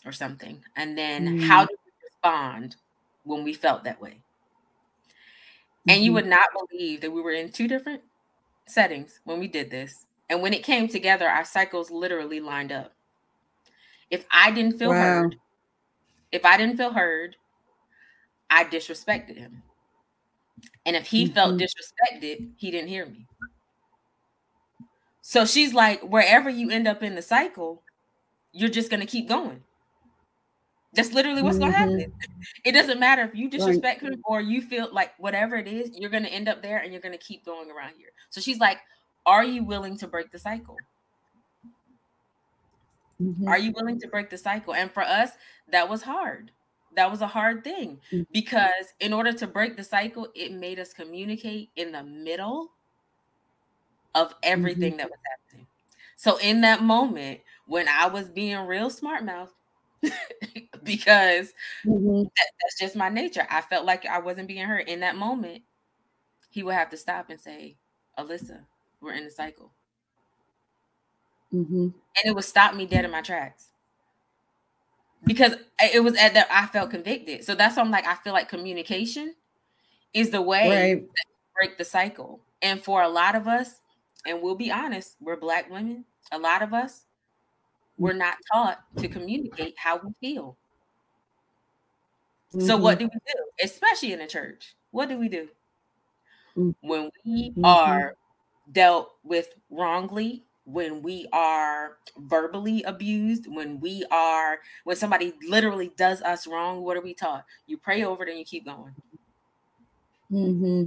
or 0.04 0.12
something 0.12 0.62
and 0.76 0.96
then 0.96 1.38
mm. 1.38 1.42
how 1.42 1.66
did 1.66 1.76
we 1.84 1.92
respond 2.04 2.76
when 3.24 3.44
we 3.44 3.52
felt 3.52 3.84
that 3.84 4.00
way 4.00 4.10
mm-hmm. 4.10 5.90
and 5.90 6.02
you 6.02 6.10
mm-hmm. 6.10 6.14
would 6.14 6.26
not 6.26 6.48
believe 6.70 7.00
that 7.00 7.10
we 7.10 7.20
were 7.20 7.32
in 7.32 7.50
two 7.50 7.68
different 7.68 8.02
settings 8.66 9.20
when 9.24 9.38
we 9.38 9.48
did 9.48 9.70
this 9.70 10.06
and 10.30 10.40
when 10.40 10.54
it 10.54 10.62
came 10.62 10.88
together 10.88 11.28
our 11.28 11.44
cycles 11.44 11.90
literally 11.90 12.40
lined 12.40 12.72
up 12.72 12.92
if 14.10 14.24
i 14.30 14.50
didn't 14.50 14.78
feel 14.78 14.90
wow. 14.90 14.94
heard 14.94 15.36
if 16.32 16.44
i 16.44 16.56
didn't 16.56 16.76
feel 16.76 16.92
heard 16.92 17.36
i 18.48 18.64
disrespected 18.64 19.36
him 19.36 19.62
and 20.86 20.96
if 20.96 21.06
he 21.06 21.24
mm-hmm. 21.24 21.34
felt 21.34 21.60
disrespected 21.60 22.48
he 22.56 22.70
didn't 22.70 22.88
hear 22.88 23.04
me 23.04 23.26
so 25.28 25.44
she's 25.44 25.74
like, 25.74 26.02
wherever 26.02 26.48
you 26.48 26.70
end 26.70 26.86
up 26.86 27.02
in 27.02 27.16
the 27.16 27.20
cycle, 27.20 27.82
you're 28.52 28.70
just 28.70 28.92
gonna 28.92 29.06
keep 29.06 29.28
going. 29.28 29.64
That's 30.92 31.12
literally 31.12 31.42
what's 31.42 31.58
mm-hmm. 31.58 31.72
gonna 31.72 31.76
happen. 31.76 32.12
It 32.64 32.70
doesn't 32.70 33.00
matter 33.00 33.22
if 33.22 33.34
you 33.34 33.50
disrespect 33.50 34.02
right. 34.02 34.12
him 34.12 34.22
or 34.24 34.40
you 34.40 34.62
feel 34.62 34.88
like 34.92 35.18
whatever 35.18 35.56
it 35.56 35.66
is, 35.66 35.90
you're 35.98 36.10
gonna 36.10 36.28
end 36.28 36.48
up 36.48 36.62
there 36.62 36.78
and 36.78 36.92
you're 36.92 37.02
gonna 37.02 37.18
keep 37.18 37.44
going 37.44 37.72
around 37.72 37.94
here. 37.98 38.10
So 38.30 38.40
she's 38.40 38.60
like, 38.60 38.78
Are 39.26 39.42
you 39.42 39.64
willing 39.64 39.98
to 39.98 40.06
break 40.06 40.30
the 40.30 40.38
cycle? 40.38 40.76
Mm-hmm. 43.20 43.48
Are 43.48 43.58
you 43.58 43.72
willing 43.72 43.98
to 44.02 44.06
break 44.06 44.30
the 44.30 44.38
cycle? 44.38 44.74
And 44.74 44.92
for 44.92 45.02
us, 45.02 45.32
that 45.72 45.88
was 45.88 46.02
hard. 46.02 46.52
That 46.96 47.10
was 47.10 47.20
a 47.20 47.26
hard 47.26 47.62
thing 47.62 48.00
mm-hmm. 48.10 48.22
because 48.32 48.94
in 49.00 49.12
order 49.12 49.32
to 49.34 49.46
break 49.46 49.76
the 49.76 49.84
cycle, 49.84 50.28
it 50.34 50.52
made 50.52 50.78
us 50.78 50.92
communicate 50.92 51.70
in 51.76 51.92
the 51.92 52.02
middle 52.02 52.72
of 54.14 54.34
everything 54.42 54.92
mm-hmm. 54.92 54.98
that 54.98 55.10
was 55.10 55.18
happening. 55.24 55.66
So 56.16 56.38
in 56.38 56.62
that 56.62 56.82
moment, 56.82 57.40
when 57.66 57.86
I 57.86 58.08
was 58.08 58.28
being 58.30 58.58
real 58.60 58.88
smart 58.88 59.24
mouth, 59.24 59.52
because 60.82 61.52
mm-hmm. 61.84 62.22
that, 62.22 62.50
that's 62.62 62.78
just 62.80 62.96
my 62.96 63.10
nature. 63.10 63.46
I 63.50 63.60
felt 63.60 63.84
like 63.84 64.06
I 64.06 64.18
wasn't 64.18 64.48
being 64.48 64.64
heard 64.64 64.88
in 64.88 65.00
that 65.00 65.16
moment. 65.16 65.62
He 66.48 66.62
would 66.62 66.74
have 66.74 66.90
to 66.90 66.96
stop 66.96 67.28
and 67.28 67.38
say, 67.38 67.76
Alyssa, 68.18 68.60
we're 69.02 69.12
in 69.12 69.24
the 69.24 69.30
cycle. 69.30 69.70
mm-hmm. 71.52 71.82
and 71.82 72.24
it 72.24 72.34
would 72.34 72.44
stop 72.44 72.74
me 72.74 72.86
dead 72.86 73.04
in 73.04 73.10
my 73.10 73.20
tracks 73.20 73.70
because 75.24 75.54
it 75.92 76.02
was 76.02 76.14
at 76.16 76.34
that 76.34 76.48
I 76.50 76.66
felt 76.66 76.90
convicted. 76.90 77.44
So 77.44 77.54
that's 77.54 77.76
why 77.76 77.82
I'm 77.82 77.90
like, 77.90 78.06
I 78.06 78.14
feel 78.16 78.32
like 78.32 78.48
communication 78.48 79.34
is 80.14 80.30
the 80.30 80.42
way 80.42 80.68
right. 80.70 81.00
to 81.00 81.08
break 81.54 81.78
the 81.78 81.84
cycle. 81.84 82.40
And 82.62 82.82
for 82.82 83.02
a 83.02 83.08
lot 83.08 83.34
of 83.34 83.46
us, 83.46 83.80
and 84.26 84.42
we'll 84.42 84.54
be 84.54 84.70
honest, 84.70 85.16
we're 85.20 85.36
black 85.36 85.70
women. 85.70 86.04
A 86.32 86.38
lot 86.38 86.62
of 86.62 86.72
us, 86.72 87.02
we're 87.98 88.12
not 88.12 88.36
taught 88.52 88.82
to 88.98 89.08
communicate 89.08 89.74
how 89.76 90.00
we 90.02 90.12
feel. 90.20 90.56
Mm-hmm. 92.54 92.66
So 92.66 92.76
what 92.76 92.98
do 92.98 93.04
we 93.04 93.10
do? 93.10 93.44
Especially 93.62 94.12
in 94.12 94.18
the 94.18 94.26
church. 94.26 94.74
What 94.90 95.08
do 95.08 95.18
we 95.18 95.28
do? 95.28 95.48
Mm-hmm. 96.56 96.88
When 96.88 97.10
we 97.24 97.50
mm-hmm. 97.50 97.64
are 97.64 98.16
dealt 98.72 99.12
with 99.22 99.50
wrongly, 99.70 100.44
when 100.66 101.00
we 101.00 101.26
are 101.32 101.96
verbally 102.18 102.82
abused, 102.82 103.46
when 103.46 103.80
we 103.80 104.04
are 104.10 104.58
when 104.84 104.96
somebody 104.96 105.32
literally 105.48 105.92
does 105.96 106.20
us 106.22 106.46
wrong, 106.46 106.82
what 106.82 106.96
are 106.96 107.00
we 107.00 107.14
taught? 107.14 107.44
You 107.66 107.78
pray 107.78 108.04
over 108.04 108.24
it 108.24 108.30
and 108.30 108.38
you 108.38 108.44
keep 108.44 108.66
going. 108.66 108.94
Mm-hmm. 110.30 110.84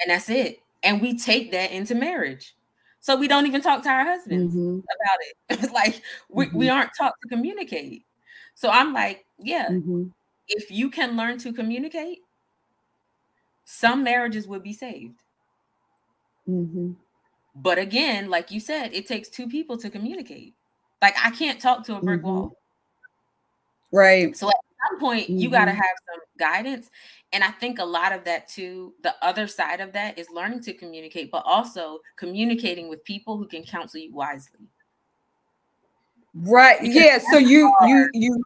And 0.00 0.08
that's 0.08 0.30
it. 0.30 0.60
And 0.82 1.02
we 1.02 1.18
take 1.18 1.50
that 1.52 1.72
into 1.72 1.94
marriage. 1.94 2.54
So 3.00 3.16
we 3.16 3.28
don't 3.28 3.46
even 3.46 3.60
talk 3.60 3.82
to 3.82 3.88
our 3.88 4.04
husbands 4.04 4.54
mm-hmm. 4.54 4.78
about 4.78 5.60
it. 5.60 5.72
like 5.72 6.02
we, 6.28 6.46
mm-hmm. 6.46 6.56
we 6.56 6.68
aren't 6.68 6.90
taught 6.96 7.14
to 7.22 7.28
communicate. 7.28 8.04
So 8.54 8.70
I'm 8.70 8.92
like, 8.92 9.26
yeah, 9.38 9.68
mm-hmm. 9.68 10.04
if 10.48 10.70
you 10.70 10.88
can 10.88 11.16
learn 11.16 11.38
to 11.38 11.52
communicate, 11.52 12.20
some 13.64 14.04
marriages 14.04 14.46
would 14.46 14.62
be 14.62 14.72
saved. 14.72 15.20
But 17.56 17.78
again, 17.78 18.28
like 18.28 18.50
you 18.50 18.60
said, 18.60 18.92
it 18.92 19.06
takes 19.06 19.28
two 19.28 19.48
people 19.48 19.78
to 19.78 19.88
communicate. 19.88 20.54
Like 21.00 21.16
I 21.22 21.30
can't 21.30 21.60
talk 21.60 21.84
to 21.86 21.96
a 21.96 22.00
brick 22.02 22.20
mm-hmm. 22.20 22.28
wall. 22.28 22.58
Right. 23.92 24.36
So 24.36 24.48
at 24.48 24.56
some 24.90 25.00
point, 25.00 25.24
mm-hmm. 25.24 25.38
you 25.38 25.50
got 25.50 25.64
to 25.64 25.72
have 25.72 25.96
some 26.10 26.20
guidance. 26.38 26.90
And 27.32 27.42
I 27.42 27.50
think 27.50 27.78
a 27.78 27.84
lot 27.84 28.12
of 28.12 28.24
that 28.24 28.48
too, 28.48 28.94
the 29.02 29.14
other 29.22 29.46
side 29.46 29.80
of 29.80 29.92
that 29.92 30.18
is 30.18 30.28
learning 30.30 30.60
to 30.62 30.74
communicate, 30.74 31.30
but 31.30 31.42
also 31.46 32.00
communicating 32.16 32.88
with 32.88 33.02
people 33.04 33.38
who 33.38 33.46
can 33.46 33.62
counsel 33.62 34.00
you 34.00 34.12
wisely. 34.12 34.68
Right. 36.34 36.80
Because 36.80 36.94
yeah. 36.94 37.18
So 37.30 37.38
you 37.38 37.72
you 37.86 38.10
you 38.12 38.44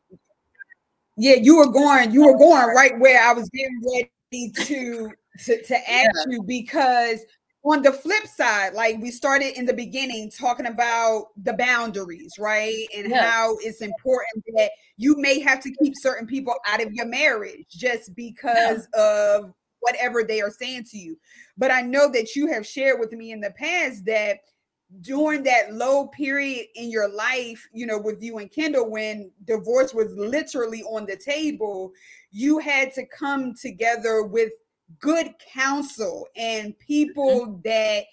yeah, 1.17 1.35
you 1.35 1.57
were 1.57 1.71
going, 1.71 2.13
you 2.13 2.25
were 2.25 2.39
going 2.39 2.75
right 2.75 2.99
where 2.99 3.21
I 3.21 3.33
was 3.33 3.49
getting 3.51 3.83
ready 4.33 4.51
to 4.53 5.13
to, 5.45 5.63
to 5.63 5.77
ask 5.77 6.11
yeah. 6.15 6.25
you 6.29 6.43
because 6.43 7.21
on 7.63 7.83
the 7.83 7.93
flip 7.93 8.27
side, 8.27 8.73
like 8.73 8.99
we 9.01 9.11
started 9.11 9.59
in 9.59 9.67
the 9.67 9.75
beginning 9.75 10.31
talking 10.31 10.67
about 10.67 11.27
the 11.43 11.53
boundaries, 11.53 12.33
right? 12.39 12.87
And 12.97 13.11
yeah. 13.11 13.31
how 13.31 13.57
it's 13.61 13.83
important 13.83 14.45
that 14.57 14.71
you 14.97 15.17
may 15.19 15.41
have 15.41 15.61
to 15.61 15.75
keep 15.83 15.95
certain 15.97 16.27
people 16.27 16.55
out 16.67 16.83
of 16.83 16.93
your 16.95 17.07
marriage 17.07 17.67
just 17.69 18.15
because 18.15 18.89
yeah. 18.95 19.37
of 19.37 19.55
whatever 19.81 20.23
they 20.23 20.41
are 20.41 20.51
saying 20.51 20.85
to 20.85 20.99
you. 20.99 21.19
But 21.59 21.71
I 21.71 21.83
know 21.83 22.11
that 22.13 22.35
you 22.35 22.47
have 22.47 22.67
shared 22.67 22.99
with 22.99 23.13
me 23.13 23.33
in 23.33 23.41
the 23.41 23.51
past 23.51 24.07
that 24.07 24.39
during 25.03 25.43
that 25.45 25.73
low 25.73 26.09
period 26.09 26.67
in 26.75 26.91
your 26.91 27.09
life, 27.09 27.69
you 27.73 27.87
know, 27.87 27.99
with 27.99 28.23
you 28.23 28.39
and 28.39 28.51
Kendall, 28.51 28.91
when 28.91 29.31
divorce 29.45 29.95
was 29.95 30.13
literally 30.17 30.83
on 30.83 31.07
the 31.07 31.17
table, 31.17 31.93
you 32.31 32.59
had 32.59 32.93
to 32.95 33.07
come 33.07 33.55
together 33.55 34.23
with 34.23 34.53
good 34.99 35.35
counsel 35.53 36.27
and 36.37 36.79
people 36.79 37.47
mm-hmm. 37.47 37.61
that 37.65 38.05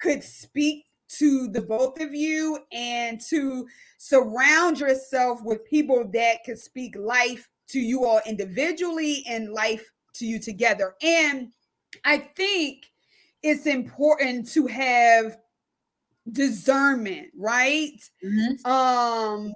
could 0.00 0.22
speak 0.22 0.86
to 1.08 1.48
the 1.48 1.60
both 1.60 2.00
of 2.00 2.14
you 2.14 2.58
and 2.72 3.20
to 3.20 3.66
surround 3.98 4.80
yourself 4.80 5.40
with 5.42 5.64
people 5.66 6.08
that 6.12 6.38
could 6.44 6.58
speak 6.58 6.96
life 6.96 7.48
to 7.68 7.78
you 7.78 8.04
all 8.04 8.20
individually 8.26 9.22
and 9.28 9.52
life 9.52 9.84
to 10.14 10.26
you 10.26 10.38
together. 10.38 10.94
And 11.02 11.52
I 12.04 12.18
think 12.18 12.90
it's 13.42 13.66
important 13.66 14.48
to 14.52 14.66
have 14.66 15.36
discernment, 16.30 17.28
right? 17.36 18.00
Mm-hmm. 18.24 18.70
Um 18.70 19.52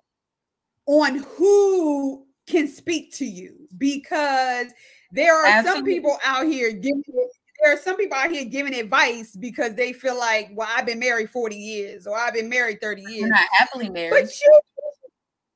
on 0.86 1.16
who 1.36 2.26
can 2.46 2.68
speak 2.68 3.12
to 3.12 3.24
you 3.24 3.68
because 3.76 4.68
there 5.16 5.34
are 5.34 5.46
Absolutely. 5.46 5.78
some 5.78 5.84
people 5.84 6.18
out 6.24 6.46
here 6.46 6.72
giving 6.72 7.02
there 7.62 7.72
are 7.72 7.78
some 7.78 7.96
people 7.96 8.16
out 8.16 8.30
here 8.30 8.44
giving 8.44 8.74
advice 8.74 9.34
because 9.34 9.74
they 9.74 9.92
feel 9.94 10.18
like, 10.18 10.50
well, 10.52 10.68
I've 10.70 10.84
been 10.84 10.98
married 10.98 11.30
40 11.30 11.56
years 11.56 12.06
or 12.06 12.16
I've 12.16 12.34
been 12.34 12.50
married 12.50 12.80
30 12.82 13.00
years. 13.00 13.14
You're 13.14 13.28
not 13.28 13.48
happily 13.58 13.88
married. 13.88 14.10
But 14.10 14.30
you 14.40 14.60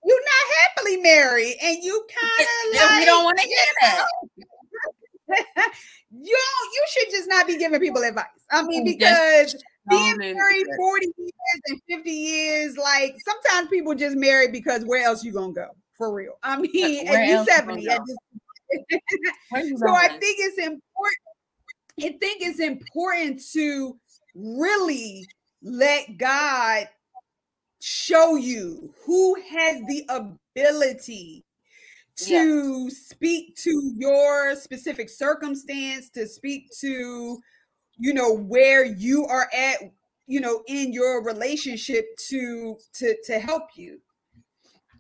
you're 0.03 0.19
not 0.19 0.55
happily 0.65 0.97
married 0.97 1.57
and 1.63 1.77
you 1.83 2.07
kind 2.09 2.49
of 2.49 2.81
like 2.81 3.01
we 3.01 3.05
don't 3.05 3.25
want 3.25 3.39
to 3.39 3.45
hear 3.45 3.57
that. 3.83 4.07
you 6.11 6.39
you 6.73 6.87
should 6.91 7.11
just 7.11 7.29
not 7.29 7.47
be 7.47 7.59
giving 7.59 7.79
people 7.81 8.03
advice. 8.03 8.25
I 8.51 8.63
mean, 8.63 8.85
because 8.85 9.55
being 9.91 10.17
married 10.17 10.67
40 10.77 11.07
years 11.19 11.61
and 11.69 11.81
50 11.89 12.11
years, 12.11 12.77
like 12.79 13.15
sometimes 13.27 13.69
people 13.69 13.95
just 13.95 14.17
married 14.17 14.53
because 14.53 14.85
where 14.85 15.05
else 15.05 15.23
you 15.23 15.33
gonna 15.33 15.53
go? 15.53 15.69
For 15.99 16.13
real. 16.15 16.39
I 16.43 16.57
mean, 16.61 17.09
and 17.09 17.29
you're 17.29 17.45
70 17.45 17.89
at 17.89 18.01
this 18.07 18.17
so 19.77 19.89
I 19.89 20.09
think 20.09 20.39
it's 20.39 20.59
important. 20.59 21.17
I 22.01 22.17
think 22.19 22.43
it's 22.43 22.61
important 22.61 23.43
to 23.53 23.99
really 24.35 25.27
let 25.63 26.17
God 26.17 26.89
show 27.81 28.37
you 28.37 28.95
who 29.05 29.35
has 29.35 29.81
the 29.89 30.05
ability 30.09 31.45
to 32.17 32.85
yes. 32.89 32.97
speak 32.97 33.57
to 33.57 33.93
your 33.97 34.55
specific 34.57 35.09
circumstance, 35.09 36.11
to 36.11 36.27
speak 36.27 36.69
to, 36.81 37.39
you 37.97 38.15
know, 38.15 38.35
where 38.35 38.85
you 38.85 39.25
are 39.27 39.49
at, 39.57 39.79
you 40.27 40.41
know, 40.41 40.63
in 40.67 40.93
your 40.93 41.25
relationship 41.25 42.05
to 42.29 42.77
to 42.95 43.17
to 43.25 43.39
help 43.39 43.69
you. 43.75 44.01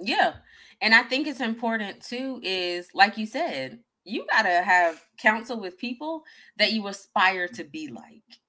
Yeah. 0.01 0.35
And 0.81 0.95
I 0.95 1.03
think 1.03 1.27
it's 1.27 1.41
important 1.41 2.03
too, 2.03 2.41
is 2.43 2.89
like 2.95 3.19
you 3.19 3.27
said, 3.27 3.81
you 4.05 4.27
got 4.31 4.43
to 4.43 4.63
have 4.63 5.03
counsel 5.19 5.61
with 5.61 5.79
people 5.79 6.23
that 6.57 6.73
you 6.73 6.87
aspire 6.89 7.49
to 7.49 7.65
be 7.65 7.89
like. 7.89 8.41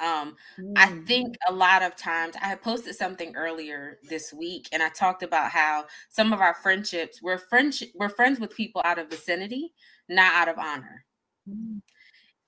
Um, 0.00 0.36
mm. 0.58 0.72
I 0.76 0.86
think 1.06 1.36
a 1.48 1.52
lot 1.52 1.82
of 1.82 1.94
times 1.94 2.34
I 2.42 2.56
posted 2.56 2.96
something 2.96 3.36
earlier 3.36 3.98
this 4.08 4.32
week 4.32 4.68
and 4.72 4.82
I 4.82 4.88
talked 4.88 5.22
about 5.22 5.50
how 5.50 5.86
some 6.10 6.32
of 6.32 6.40
our 6.40 6.54
friendships 6.54 7.22
we're 7.22 7.38
friendship 7.38 7.90
we're 7.94 8.08
friends 8.08 8.40
with 8.40 8.56
people 8.56 8.82
out 8.84 8.98
of 8.98 9.08
vicinity, 9.08 9.72
not 10.08 10.34
out 10.34 10.48
of 10.48 10.58
honor. 10.58 11.04
Mm. 11.48 11.82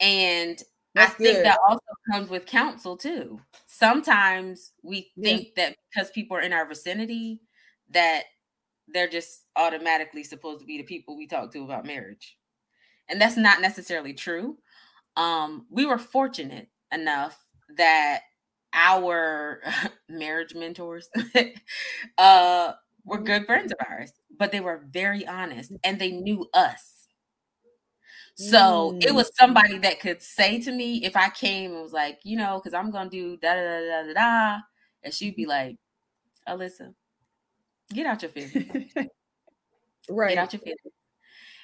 And 0.01 0.63
That's 0.95 1.13
I 1.13 1.15
think 1.15 1.37
good. 1.37 1.47
that 1.47 1.61
also 1.69 1.81
comes 2.11 2.29
with 2.29 2.47
counsel 2.47 2.97
too. 2.97 3.41
Sometimes 3.67 4.73
we 4.83 5.13
think 5.23 5.53
yeah. 5.57 5.69
that 5.69 5.77
because 5.93 6.11
people 6.11 6.37
are 6.37 6.43
in 6.43 6.53
our 6.53 6.67
vicinity 6.67 7.41
that 7.91 8.25
they're 8.89 9.09
just 9.09 9.45
automatically 9.57 10.25
supposed 10.25 10.61
to 10.61 10.67
be 10.67 10.79
the 10.79 10.85
people 10.85 11.17
we 11.17 11.27
talk 11.27 11.53
to 11.53 11.65
about 11.65 11.87
marriage. 11.87 12.37
And 13.09 13.21
that's 13.21 13.37
not 13.37 13.61
necessarily 13.61 14.15
true. 14.15 14.59
Um, 15.17 15.67
we 15.71 15.87
were 15.87 15.99
fortunate 15.99 16.69
enough 16.93 17.45
that 17.77 18.21
our 18.73 19.63
marriage 20.09 20.55
mentors 20.55 21.09
uh, 22.19 22.73
were 23.05 23.21
good 23.21 23.47
friends 23.47 23.73
of 23.73 23.79
ours, 23.89 24.13
but 24.39 24.53
they 24.53 24.61
were 24.61 24.85
very 24.91 25.27
honest 25.27 25.73
and 25.83 25.99
they 25.99 26.13
knew 26.13 26.49
us. 26.55 26.95
So 28.37 28.93
mm. 28.93 29.05
it 29.05 29.15
was 29.15 29.31
somebody 29.39 29.79
that 29.79 30.01
could 30.01 30.21
say 30.21 30.61
to 30.63 30.73
me 30.73 31.05
if 31.05 31.17
I 31.17 31.29
came 31.31 31.73
and 31.73 31.83
was 31.83 31.93
like, 31.93 32.19
you 32.25 32.37
know, 32.37 32.59
because 32.59 32.75
I'm 32.75 32.91
gonna 32.91 33.11
do 33.11 33.37
da 33.37 33.55
da 33.55 33.63
da 33.63 34.03
da 34.03 34.13
da, 34.13 34.59
and 35.05 35.15
she'd 35.15 35.37
be 35.37 35.47
like, 35.47 35.77
Alyssa, 36.49 36.95
Get 37.93 38.07
out 38.07 38.23
your 38.23 38.31
feelings. 38.31 38.93
right. 40.09 40.31
Get 40.31 40.39
out 40.39 40.53
your 40.53 40.61
feelings. 40.61 40.81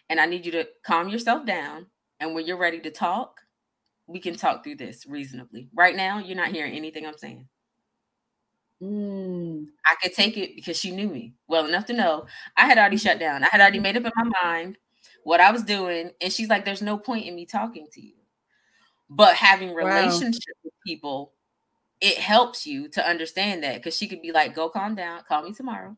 And 0.09 0.21
I 0.21 0.27
need 0.27 0.45
you 0.45 0.53
to 0.53 0.68
calm 0.85 1.09
yourself 1.09 1.47
down. 1.47 1.87
And 2.18 2.35
when 2.35 2.47
you're 2.47 2.59
ready 2.59 2.81
to 2.81 2.91
talk, 2.91 3.41
we 4.07 4.18
can 4.21 4.37
talk 4.37 4.64
through 4.64 4.77
this 4.77 5.07
reasonably. 5.07 5.68
Right 5.73 5.97
now, 5.97 6.18
you're 6.18 6.37
not 6.37 6.49
hearing 6.49 6.75
anything 6.75 7.07
I'm 7.07 7.16
saying. 7.16 7.47
Mm. 8.83 9.66
I 9.87 9.95
could 10.03 10.14
take 10.14 10.37
it 10.37 10.57
because 10.57 10.79
she 10.79 10.91
knew 10.91 11.09
me 11.09 11.35
well 11.49 11.66
enough 11.66 11.87
to 11.87 11.93
know 11.93 12.27
I 12.57 12.66
had 12.66 12.79
already 12.79 12.97
shut 12.97 13.18
down. 13.18 13.45
I 13.45 13.49
had 13.51 13.61
already 13.61 13.79
made 13.79 13.97
up 13.97 14.05
in 14.05 14.12
my 14.16 14.31
mind 14.43 14.79
what 15.23 15.41
I 15.41 15.53
was 15.53 15.62
doing. 15.62 16.11
And 16.21 16.33
she's 16.33 16.49
like, 16.49 16.64
there's 16.64 16.83
no 16.83 16.99
point 16.99 17.27
in 17.27 17.35
me 17.35 17.47
talking 17.47 17.87
to 17.93 18.01
you. 18.01 18.14
But 19.09 19.35
having 19.35 19.75
relationship 19.75 20.55
wow. 20.57 20.64
with 20.64 20.75
people 20.87 21.33
it 22.01 22.18
helps 22.18 22.66
you 22.66 22.88
to 22.88 23.07
understand 23.07 23.62
that 23.62 23.76
because 23.76 23.96
she 23.96 24.09
could 24.09 24.22
be 24.22 24.32
like, 24.32 24.55
go 24.55 24.68
calm 24.68 24.94
down, 24.94 25.22
call 25.28 25.42
me 25.42 25.53
tomorrow, 25.53 25.96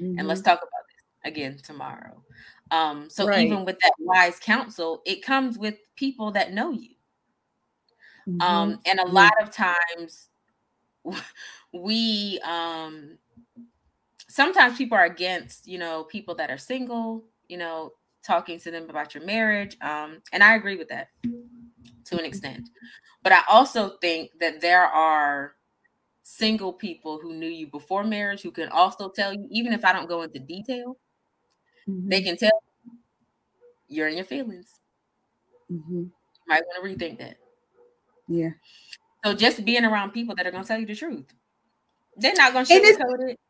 mm-hmm. 0.00 0.18
and 0.18 0.26
let's 0.26 0.40
mm-hmm. 0.40 0.50
talk 0.50 0.58
about 0.58 0.84
this 0.88 1.30
again 1.32 1.58
tomorrow. 1.62 2.22
Um, 2.70 3.10
so 3.10 3.26
right. 3.26 3.44
even 3.46 3.64
with 3.64 3.78
that 3.80 3.92
wise 3.98 4.38
counsel, 4.38 5.02
it 5.04 5.22
comes 5.22 5.58
with 5.58 5.76
people 5.96 6.30
that 6.32 6.52
know 6.52 6.70
you. 6.70 6.94
Mm-hmm. 8.28 8.40
Um, 8.40 8.78
and 8.86 9.00
a 9.00 9.06
lot 9.06 9.32
of 9.42 9.50
times 9.50 10.28
we 11.72 12.38
um 12.44 13.16
sometimes 14.28 14.76
people 14.76 14.96
are 14.96 15.04
against 15.04 15.66
you 15.66 15.78
know 15.78 16.04
people 16.04 16.34
that 16.34 16.50
are 16.50 16.58
single 16.58 17.24
you 17.48 17.56
know 17.56 17.92
talking 18.22 18.58
to 18.58 18.70
them 18.70 18.88
about 18.90 19.14
your 19.14 19.24
marriage 19.24 19.76
um 19.80 20.20
and 20.32 20.42
i 20.42 20.54
agree 20.56 20.76
with 20.76 20.88
that 20.88 21.08
to 22.10 22.18
an 22.18 22.24
extent. 22.24 22.68
But 23.22 23.32
i 23.32 23.42
also 23.48 23.96
think 24.00 24.30
that 24.40 24.60
there 24.60 24.84
are 24.84 25.54
single 26.22 26.72
people 26.72 27.18
who 27.20 27.34
knew 27.34 27.48
you 27.48 27.66
before 27.66 28.04
marriage 28.04 28.40
who 28.42 28.50
can 28.50 28.68
also 28.68 29.08
tell 29.08 29.34
you 29.34 29.48
even 29.50 29.72
if 29.72 29.84
i 29.84 29.92
don't 29.92 30.08
go 30.08 30.22
into 30.22 30.38
detail 30.38 30.96
mm-hmm. 31.88 32.08
they 32.08 32.22
can 32.22 32.36
tell 32.36 32.52
you're 33.90 34.08
in 34.08 34.16
your 34.16 34.24
feelings. 34.24 34.80
Mm-hmm. 35.70 35.94
you 35.94 36.10
might 36.48 36.62
want 36.66 36.98
to 36.98 37.06
rethink 37.06 37.18
that. 37.18 37.36
Yeah. 38.26 38.50
So 39.24 39.34
just 39.34 39.64
being 39.64 39.84
around 39.84 40.12
people 40.12 40.34
that 40.36 40.46
are 40.46 40.50
going 40.50 40.64
to 40.64 40.68
tell 40.68 40.80
you 40.80 40.86
the 40.86 40.94
truth. 40.94 41.26
They're 42.16 42.32
not 42.34 42.52
going 42.52 42.64
to 42.64 42.72
sugarcoat 42.72 43.30
it. 43.30 43.40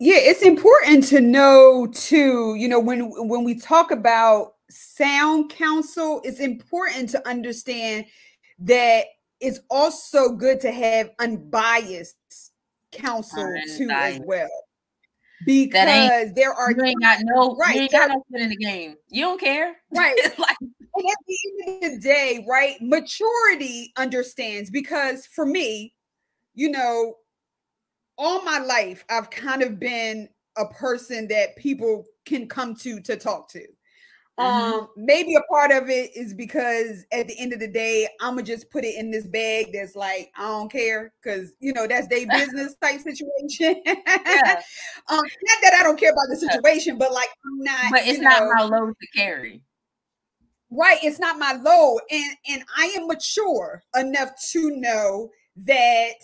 Yeah 0.00 0.16
it's 0.18 0.42
important 0.42 1.04
to 1.04 1.20
know 1.20 1.86
too 1.92 2.56
you 2.56 2.66
know 2.66 2.80
when 2.80 3.12
when 3.28 3.44
we 3.44 3.54
talk 3.54 3.92
about 3.92 4.54
sound 4.72 5.50
counsel 5.50 6.20
it's 6.24 6.40
important 6.40 7.08
to 7.08 7.28
understand 7.28 8.04
that 8.58 9.04
it's 9.40 9.60
also 9.70 10.30
good 10.30 10.60
to 10.60 10.70
have 10.70 11.10
unbiased 11.18 12.16
counsel 12.92 13.42
unbiased. 13.42 13.78
too 13.78 13.90
as 13.90 14.20
well 14.24 14.50
because 15.44 16.32
there 16.34 16.52
are 16.52 16.72
you 16.72 16.84
ain't 16.84 17.00
got 17.00 17.18
no 17.22 17.56
right 17.56 17.74
you 17.74 17.82
ain't 17.82 17.92
got 17.92 18.08
no 18.08 18.22
skin 18.28 18.42
in 18.42 18.48
the 18.50 18.56
game 18.56 18.94
you 19.08 19.22
don't 19.22 19.40
care 19.40 19.76
right 19.96 20.16
like 20.38 20.56
and 20.60 21.08
at 21.08 21.16
the 21.26 21.38
end 21.66 21.84
of 21.84 21.92
the 21.92 21.98
day 22.00 22.44
right 22.48 22.76
maturity 22.80 23.92
understands 23.96 24.70
because 24.70 25.26
for 25.26 25.44
me 25.44 25.92
you 26.54 26.70
know 26.70 27.14
all 28.18 28.42
my 28.42 28.58
life 28.58 29.04
I've 29.10 29.30
kind 29.30 29.62
of 29.62 29.80
been 29.80 30.28
a 30.56 30.66
person 30.66 31.28
that 31.28 31.56
people 31.56 32.04
can 32.24 32.46
come 32.46 32.74
to 32.76 33.00
to 33.00 33.16
talk 33.16 33.48
to. 33.50 33.66
Mm-hmm. 34.40 34.74
Um, 34.74 34.88
maybe 34.96 35.34
a 35.34 35.42
part 35.42 35.70
of 35.70 35.90
it 35.90 36.16
is 36.16 36.32
because 36.32 37.04
at 37.12 37.28
the 37.28 37.38
end 37.38 37.52
of 37.52 37.60
the 37.60 37.68
day, 37.68 38.08
I'm 38.20 38.36
gonna 38.36 38.42
just 38.42 38.70
put 38.70 38.82
it 38.84 38.96
in 38.96 39.10
this 39.10 39.26
bag 39.26 39.72
that's 39.74 39.94
like 39.94 40.32
I 40.36 40.48
don't 40.48 40.72
care 40.72 41.12
because 41.22 41.52
you 41.60 41.72
know 41.74 41.86
that's 41.86 42.08
their 42.08 42.26
business 42.30 42.74
type 42.82 43.00
situation. 43.00 43.82
yeah. 43.84 43.94
um, 45.08 45.20
not 45.20 45.58
that 45.62 45.74
I 45.78 45.82
don't 45.82 46.00
care 46.00 46.12
about 46.12 46.28
the 46.30 46.36
situation, 46.36 46.96
but 46.96 47.12
like 47.12 47.28
I'm 47.44 47.62
not. 47.62 47.90
But 47.90 48.06
it's 48.06 48.20
not 48.20 48.42
know, 48.42 48.52
my 48.54 48.62
load 48.62 48.94
to 48.98 49.06
carry. 49.14 49.62
Right, 50.70 50.98
it's 51.02 51.18
not 51.18 51.38
my 51.38 51.52
load, 51.52 52.00
and 52.10 52.36
and 52.48 52.64
I 52.78 52.86
am 52.96 53.08
mature 53.08 53.82
enough 53.94 54.30
to 54.52 54.70
know 54.76 55.30
that 55.56 56.14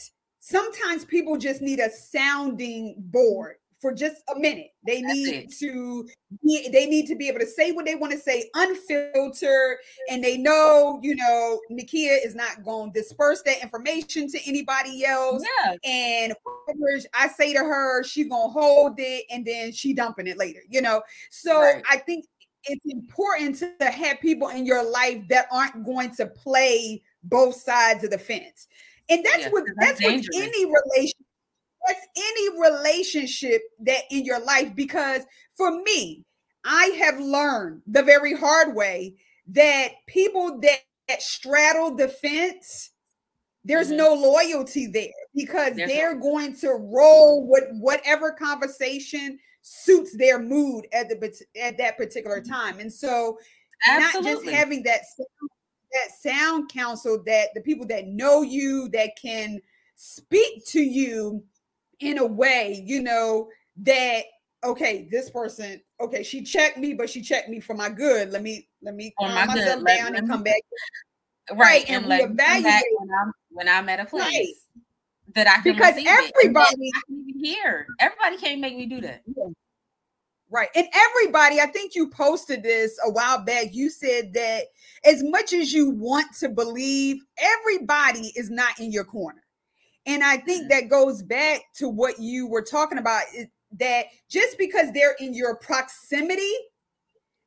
sometimes 0.41 1.05
people 1.05 1.37
just 1.37 1.61
need 1.61 1.79
a 1.79 1.91
sounding 1.91 2.95
board 2.97 3.57
for 3.81 3.93
just 3.93 4.23
a 4.35 4.39
minute. 4.39 4.73
They 4.87 5.03
need 5.03 5.51
to 5.61 6.09
be, 6.45 6.69
they 6.73 6.87
need 6.87 7.07
to 7.07 7.15
be 7.15 7.29
able 7.29 7.41
to 7.41 7.47
say 7.47 7.73
what 7.73 7.85
they 7.87 7.95
want 7.95 8.13
to 8.13 8.19
say 8.19 8.51
unfiltered 8.55 9.79
and 10.11 10.23
they 10.23 10.37
know, 10.37 10.99
you 11.03 11.15
know, 11.15 11.61
Nakia 11.71 12.25
is 12.25 12.35
not 12.35 12.65
going 12.65 12.93
to 12.93 13.01
disperse 13.01 13.43
that 13.43 13.63
information 13.63 14.29
to 14.29 14.39
anybody 14.47 15.05
else. 15.05 15.45
Yeah. 15.65 15.75
And 15.85 16.35
I 17.15 17.29
say 17.29 17.53
to 17.53 17.61
her, 17.61 18.03
she's 18.03 18.29
going 18.29 18.49
to 18.49 18.53
hold 18.53 18.95
it 18.99 19.25
and 19.31 19.47
then 19.47 19.73
she 19.73 19.95
dumping 19.95 20.27
it 20.27 20.39
later, 20.39 20.61
you 20.69 20.83
know. 20.83 21.03
So 21.31 21.61
right. 21.61 21.83
I 21.89 21.99
think 21.99 22.27
it's 22.65 22.87
important 22.87 23.63
to 23.81 23.91
have 23.91 24.21
people 24.21 24.49
in 24.49 24.67
your 24.67 24.89
life 24.89 25.23
that 25.29 25.47
aren't 25.53 25.85
going 25.85 26.15
to 26.17 26.27
play 26.27 27.03
both 27.23 27.55
sides 27.55 28.05
of 28.05 28.11
the 28.11 28.19
fence. 28.19 28.67
And 29.09 29.25
that's 29.25 29.45
yeah, 29.45 29.49
what 29.51 29.65
that's, 29.79 30.01
that's 30.01 30.29
with 30.29 30.43
any 30.43 30.67
relationship. 30.67 31.28
That's 31.89 32.07
any 32.17 32.61
relationship 32.61 33.63
that 33.81 34.03
in 34.11 34.25
your 34.25 34.41
life, 34.45 34.75
because 34.75 35.23
for 35.57 35.83
me, 35.83 36.25
I 36.65 36.87
have 36.99 37.19
learned 37.19 37.83
the 37.87 38.03
very 38.03 38.35
hard 38.35 38.75
way 38.77 39.17
that 39.49 39.93
people 40.07 40.61
that, 40.61 40.81
that 41.09 41.23
straddle 41.23 41.95
the 41.95 42.09
fence, 42.09 42.91
there's 43.65 43.89
mm-hmm. 43.89 43.97
no 43.97 44.15
loyalty 44.15 44.87
there 44.87 45.09
because 45.35 45.75
there's 45.77 45.91
they're 45.91 46.15
no- 46.15 46.21
going 46.21 46.57
to 46.57 46.71
roll 46.73 47.49
with 47.49 47.65
whatever 47.73 48.33
conversation 48.33 49.39
suits 49.63 50.17
their 50.17 50.39
mood 50.39 50.87
at 50.93 51.09
the 51.09 51.45
at 51.61 51.79
that 51.79 51.97
particular 51.97 52.41
mm-hmm. 52.41 52.53
time. 52.53 52.79
And 52.81 52.93
so 52.93 53.39
Absolutely. 53.87 54.31
not 54.31 54.45
just 54.45 54.55
having 54.55 54.83
that 54.85 55.01
that 55.93 56.11
sound 56.21 56.71
counsel 56.71 57.23
that 57.25 57.49
the 57.55 57.63
people 57.63 57.87
that 57.87 58.07
know 58.07 58.43
you 58.43 58.89
that 58.91 59.13
can 59.21 59.59
speak 59.97 60.65
to 60.67 60.81
you 60.81 61.43
in 62.01 62.19
a 62.19 62.27
way 62.27 62.83
you 62.87 63.03
know 63.03 63.49
that 63.77 64.23
okay 64.65 65.09
this 65.11 65.31
person 65.31 65.81
okay 66.01 66.23
she 66.23 66.43
checked 66.43 66.79
me 66.79 66.95
but 66.95 67.09
she 67.09 67.23
checked 67.23 67.49
me 67.49 67.61
for 67.61 67.75
my 67.75 67.89
good 67.89 68.31
let 68.31 68.43
me 68.43 68.69
let 68.83 68.95
me 68.95 69.13
calm 69.19 69.33
myself 69.35 69.79
good. 69.79 69.87
down 69.87 70.13
let, 70.13 70.19
and 70.19 70.29
come 70.29 70.43
me, 70.43 70.51
back 70.51 71.59
right 71.59 71.85
and, 71.89 71.99
and 71.99 72.07
let 72.07 72.23
evaluate 72.23 72.83
when 72.99 73.09
I'm, 73.21 73.33
when 73.51 73.69
I'm 73.69 73.89
at 73.89 74.01
a 74.01 74.05
place 74.05 74.25
right. 74.25 74.47
that 75.35 75.49
I 75.49 75.63
can 75.63 75.75
because 75.75 75.95
everybody 76.07 76.91
I 76.95 77.01
can 77.07 77.41
hear 77.41 77.87
everybody 78.01 78.37
can't 78.37 78.61
make 78.61 78.77
me 78.77 78.87
do 78.87 79.01
that 79.03 79.23
yeah. 79.27 79.45
Right. 80.51 80.71
And 80.75 80.87
everybody, 80.95 81.61
I 81.61 81.67
think 81.67 81.95
you 81.95 82.09
posted 82.09 82.63
this 82.63 82.99
a 83.05 83.11
while 83.11 83.43
back. 83.45 83.67
You 83.73 83.91
said 83.91 84.33
that 84.33 84.65
as 85.05 85.23
much 85.23 85.53
as 85.53 85.75
you 85.75 85.91
want 85.91 86.35
to 86.41 86.49
believe, 86.49 87.19
everybody 87.39 88.33
is 88.35 88.49
not 88.49 88.81
in 88.81 88.91
your 88.91 89.05
corner. 89.05 89.43
And 90.09 90.25
I 90.25 90.39
think 90.39 90.71
that 90.71 90.89
goes 90.89 91.23
back 91.23 91.61
to 91.77 91.89
what 91.89 92.19
you 92.19 92.47
were 92.47 92.63
talking 92.63 92.97
about 92.97 93.25
that 93.79 94.07
just 94.31 94.57
because 94.57 94.91
they're 94.93 95.17
in 95.21 95.35
your 95.35 95.57
proximity 95.57 96.55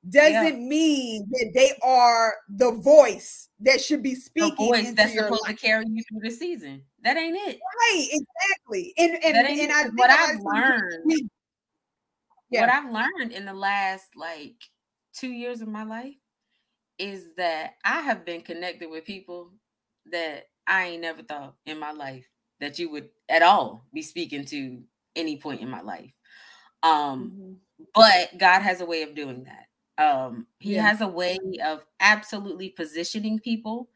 doesn't 0.07 0.61
yeah. 0.61 0.67
mean 0.67 1.27
that 1.31 1.51
they 1.53 1.71
are 1.83 2.35
the 2.49 2.71
voice 2.71 3.49
that 3.59 3.81
should 3.81 4.01
be 4.01 4.15
speaking 4.15 4.71
the 4.71 4.77
voice 4.77 4.93
that's 4.93 5.13
supposed 5.13 5.41
life. 5.47 5.59
to 5.59 5.65
carry 5.65 5.85
you 5.87 6.03
through 6.09 6.21
the 6.21 6.31
season. 6.31 6.83
That 7.03 7.17
ain't 7.17 7.35
it. 7.35 7.59
Right, 7.79 8.07
exactly. 8.11 8.93
And 8.97 9.11
and, 9.23 9.47
and 9.47 9.71
I 9.71 9.83
what 9.95 10.09
I've 10.09 10.39
learned 10.41 11.29
yeah. 12.51 12.61
what 12.61 12.69
I've 12.69 12.91
learned 12.91 13.31
in 13.31 13.45
the 13.45 13.53
last 13.53 14.05
like 14.15 14.55
two 15.13 15.31
years 15.31 15.61
of 15.61 15.67
my 15.67 15.83
life 15.83 16.15
is 16.97 17.33
that 17.37 17.73
I 17.83 18.01
have 18.01 18.25
been 18.25 18.41
connected 18.41 18.89
with 18.89 19.05
people 19.05 19.51
that 20.11 20.45
I 20.67 20.85
ain't 20.85 21.01
never 21.01 21.23
thought 21.23 21.55
in 21.65 21.79
my 21.79 21.91
life 21.91 22.30
that 22.61 22.79
you 22.79 22.89
would 22.91 23.09
at 23.27 23.41
all 23.41 23.85
be 23.93 24.01
speaking 24.01 24.45
to 24.45 24.81
any 25.15 25.37
point 25.37 25.61
in 25.61 25.69
my 25.69 25.81
life. 25.81 26.13
Um, 26.83 27.31
mm-hmm. 27.31 27.83
but 27.93 28.37
God 28.37 28.61
has 28.61 28.81
a 28.81 28.85
way 28.85 29.03
of 29.03 29.13
doing 29.13 29.43
that. 29.43 29.67
Um, 30.03 30.47
he 30.59 30.75
yeah. 30.75 30.87
has 30.87 31.01
a 31.01 31.07
way 31.07 31.37
of 31.63 31.85
absolutely 31.99 32.69
positioning 32.69 33.39
people 33.39 33.89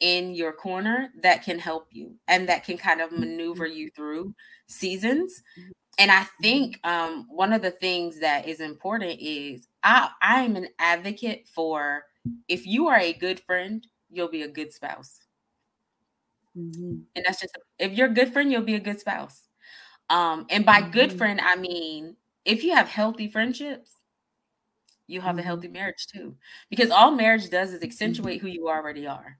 in 0.00 0.34
your 0.34 0.52
corner 0.52 1.10
that 1.22 1.44
can 1.44 1.58
help 1.58 1.88
you 1.90 2.14
and 2.26 2.48
that 2.48 2.64
can 2.64 2.78
kind 2.78 3.00
of 3.00 3.12
maneuver 3.12 3.68
mm-hmm. 3.68 3.76
you 3.76 3.90
through 3.90 4.34
seasons 4.66 5.42
mm-hmm 5.58 5.70
and 5.98 6.10
I 6.10 6.26
think 6.42 6.78
um, 6.84 7.26
one 7.28 7.52
of 7.52 7.62
the 7.62 7.70
things 7.70 8.20
that 8.20 8.46
is 8.46 8.60
important 8.60 9.18
is 9.20 9.66
I 9.82 10.10
I 10.20 10.42
am 10.42 10.56
an 10.56 10.68
advocate 10.78 11.46
for 11.46 12.04
if 12.48 12.66
you 12.66 12.88
are 12.88 12.98
a 12.98 13.14
good 13.14 13.40
friend, 13.40 13.86
you'll 14.10 14.28
be 14.28 14.42
a 14.42 14.48
good 14.48 14.72
spouse. 14.72 15.20
Mm-hmm. 16.56 16.98
And 17.14 17.24
that's 17.26 17.40
just 17.40 17.56
if 17.78 17.92
you're 17.92 18.08
a 18.08 18.14
good 18.14 18.32
friend, 18.32 18.50
you'll 18.50 18.62
be 18.62 18.74
a 18.74 18.80
good 18.80 19.00
spouse. 19.00 19.42
Um, 20.08 20.46
and 20.50 20.64
by 20.64 20.80
mm-hmm. 20.80 20.92
good 20.92 21.12
friend, 21.12 21.40
I 21.42 21.56
mean 21.56 22.16
if 22.44 22.62
you 22.62 22.74
have 22.74 22.88
healthy 22.88 23.28
friendships, 23.28 23.90
you 25.06 25.20
have 25.20 25.32
mm-hmm. 25.32 25.40
a 25.40 25.42
healthy 25.42 25.68
marriage 25.68 26.06
too. 26.06 26.36
Because 26.70 26.90
all 26.90 27.10
marriage 27.10 27.50
does 27.50 27.72
is 27.72 27.82
accentuate 27.82 28.40
who 28.40 28.48
you 28.48 28.68
already 28.68 29.06
are. 29.06 29.38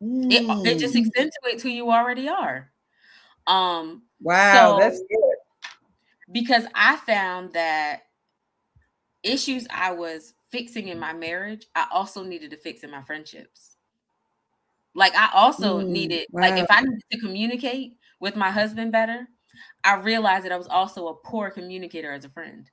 It, 0.00 0.66
it 0.66 0.78
just 0.78 0.94
mm. 0.94 1.06
accentuates 1.06 1.62
who 1.62 1.70
you 1.70 1.90
already 1.90 2.28
are. 2.28 2.70
Um, 3.46 4.02
wow, 4.20 4.76
so, 4.76 4.78
that's 4.78 4.98
good. 4.98 5.70
Because 6.30 6.64
I 6.74 6.96
found 6.96 7.54
that 7.54 8.02
issues 9.22 9.66
I 9.70 9.92
was 9.92 10.34
fixing 10.50 10.88
in 10.88 10.98
my 10.98 11.12
marriage, 11.12 11.66
I 11.74 11.86
also 11.90 12.22
needed 12.22 12.50
to 12.50 12.56
fix 12.56 12.84
in 12.84 12.90
my 12.90 13.02
friendships. 13.02 13.73
Like 14.94 15.14
I 15.14 15.30
also 15.34 15.80
mm, 15.80 15.88
needed, 15.88 16.26
wow. 16.30 16.42
like 16.42 16.62
if 16.62 16.70
I 16.70 16.82
needed 16.82 17.02
to 17.12 17.18
communicate 17.18 17.98
with 18.20 18.36
my 18.36 18.50
husband 18.50 18.92
better, 18.92 19.28
I 19.82 19.96
realized 19.96 20.44
that 20.44 20.52
I 20.52 20.56
was 20.56 20.68
also 20.68 21.08
a 21.08 21.14
poor 21.14 21.50
communicator 21.50 22.12
as 22.12 22.24
a 22.24 22.28
friend. 22.28 22.70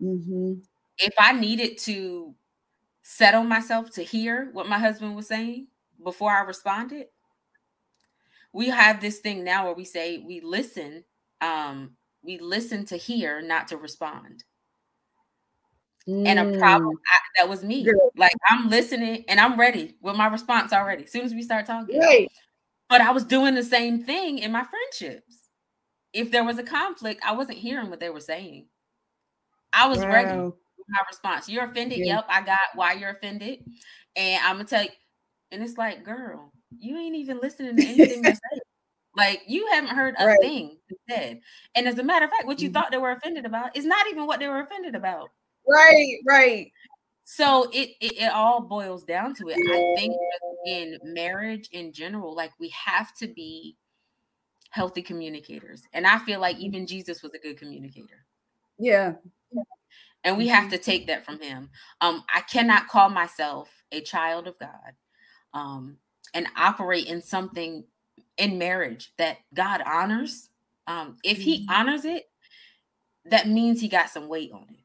Mm-hmm. 0.00 0.54
If 0.98 1.14
I 1.18 1.32
needed 1.32 1.78
to 1.78 2.34
settle 3.02 3.42
myself 3.42 3.90
to 3.92 4.02
hear 4.02 4.50
what 4.52 4.68
my 4.68 4.78
husband 4.78 5.16
was 5.16 5.26
saying 5.26 5.68
before 6.02 6.30
I 6.30 6.42
responded, 6.42 7.06
we 8.52 8.68
have 8.68 9.00
this 9.00 9.18
thing 9.18 9.44
now 9.44 9.64
where 9.64 9.74
we 9.74 9.84
say 9.84 10.18
we 10.18 10.40
listen 10.40 11.04
um 11.40 11.96
we 12.22 12.38
listen 12.38 12.84
to 12.86 12.96
hear 12.96 13.42
not 13.42 13.66
to 13.68 13.76
respond 13.76 14.44
mm. 16.08 16.26
and 16.26 16.38
a 16.38 16.58
problem 16.58 16.94
mm. 16.94 17.00
I, 17.08 17.42
that 17.42 17.48
was 17.48 17.62
me 17.62 17.86
like 18.16 18.32
i'm 18.48 18.68
listening 18.68 19.24
and 19.28 19.38
i'm 19.40 19.58
ready 19.58 19.96
with 20.00 20.16
my 20.16 20.26
response 20.26 20.72
already 20.72 21.04
as 21.04 21.12
soon 21.12 21.24
as 21.24 21.32
we 21.32 21.42
start 21.42 21.66
talking 21.66 21.98
right. 21.98 22.28
But 22.92 23.00
I 23.00 23.10
was 23.10 23.24
doing 23.24 23.54
the 23.54 23.62
same 23.62 24.04
thing 24.04 24.38
in 24.38 24.52
my 24.52 24.64
friendships. 24.64 25.48
If 26.12 26.30
there 26.30 26.44
was 26.44 26.58
a 26.58 26.62
conflict, 26.62 27.22
I 27.26 27.32
wasn't 27.32 27.56
hearing 27.56 27.88
what 27.88 28.00
they 28.00 28.10
were 28.10 28.20
saying. 28.20 28.66
I 29.72 29.88
was 29.88 30.00
wow. 30.00 30.08
ready 30.08 30.38
with 30.38 30.54
my 30.90 30.98
response. 31.08 31.48
You're 31.48 31.64
offended? 31.64 32.00
Yeah. 32.00 32.16
Yep, 32.16 32.26
I 32.28 32.42
got 32.42 32.58
why 32.74 32.92
you're 32.92 33.08
offended. 33.08 33.60
And 34.14 34.44
I'm 34.44 34.56
gonna 34.56 34.68
tell 34.68 34.82
you, 34.82 34.90
and 35.50 35.62
it's 35.62 35.78
like, 35.78 36.04
girl, 36.04 36.52
you 36.78 36.98
ain't 36.98 37.16
even 37.16 37.40
listening 37.40 37.78
to 37.78 37.82
anything 37.82 38.26
I 38.26 38.32
say. 38.34 38.60
Like 39.16 39.40
you 39.46 39.68
haven't 39.72 39.96
heard 39.96 40.14
a 40.18 40.26
right. 40.26 40.40
thing 40.42 40.76
said. 41.08 41.40
And 41.74 41.88
as 41.88 41.98
a 41.98 42.02
matter 42.02 42.26
of 42.26 42.30
fact, 42.30 42.44
what 42.44 42.60
you 42.60 42.68
mm-hmm. 42.68 42.74
thought 42.74 42.90
they 42.90 42.98
were 42.98 43.12
offended 43.12 43.46
about 43.46 43.74
is 43.74 43.86
not 43.86 44.06
even 44.08 44.26
what 44.26 44.38
they 44.38 44.48
were 44.48 44.60
offended 44.60 44.94
about. 44.94 45.30
Right, 45.68 46.16
right. 46.26 46.72
So 47.24 47.68
it, 47.72 47.90
it, 48.00 48.20
it 48.20 48.32
all 48.32 48.60
boils 48.60 49.04
down 49.04 49.34
to 49.36 49.48
it. 49.48 49.56
I 49.56 49.94
think 49.96 50.14
in 50.66 50.98
marriage 51.02 51.68
in 51.72 51.92
general, 51.92 52.34
like 52.34 52.52
we 52.60 52.68
have 52.70 53.14
to 53.16 53.28
be 53.28 53.76
healthy 54.70 55.02
communicators. 55.02 55.82
And 55.92 56.06
I 56.06 56.18
feel 56.18 56.40
like 56.40 56.56
mm-hmm. 56.56 56.66
even 56.66 56.86
Jesus 56.86 57.22
was 57.22 57.32
a 57.34 57.38
good 57.38 57.58
communicator. 57.58 58.26
Yeah. 58.78 59.14
And 60.24 60.36
we 60.36 60.48
have 60.48 60.64
mm-hmm. 60.64 60.72
to 60.72 60.78
take 60.78 61.06
that 61.06 61.24
from 61.24 61.40
him. 61.40 61.70
Um, 62.00 62.24
I 62.34 62.40
cannot 62.40 62.88
call 62.88 63.08
myself 63.10 63.70
a 63.92 64.00
child 64.00 64.46
of 64.46 64.58
God 64.58 64.92
um, 65.54 65.98
and 66.34 66.46
operate 66.56 67.06
in 67.06 67.20
something 67.20 67.84
in 68.38 68.58
marriage 68.58 69.12
that 69.18 69.38
God 69.54 69.82
honors. 69.86 70.48
Um, 70.86 71.18
if 71.22 71.38
he 71.38 71.60
mm-hmm. 71.60 71.70
honors 71.70 72.04
it, 72.04 72.30
that 73.26 73.48
means 73.48 73.80
he 73.80 73.88
got 73.88 74.10
some 74.10 74.28
weight 74.28 74.52
on 74.52 74.66
it. 74.70 74.81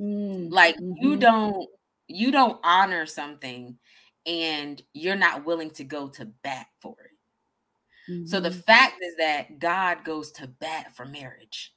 Mm-hmm. 0.00 0.52
Like 0.52 0.76
you 0.78 1.10
mm-hmm. 1.10 1.18
don't 1.18 1.68
you 2.06 2.30
don't 2.30 2.58
honor 2.62 3.06
something 3.06 3.78
and 4.26 4.82
you're 4.92 5.16
not 5.16 5.44
willing 5.44 5.70
to 5.70 5.84
go 5.84 6.08
to 6.08 6.26
bat 6.26 6.66
for 6.80 6.96
it. 7.04 8.12
Mm-hmm. 8.12 8.26
So 8.26 8.40
the 8.40 8.50
mm-hmm. 8.50 8.60
fact 8.60 9.02
is 9.02 9.16
that 9.16 9.58
God 9.58 10.04
goes 10.04 10.30
to 10.32 10.46
bat 10.46 10.94
for 10.94 11.04
marriage. 11.04 11.72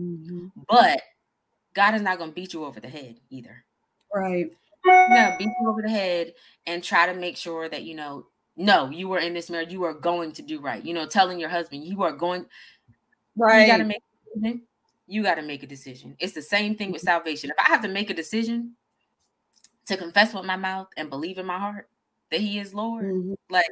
Mm-hmm. 0.00 0.48
But 0.68 1.00
God 1.74 1.94
is 1.94 2.02
not 2.02 2.18
going 2.18 2.30
to 2.30 2.34
beat 2.34 2.52
you 2.52 2.64
over 2.64 2.80
the 2.80 2.88
head 2.88 3.16
either. 3.30 3.64
Right. 4.14 4.50
Yeah, 4.84 5.36
beat 5.38 5.48
you 5.60 5.68
over 5.68 5.80
the 5.80 5.90
head 5.90 6.34
and 6.66 6.82
try 6.82 7.06
to 7.06 7.14
make 7.14 7.36
sure 7.36 7.68
that 7.68 7.84
you 7.84 7.94
know 7.94 8.26
no, 8.56 8.90
you 8.90 9.08
were 9.08 9.18
in 9.18 9.32
this 9.32 9.48
marriage, 9.48 9.72
you 9.72 9.82
are 9.84 9.94
going 9.94 10.32
to 10.32 10.42
do 10.42 10.60
right. 10.60 10.84
You 10.84 10.92
know, 10.94 11.06
telling 11.06 11.40
your 11.40 11.48
husband 11.48 11.84
you 11.84 12.02
are 12.02 12.12
going 12.12 12.46
right. 13.36 13.62
You 13.62 13.66
got 13.66 13.78
to 13.78 13.84
make. 13.84 14.62
You 15.12 15.22
got 15.22 15.34
to 15.34 15.42
make 15.42 15.62
a 15.62 15.66
decision. 15.66 16.16
It's 16.18 16.32
the 16.32 16.40
same 16.40 16.74
thing 16.74 16.90
with 16.90 17.02
mm-hmm. 17.02 17.08
salvation. 17.08 17.50
If 17.50 17.56
I 17.58 17.70
have 17.70 17.82
to 17.82 17.88
make 17.88 18.08
a 18.08 18.14
decision 18.14 18.72
to 19.86 19.96
confess 19.96 20.32
with 20.32 20.44
my 20.44 20.56
mouth 20.56 20.88
and 20.96 21.10
believe 21.10 21.36
in 21.36 21.44
my 21.44 21.58
heart 21.58 21.88
that 22.30 22.40
He 22.40 22.58
is 22.58 22.72
Lord, 22.72 23.04
mm-hmm. 23.04 23.34
like 23.50 23.66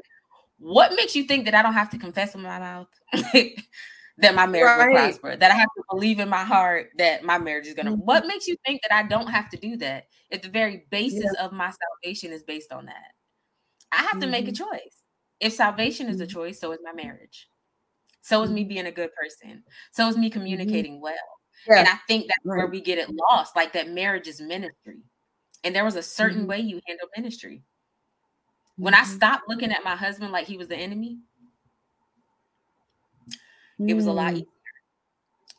what 0.59 0.93
makes 0.95 1.17
you 1.17 1.25
think 1.25 1.47
that 1.47 1.55
I 1.55 1.63
don't 1.63 1.73
have 1.73 1.89
to 1.91 1.99
confess 1.99 2.35
with 2.35 2.45
my 2.45 2.59
mouth 2.59 2.89
that 4.19 4.35
my 4.35 4.47
marriage 4.47 4.79
right. 4.79 4.89
will 4.89 4.95
prosper? 4.97 5.37
That 5.37 5.51
I 5.51 5.55
have 5.55 5.69
to 5.77 5.83
believe 5.91 6.21
in 6.21 6.29
my 6.29 6.45
heart 6.45 6.91
that 6.99 7.25
my 7.25 7.39
marriage 7.39 7.67
is 7.67 7.75
gonna. 7.75 7.93
Mm-hmm. 7.93 8.01
What 8.05 8.27
makes 8.27 8.47
you 8.47 8.57
think 8.67 8.83
that 8.83 8.95
I 8.95 9.09
don't 9.09 9.29
have 9.29 9.49
to 9.49 9.57
do 9.57 9.79
that? 9.79 10.09
If 10.29 10.43
the 10.43 10.51
very 10.51 10.85
basis 10.91 11.33
yeah. 11.35 11.45
of 11.45 11.53
my 11.53 11.73
salvation 12.05 12.33
is 12.33 12.43
based 12.43 12.71
on 12.71 12.85
that. 12.85 13.13
I 13.93 13.97
have 13.97 14.11
mm-hmm. 14.11 14.21
to 14.21 14.27
make 14.27 14.49
a 14.49 14.53
mm-hmm. 14.53 14.65
choice. 14.71 15.03
If 15.41 15.55
salvation 15.55 16.09
is 16.09 16.21
a 16.21 16.25
mm-hmm. 16.25 16.35
choice, 16.35 16.61
so 16.61 16.73
is 16.73 16.81
my 16.85 16.93
marriage. 16.93 17.49
So 18.23 18.43
is 18.43 18.51
me 18.51 18.63
mm-hmm. 18.63 18.69
being 18.69 18.87
a 18.87 18.93
good 18.93 19.11
person. 19.15 19.63
So 19.93 20.09
is 20.09 20.17
me 20.17 20.31
communicating 20.31 20.95
mm-hmm. 20.95 21.03
well. 21.03 21.15
Yeah. 21.69 21.81
And 21.81 21.89
I 21.89 21.97
think 22.07 22.27
that's 22.27 22.45
right. 22.45 22.59
where 22.59 22.67
we 22.67 22.81
get 22.81 22.99
it 22.99 23.11
lost. 23.11 23.57
Like 23.57 23.73
that 23.75 23.89
marriage 23.89 24.29
is 24.29 24.41
ministry. 24.41 25.03
And 25.65 25.75
there 25.75 25.85
was 25.85 25.97
a 25.97 26.03
certain 26.03 26.47
way 26.47 26.59
you 26.61 26.81
handle 26.87 27.09
ministry. 27.17 27.63
When 28.77 28.95
I 28.95 29.05
stopped 29.05 29.45
looking 29.49 29.73
at 29.73 29.85
my 29.85 29.95
husband 29.95 30.33
like 30.33 30.47
he 30.47 30.57
was 30.57 30.69
the 30.69 30.77
enemy, 30.77 31.19
it 33.79 33.95
was 33.95 34.07
a 34.07 34.13
lot 34.13 34.33
mm. 34.33 34.37
easier. 34.37 34.47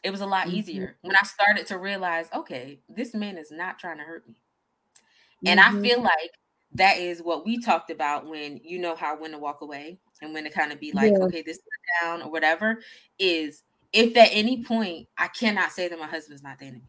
It 0.03 0.09
was 0.09 0.21
a 0.21 0.25
lot 0.25 0.47
easier 0.47 0.97
when 1.01 1.15
I 1.15 1.23
started 1.25 1.67
to 1.67 1.77
realize, 1.77 2.25
okay, 2.33 2.79
this 2.89 3.13
man 3.13 3.37
is 3.37 3.51
not 3.51 3.77
trying 3.77 3.97
to 3.97 4.03
hurt 4.03 4.27
me. 4.27 4.35
And 5.45 5.59
I 5.59 5.71
feel 5.79 6.01
like 6.01 6.31
that 6.73 6.97
is 6.97 7.21
what 7.21 7.45
we 7.45 7.59
talked 7.59 7.91
about 7.91 8.27
when 8.27 8.59
you 8.63 8.79
know 8.79 8.95
how 8.95 9.19
when 9.19 9.31
to 9.31 9.37
walk 9.37 9.61
away 9.61 9.99
and 10.21 10.33
when 10.33 10.43
to 10.43 10.49
kind 10.49 10.71
of 10.71 10.79
be 10.79 10.91
like, 10.91 11.11
yeah. 11.11 11.25
okay, 11.25 11.41
this 11.41 11.57
is 11.57 11.63
down 12.01 12.21
or 12.21 12.31
whatever. 12.31 12.79
Is 13.19 13.63
if 13.93 14.15
at 14.17 14.29
any 14.31 14.63
point 14.63 15.07
I 15.17 15.27
cannot 15.27 15.71
say 15.71 15.87
that 15.87 15.99
my 15.99 16.07
husband's 16.07 16.43
not 16.43 16.59
the 16.59 16.65
enemy. 16.65 16.83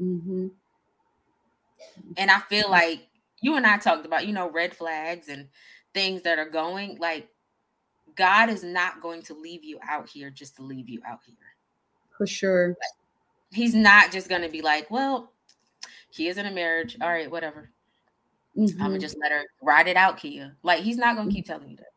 Mm-hmm. 0.00 0.48
And 2.16 2.30
I 2.30 2.40
feel 2.40 2.70
like 2.70 3.06
you 3.40 3.56
and 3.56 3.66
I 3.66 3.78
talked 3.78 4.06
about, 4.06 4.26
you 4.26 4.32
know, 4.32 4.50
red 4.50 4.74
flags 4.74 5.28
and 5.28 5.48
things 5.92 6.22
that 6.22 6.38
are 6.38 6.48
going 6.48 6.98
like 6.98 7.28
God 8.16 8.48
is 8.48 8.62
not 8.62 9.00
going 9.00 9.22
to 9.22 9.34
leave 9.34 9.64
you 9.64 9.78
out 9.88 10.08
here 10.08 10.30
just 10.30 10.56
to 10.56 10.62
leave 10.62 10.88
you 10.88 11.00
out 11.06 11.20
here. 11.26 11.36
For 12.16 12.26
sure. 12.26 12.76
He's 13.50 13.74
not 13.74 14.12
just 14.12 14.28
going 14.28 14.42
to 14.42 14.48
be 14.48 14.62
like, 14.62 14.90
well, 14.90 15.32
he 16.10 16.28
is 16.28 16.38
in 16.38 16.46
a 16.46 16.50
marriage. 16.50 16.96
All 17.00 17.08
right, 17.08 17.30
whatever. 17.30 17.70
Mm-hmm. 18.56 18.80
I'm 18.80 18.90
gonna 18.90 19.00
just 19.00 19.16
let 19.20 19.32
her 19.32 19.42
ride 19.62 19.88
it 19.88 19.96
out, 19.96 20.16
Kia. 20.16 20.54
Like 20.62 20.82
he's 20.82 20.96
not 20.96 21.16
gonna 21.16 21.30
keep 21.30 21.46
telling 21.46 21.70
you 21.70 21.76
that. 21.76 21.93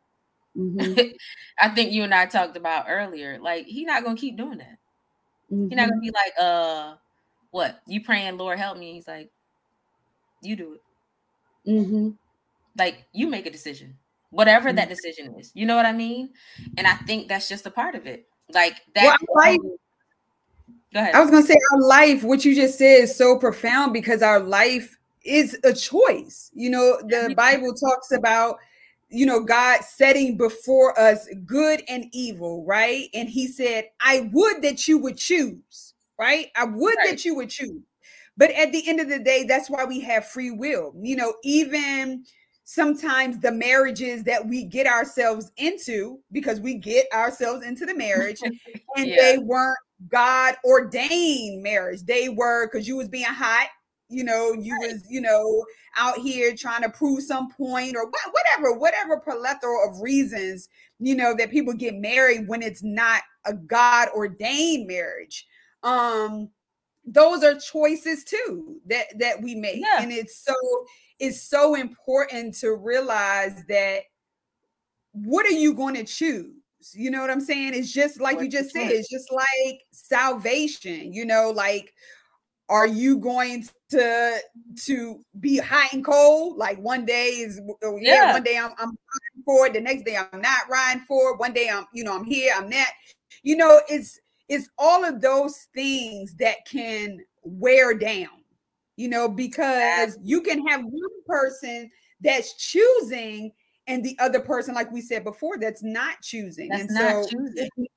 Mm-hmm. 0.58 1.16
I 1.60 1.70
think 1.70 1.92
you 1.92 2.04
and 2.04 2.14
I 2.14 2.26
talked 2.26 2.58
about 2.58 2.86
earlier. 2.88 3.40
Like 3.40 3.66
he's 3.66 3.86
not 3.86 4.04
gonna 4.04 4.18
keep 4.18 4.38
doing 4.38 4.58
that. 4.60 4.78
Mm-hmm. 5.52 5.70
He's 5.70 5.78
not 5.78 5.90
gonna 5.90 6.02
be 6.02 6.12
like, 6.12 6.34
uh, 6.40 6.96
what 7.52 7.82
you 7.88 8.04
praying, 8.04 8.38
Lord 8.38 8.60
help 8.60 8.78
me. 8.78 8.94
He's 8.94 9.08
like, 9.08 9.30
you 10.42 10.56
do 10.56 10.74
it. 10.74 11.70
Mm-hmm. 11.70 12.10
Like 12.78 13.06
you 13.14 13.28
make 13.28 13.46
a 13.46 13.52
decision, 13.52 13.98
whatever 14.30 14.72
that 14.72 14.82
mm-hmm. 14.82 14.90
decision 14.90 15.36
is. 15.36 15.52
You 15.54 15.66
know 15.66 15.76
what 15.76 15.86
I 15.86 15.94
mean? 15.94 16.30
And 16.78 16.88
I 16.88 16.96
think 16.96 17.28
that's 17.28 17.50
just 17.50 17.66
a 17.66 17.72
part 17.72 17.96
of 17.96 18.08
it. 18.08 18.28
Like 18.54 18.82
that. 18.96 19.18
Well, 19.28 19.36
like, 19.36 19.60
Go 20.94 21.02
ahead. 21.02 21.16
I 21.16 21.22
was 21.22 21.30
gonna 21.30 21.46
say 21.46 21.58
our 21.74 21.82
life, 21.82 22.24
what 22.24 22.46
you 22.46 22.56
just 22.56 22.78
said 22.78 23.04
is 23.04 23.16
so 23.16 23.38
profound 23.38 23.94
because 23.94 24.22
our 24.22 24.40
life 24.40 24.98
is 25.24 25.58
a 25.64 25.74
choice. 25.74 26.50
You 26.54 26.70
know, 26.70 26.98
the 27.02 27.34
Bible 27.36 27.74
talks 27.74 28.12
about, 28.12 28.58
you 29.10 29.26
know, 29.26 29.42
God 29.42 29.82
setting 29.82 30.38
before 30.38 30.98
us 31.00 31.28
good 31.46 31.82
and 31.88 32.06
evil, 32.12 32.66
right? 32.66 33.10
And 33.14 33.30
he 33.30 33.48
said, 33.48 33.86
I 34.02 34.30
would 34.34 34.62
that 34.64 34.88
you 34.88 34.98
would 34.98 35.18
choose, 35.18 35.94
right? 36.20 36.48
I 36.56 36.66
would 36.66 36.96
right. 36.98 37.12
that 37.12 37.26
you 37.26 37.36
would 37.36 37.50
choose. 37.50 37.82
But 38.36 38.52
at 38.52 38.72
the 38.72 38.88
end 38.88 39.00
of 39.00 39.10
the 39.10 39.20
day, 39.20 39.46
that's 39.46 39.70
why 39.70 39.86
we 39.86 40.00
have 40.02 40.28
free 40.28 40.52
will. 40.52 40.94
You 41.02 41.16
know, 41.16 41.34
even 41.44 42.26
sometimes 42.66 43.40
the 43.40 43.52
marriages 43.52 44.24
that 44.26 44.46
we 44.46 44.66
get 44.66 44.86
ourselves 44.86 45.52
into, 45.58 46.20
because 46.32 46.60
we 46.60 46.76
get 46.76 47.08
ourselves 47.14 47.66
into 47.66 47.86
the 47.86 47.96
marriage 47.96 48.42
and 48.44 49.08
yeah. 49.08 49.16
they 49.20 49.38
weren't 49.38 49.78
God 50.10 50.56
ordained 50.66 51.64
marriage. 51.64 52.04
They 52.04 52.30
were 52.30 52.68
because 52.68 52.88
you 52.88 52.98
was 52.98 53.08
being 53.08 53.26
hot 53.26 53.70
you 54.10 54.24
know 54.24 54.54
you 54.54 54.74
right. 54.82 54.94
was 54.94 55.04
you 55.10 55.22
know 55.22 55.66
out 55.98 56.18
here 56.18 56.56
trying 56.56 56.82
to 56.82 56.90
prove 56.90 57.24
some 57.24 57.52
point 57.52 57.96
or 57.96 58.06
whatever 58.06 58.78
whatever 58.78 59.20
plethora 59.20 59.90
of 59.90 60.00
reasons 60.02 60.70
you 61.00 61.16
know 61.16 61.36
that 61.36 61.52
people 61.52 61.74
get 61.74 61.96
married 61.96 62.48
when 62.48 62.62
it's 62.62 62.84
not 62.84 63.22
a 63.46 63.54
god 63.54 64.10
ordained 64.16 64.88
marriage. 64.88 65.46
Um 65.84 66.50
those 67.06 67.44
are 67.44 67.56
choices 67.56 68.24
too 68.24 68.82
that 68.86 69.06
that 69.20 69.42
we 69.42 69.56
make. 69.56 69.78
Yeah. 69.78 70.02
and 70.02 70.12
it's 70.12 70.44
so 70.44 70.56
it's 71.20 71.42
so 71.42 71.76
important 71.76 72.56
to 72.56 72.76
realize 72.76 73.64
that 73.68 74.02
what 75.14 75.46
are 75.46 75.52
you 75.52 75.74
going 75.74 75.96
to 75.96 76.04
choose? 76.04 76.54
You 76.94 77.12
know 77.12 77.22
what 77.22 77.30
i'm 77.30 77.42
saying? 77.42 77.74
It's 77.74 77.92
just 77.92 78.22
like 78.22 78.38
what 78.38 78.46
you 78.46 78.52
just 78.52 78.72
said 78.72 78.92
it's 78.92 79.10
just 79.10 79.32
like 79.32 79.82
salvation 79.92 81.14
you 81.14 81.26
know 81.26 81.52
like 81.54 81.94
are 82.70 82.88
you 82.88 83.18
going 83.18 83.68
to 83.90 84.40
to 84.76 85.24
be 85.40 85.58
hot 85.58 85.94
and 85.94 86.04
cold 86.04 86.58
like 86.58 86.78
one 86.80 87.06
day 87.06 87.30
is 87.30 87.62
oh, 87.84 87.98
yeah, 88.02 88.14
yeah. 88.14 88.34
one 88.34 88.44
day 88.44 88.58
I'm, 88.58 88.72
I'm 88.78 88.90
riding 88.90 89.44
for 89.46 89.68
it 89.68 89.74
the 89.74 89.82
next 89.82 90.04
day 90.04 90.18
i'm 90.18 90.42
not 90.42 90.70
riding 90.70 91.04
for 91.08 91.32
it 91.32 91.40
one 91.40 91.54
day 91.54 91.70
i'm 91.70 91.86
you 91.94 92.04
know 92.04 92.16
i'm 92.16 92.26
here 92.26 92.54
i'm 92.56 92.70
not 92.70 92.88
you 93.44 93.56
know 93.56 93.80
it's 93.88 94.20
it's 94.50 94.70
all 94.78 95.06
of 95.06 95.22
those 95.22 95.68
things 95.74 96.36
that 96.36 96.58
can 96.66 97.20
wear 97.44 97.98
down 97.98 98.44
you 98.98 99.08
know 99.08 99.30
because 99.30 100.18
you 100.22 100.42
can 100.42 100.66
have 100.68 100.82
one 100.84 101.24
person 101.26 101.90
that's 102.22 102.56
choosing 102.56 103.52
and 103.88 104.04
the 104.04 104.18
other 104.20 104.42
person 104.42 104.76
like 104.76 104.92
we 104.92 105.02
said 105.02 105.24
before 105.24 105.58
that's 105.58 105.84
not 105.84 106.22
choosing 106.22 106.70
that's 106.70 106.84
and 106.84 106.94
not 106.94 107.24
so 107.24 107.30
choosing. 107.30 107.70
It, 107.78 107.92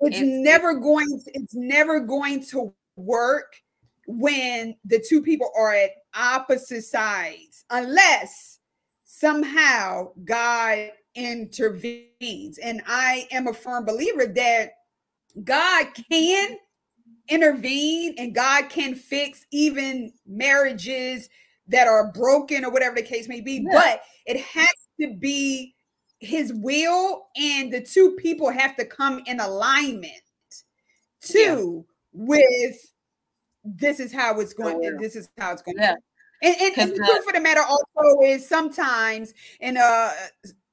it's, 0.00 0.18
it's 0.18 0.26
never 0.26 0.74
going 0.74 1.06
to, 1.06 1.30
it's 1.34 1.54
never 1.54 2.00
going 2.00 2.44
to 2.46 2.74
work 2.96 3.54
when 4.06 4.76
the 4.84 5.04
two 5.06 5.22
people 5.22 5.50
are 5.56 5.74
at 5.74 5.90
opposite 6.14 6.84
sides, 6.84 7.64
unless 7.70 8.58
somehow 9.04 10.08
God 10.24 10.90
intervenes. 11.14 12.58
And 12.58 12.82
I 12.86 13.28
am 13.30 13.46
a 13.46 13.52
firm 13.52 13.84
believer 13.84 14.26
that 14.26 14.70
God 15.44 15.86
can 16.10 16.56
intervene 17.28 18.14
and 18.18 18.34
God 18.34 18.68
can 18.68 18.94
fix 18.94 19.46
even 19.52 20.12
marriages 20.26 21.28
that 21.68 21.86
are 21.86 22.12
broken 22.12 22.64
or 22.64 22.72
whatever 22.72 22.96
the 22.96 23.02
case 23.02 23.28
may 23.28 23.40
be, 23.40 23.64
yeah. 23.64 23.72
but 23.72 24.02
it 24.26 24.40
has 24.40 24.68
to 25.00 25.14
be 25.14 25.74
his 26.20 26.52
will 26.52 27.26
and 27.36 27.72
the 27.72 27.80
two 27.80 28.12
people 28.12 28.50
have 28.50 28.76
to 28.76 28.84
come 28.84 29.22
in 29.26 29.40
alignment 29.40 30.12
too 31.20 31.84
yeah. 32.12 32.20
with 32.24 32.92
this 33.64 34.00
is 34.00 34.12
how 34.12 34.38
it's 34.40 34.54
going 34.54 34.76
oh, 34.76 34.80
yeah. 34.82 34.90
this 34.98 35.16
is 35.16 35.28
how 35.38 35.52
it's 35.52 35.62
going 35.62 35.76
yeah. 35.78 35.94
and, 36.42 36.56
and, 36.60 36.78
and 36.78 36.90
the 36.92 36.96
truth 36.96 37.26
of 37.28 37.34
the 37.34 37.40
matter 37.40 37.62
also 37.62 38.20
is 38.22 38.48
sometimes 38.48 39.32
and 39.60 39.78
uh 39.78 40.10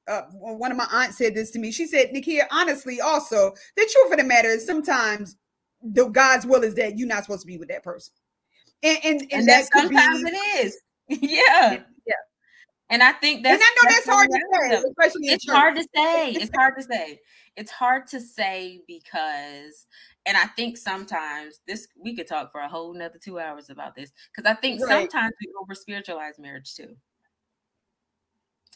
uh, 0.09 0.23
one 0.31 0.71
of 0.71 0.77
my 0.77 0.87
aunts 0.91 1.17
said 1.17 1.35
this 1.35 1.51
to 1.51 1.59
me. 1.59 1.71
She 1.71 1.85
said, 1.85 2.09
Nikia, 2.09 2.45
honestly, 2.51 2.99
also, 2.99 3.53
the 3.77 3.89
truth 3.93 4.11
of 4.11 4.17
the 4.17 4.23
matter 4.23 4.49
is 4.49 4.65
sometimes 4.65 5.37
the 5.83 6.07
God's 6.07 6.45
will 6.45 6.63
is 6.63 6.73
that 6.75 6.97
you're 6.97 7.07
not 7.07 7.23
supposed 7.23 7.41
to 7.41 7.47
be 7.47 7.57
with 7.57 7.69
that 7.69 7.83
person. 7.83 8.13
And 8.81 8.97
and, 9.03 9.21
and, 9.21 9.31
and 9.33 9.47
that 9.47 9.69
sometimes 9.71 10.23
be, 10.23 10.29
it 10.29 10.65
is. 10.65 10.77
yeah. 11.07 11.83
Yeah. 12.07 12.13
And 12.89 13.03
I 13.03 13.11
think 13.13 13.43
that's 13.43 13.61
and 13.61 13.63
I 13.63 13.69
know 13.69 13.81
that's, 13.83 14.05
that's 14.05 14.09
hard 14.09 14.29
to 14.31 14.41
say, 14.53 14.89
especially 14.89 15.27
it's 15.27 15.49
hard 15.49 15.75
to 15.75 15.83
say. 15.95 16.31
It's 16.31 16.55
hard 16.55 16.73
to 16.77 16.83
say. 16.83 17.19
It's 17.55 17.71
hard 17.71 18.07
to 18.07 18.19
say 18.19 18.81
because 18.87 19.85
and 20.29 20.37
I 20.37 20.45
think 20.45 20.77
sometimes 20.77 21.59
this 21.65 21.87
we 21.99 22.15
could 22.15 22.27
talk 22.27 22.51
for 22.51 22.61
a 22.61 22.69
whole 22.69 22.93
nother 22.93 23.17
two 23.17 23.39
hours 23.39 23.71
about 23.71 23.95
this 23.95 24.11
because 24.31 24.47
I 24.47 24.53
think 24.53 24.79
right. 24.79 25.09
sometimes 25.09 25.33
we 25.41 25.51
over 25.59 25.73
spiritualize 25.73 26.37
marriage 26.37 26.75
too. 26.75 26.95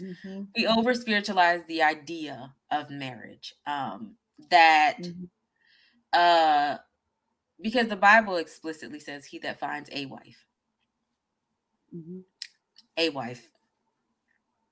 Mm-hmm. 0.02 0.42
We 0.56 0.66
over 0.66 0.96
spiritualize 0.96 1.62
the 1.68 1.84
idea 1.84 2.56
of 2.72 2.90
marriage. 2.90 3.54
Um, 3.68 4.16
that 4.50 4.98
mm-hmm. 5.00 5.26
uh 6.14 6.78
because 7.62 7.88
the 7.88 7.96
Bible 7.98 8.38
explicitly 8.38 9.00
says 9.00 9.24
he 9.24 9.38
that 9.40 9.60
finds 9.60 9.92
a 9.94 10.08
wife. 10.08 10.46
Mm-hmm. 11.96 12.22
A 12.98 13.10
wife. 13.10 13.48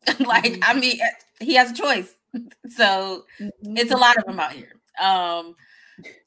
like, 0.20 0.46
mm-hmm. 0.46 0.64
I 0.64 0.74
mean, 0.74 1.00
he 1.40 1.54
has 1.54 1.70
a 1.70 1.76
choice. 1.76 2.16
so 2.70 3.26
mm-hmm. 3.40 3.78
it's 3.78 3.92
a 3.92 3.98
lot 3.98 4.18
of 4.18 4.26
them 4.26 4.40
out 4.40 4.54
here. 4.54 4.74
Um 5.00 5.56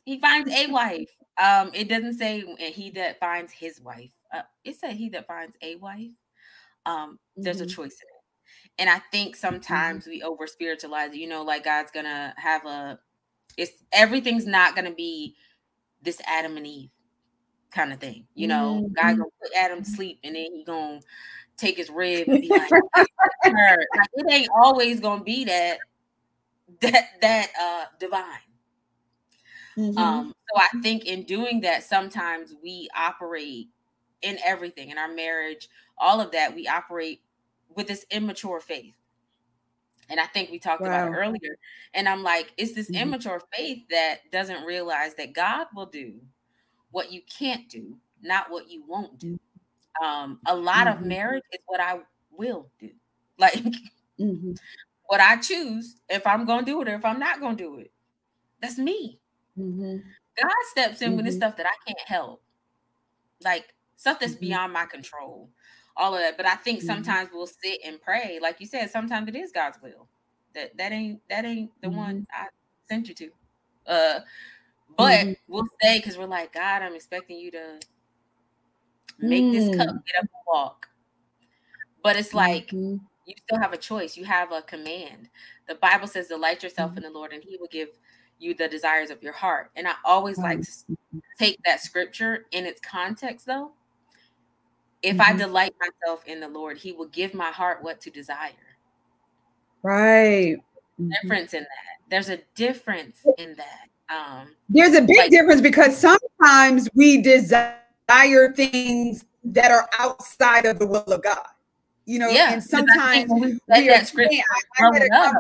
he 0.05 0.18
finds 0.18 0.51
a 0.51 0.66
wife. 0.68 1.11
Um, 1.43 1.70
it 1.75 1.89
doesn't 1.89 2.14
say 2.14 2.45
he 2.59 2.91
that 2.91 3.18
finds 3.18 3.53
his 3.53 3.81
wife. 3.81 4.12
Uh, 4.33 4.43
it 4.64 4.77
said 4.77 4.93
he 4.93 5.09
that 5.11 5.27
finds 5.27 5.57
a 5.62 5.77
wife. 5.77 6.11
Um, 6.87 7.18
there's 7.37 7.61
a 7.61 7.64
mm-hmm. 7.64 7.75
choice 7.75 7.95
in 7.95 8.09
it 8.09 8.14
and 8.79 8.91
I 8.91 9.01
think 9.11 9.37
mm-hmm. 9.37 9.41
sometimes 9.41 10.07
we 10.07 10.22
over 10.22 10.47
spiritualize 10.47 11.12
it. 11.12 11.18
You 11.18 11.29
know, 11.29 11.43
like 11.43 11.64
God's 11.64 11.91
gonna 11.91 12.35
have 12.37 12.64
a 12.66 12.99
it's 13.57 13.72
everything's 13.93 14.47
not 14.47 14.75
gonna 14.75 14.95
be 14.95 15.37
this 16.03 16.20
Adam 16.27 16.57
and 16.57 16.66
Eve 16.66 16.91
kind 17.70 17.93
of 17.93 18.01
thing. 18.01 18.27
You 18.35 18.49
know, 18.49 18.83
mm-hmm. 18.83 18.95
God 18.95 19.18
gonna 19.18 19.31
put 19.43 19.57
Adam 19.57 19.83
to 19.83 19.91
sleep 19.91 20.18
and 20.25 20.35
then 20.35 20.53
he 20.55 20.64
gonna 20.64 21.01
take 21.57 21.77
his 21.77 21.91
rib 21.91 22.29
and 22.29 22.41
be 22.41 22.49
like, 22.49 22.70
like 22.97 23.09
it 23.45 24.33
ain't 24.33 24.51
always 24.55 25.01
gonna 25.01 25.22
be 25.22 25.45
that 25.45 25.79
that 26.81 27.05
that 27.20 27.49
uh 27.61 27.85
divine. 27.99 28.41
Mm-hmm. 29.77 29.99
Um, 29.99 30.35
so 30.53 30.61
I 30.61 30.81
think 30.81 31.07
in 31.07 31.25
doing 31.25 31.61
that, 31.62 31.83
sometimes 31.83 32.55
we 32.62 32.89
operate 32.97 33.68
in 34.22 34.39
everything 34.45 34.91
in 34.91 34.99
our 34.99 35.09
marriage, 35.09 35.68
all 35.99 36.20
of 36.20 36.33
that, 36.33 36.55
we 36.55 36.66
operate 36.66 37.20
with 37.75 37.87
this 37.87 38.07
immature 38.11 38.61
faith. 38.61 38.95
And 40.09 40.20
I 40.20 40.27
think 40.27 40.51
we 40.51 40.59
talked 40.59 40.83
wow. 40.83 40.89
about 40.89 41.09
it 41.09 41.16
earlier. 41.16 41.57
And 41.93 42.09
I'm 42.09 42.22
like, 42.22 42.53
it's 42.57 42.72
this 42.72 42.91
mm-hmm. 42.91 43.03
immature 43.03 43.43
faith 43.55 43.83
that 43.91 44.31
doesn't 44.33 44.64
realize 44.64 45.14
that 45.14 45.33
God 45.33 45.66
will 45.75 45.87
do 45.87 46.14
what 46.91 47.12
you 47.12 47.22
can't 47.22 47.68
do, 47.68 47.97
not 48.22 48.51
what 48.51 48.70
you 48.70 48.85
won't 48.87 49.18
do. 49.18 49.39
Um, 50.03 50.41
a 50.47 50.55
lot 50.55 50.87
mm-hmm. 50.87 51.03
of 51.03 51.07
marriage 51.07 51.45
is 51.53 51.61
what 51.66 51.81
I 51.81 52.01
will 52.37 52.68
do. 52.79 52.91
Like 53.37 53.64
mm-hmm. 54.20 54.53
what 55.07 55.20
I 55.20 55.39
choose, 55.39 55.97
if 56.09 56.25
I'm 56.25 56.45
gonna 56.45 56.64
do 56.64 56.81
it 56.83 56.89
or 56.89 56.95
if 56.95 57.05
I'm 57.05 57.18
not 57.18 57.41
gonna 57.41 57.57
do 57.57 57.79
it. 57.79 57.91
That's 58.62 58.79
me. 58.79 59.18
Mm-hmm. 59.59 59.97
God 60.41 60.53
steps 60.71 61.03
in 61.03 61.17
with 61.17 61.25
this 61.25 61.35
mm-hmm. 61.35 61.43
stuff 61.43 61.57
that 61.57 61.67
I 61.67 61.75
can't 61.87 62.09
help. 62.09 62.43
Like 63.43 63.75
stuff 63.97 64.21
that's 64.21 64.33
mm-hmm. 64.33 64.41
beyond 64.41 64.73
my 64.73 64.87
control 64.87 65.51
all 65.97 66.15
of 66.15 66.21
that. 66.21 66.37
But 66.37 66.47
I 66.47 66.57
think 66.57 66.79
mm-hmm. 66.79 66.87
sometimes 66.87 67.31
we'll 67.33 67.47
sit 67.47 67.81
and 67.85 68.01
pray, 68.01 68.39
like 68.41 68.61
you 68.61 68.67
said. 68.67 68.91
Sometimes 68.91 69.29
it 69.29 69.37
is 69.37 69.53
God's 69.53 69.79
will. 69.83 70.09
That 70.55 70.77
that 70.77 70.93
ain't 70.93 71.21
that 71.29 71.45
ain't 71.45 71.71
the 71.81 71.89
mm-hmm. 71.89 71.97
one 71.97 72.27
I 72.33 72.47
sent 72.89 73.09
you 73.09 73.15
to. 73.15 73.31
Uh, 73.87 74.21
but 74.97 75.21
mm-hmm. 75.21 75.33
we'll 75.49 75.67
say 75.83 75.99
because 75.99 76.17
we're 76.17 76.27
like, 76.27 76.53
God, 76.53 76.83
I'm 76.83 76.95
expecting 76.95 77.39
you 77.39 77.51
to 77.53 77.81
make 79.19 79.53
this 79.53 79.77
cup 79.77 79.89
mm. 79.89 80.05
get 80.07 80.19
up 80.19 80.23
and 80.23 80.45
walk. 80.47 80.89
But 82.03 82.17
it's 82.17 82.35
like 82.35 82.69
mm-hmm. 82.69 82.97
you 83.27 83.35
still 83.47 83.61
have 83.61 83.73
a 83.73 83.79
choice. 83.79 84.17
You 84.17 84.25
have 84.25 84.53
a 84.53 84.63
command. 84.63 85.29
The 85.67 85.75
Bible 85.75 86.07
says, 86.07 86.29
"Delight 86.29 86.63
yourself 86.63 86.91
in 86.91 87.03
mm-hmm. 87.03 87.13
the 87.13 87.19
Lord, 87.19 87.33
and 87.33 87.43
He 87.43 87.57
will 87.57 87.69
give." 87.71 87.89
You 88.39 88.55
the 88.55 88.68
desires 88.68 89.11
of 89.11 89.22
your 89.22 89.32
heart. 89.32 89.70
And 89.76 89.87
I 89.87 89.95
always 90.05 90.39
like 90.39 90.61
to 90.61 90.97
take 91.39 91.59
that 91.64 91.80
scripture 91.80 92.47
in 92.51 92.66
its 92.66 92.80
context 92.80 93.47
though 93.47 93.72
if 95.05 95.18
mm-hmm. 95.18 95.35
I 95.35 95.37
delight 95.37 95.74
myself 95.78 96.24
in 96.26 96.41
the 96.41 96.49
Lord, 96.49 96.78
He 96.78 96.93
will 96.93 97.07
give 97.09 97.35
my 97.35 97.51
heart 97.51 97.82
what 97.82 98.01
to 98.01 98.11
desire. 98.11 98.53
Right. 99.82 100.57
Mm-hmm. 101.01 101.11
Difference 101.22 101.55
in 101.55 101.61
that. 101.61 102.11
There's 102.11 102.30
a 102.30 102.39
difference 102.55 103.24
in 103.39 103.55
that. 103.57 103.89
Um, 104.09 104.49
There's 104.68 104.95
a 104.95 105.03
big 105.03 105.16
like, 105.16 105.30
difference 105.30 105.61
because 105.61 105.97
sometimes 105.97 106.89
we 106.95 107.20
desire 107.20 108.53
things 108.55 109.24
that 109.45 109.70
are 109.70 109.89
outside 109.99 110.64
of 110.64 110.78
the 110.78 110.87
will 110.87 111.05
of 111.05 111.22
God. 111.22 111.47
You 112.07 112.18
know, 112.18 112.28
yeah, 112.28 112.53
and 112.53 112.62
sometimes 112.62 113.30
we, 113.30 113.59
we 113.68 113.91
are, 113.91 114.05
scripture 114.05 114.43
I, 114.78 114.85
I 114.85 115.32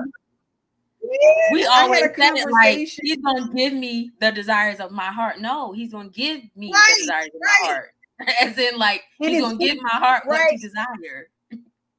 we 1.52 1.66
always 1.66 2.00
said 2.16 2.36
it 2.36 2.50
like 2.50 2.78
he's 2.78 3.16
gonna 3.22 3.52
give 3.54 3.72
me 3.72 4.10
the 4.20 4.32
desires 4.32 4.80
of 4.80 4.90
my 4.90 5.06
heart. 5.06 5.40
No, 5.40 5.72
he's 5.72 5.92
gonna 5.92 6.08
give 6.08 6.42
me 6.56 6.72
right, 6.72 6.94
the 6.96 7.02
desires 7.02 7.26
of 7.26 7.40
my 7.40 7.68
heart. 7.68 7.94
As 8.40 8.58
in, 8.58 8.78
like, 8.78 9.02
and 9.20 9.30
he's 9.30 9.42
gonna 9.42 9.56
give 9.56 9.76
my 9.80 9.90
heart 9.90 10.24
right. 10.26 10.44
what 10.44 10.52
you 10.52 10.58
desire. 10.58 11.28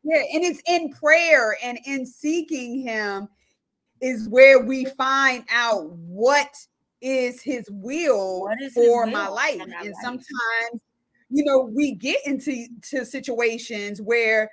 Yeah, 0.04 0.22
and 0.34 0.44
it's 0.44 0.62
in 0.68 0.92
prayer 0.92 1.58
and 1.64 1.80
in 1.86 2.06
seeking 2.06 2.82
him 2.82 3.28
is 4.02 4.30
where 4.30 4.60
we 4.60 4.86
find 4.86 5.46
out 5.52 5.90
what 5.92 6.56
is 7.02 7.42
his 7.42 7.66
will 7.72 8.48
is 8.62 8.74
for 8.74 8.82
his 8.82 8.90
will 8.90 9.06
my 9.08 9.28
life. 9.28 9.60
and 9.60 9.72
life? 9.72 9.94
sometimes, 10.02 10.82
you 11.30 11.44
know, 11.44 11.70
we 11.74 11.96
get 11.96 12.20
into 12.26 12.68
to 12.90 13.06
situations 13.06 14.02
where 14.02 14.50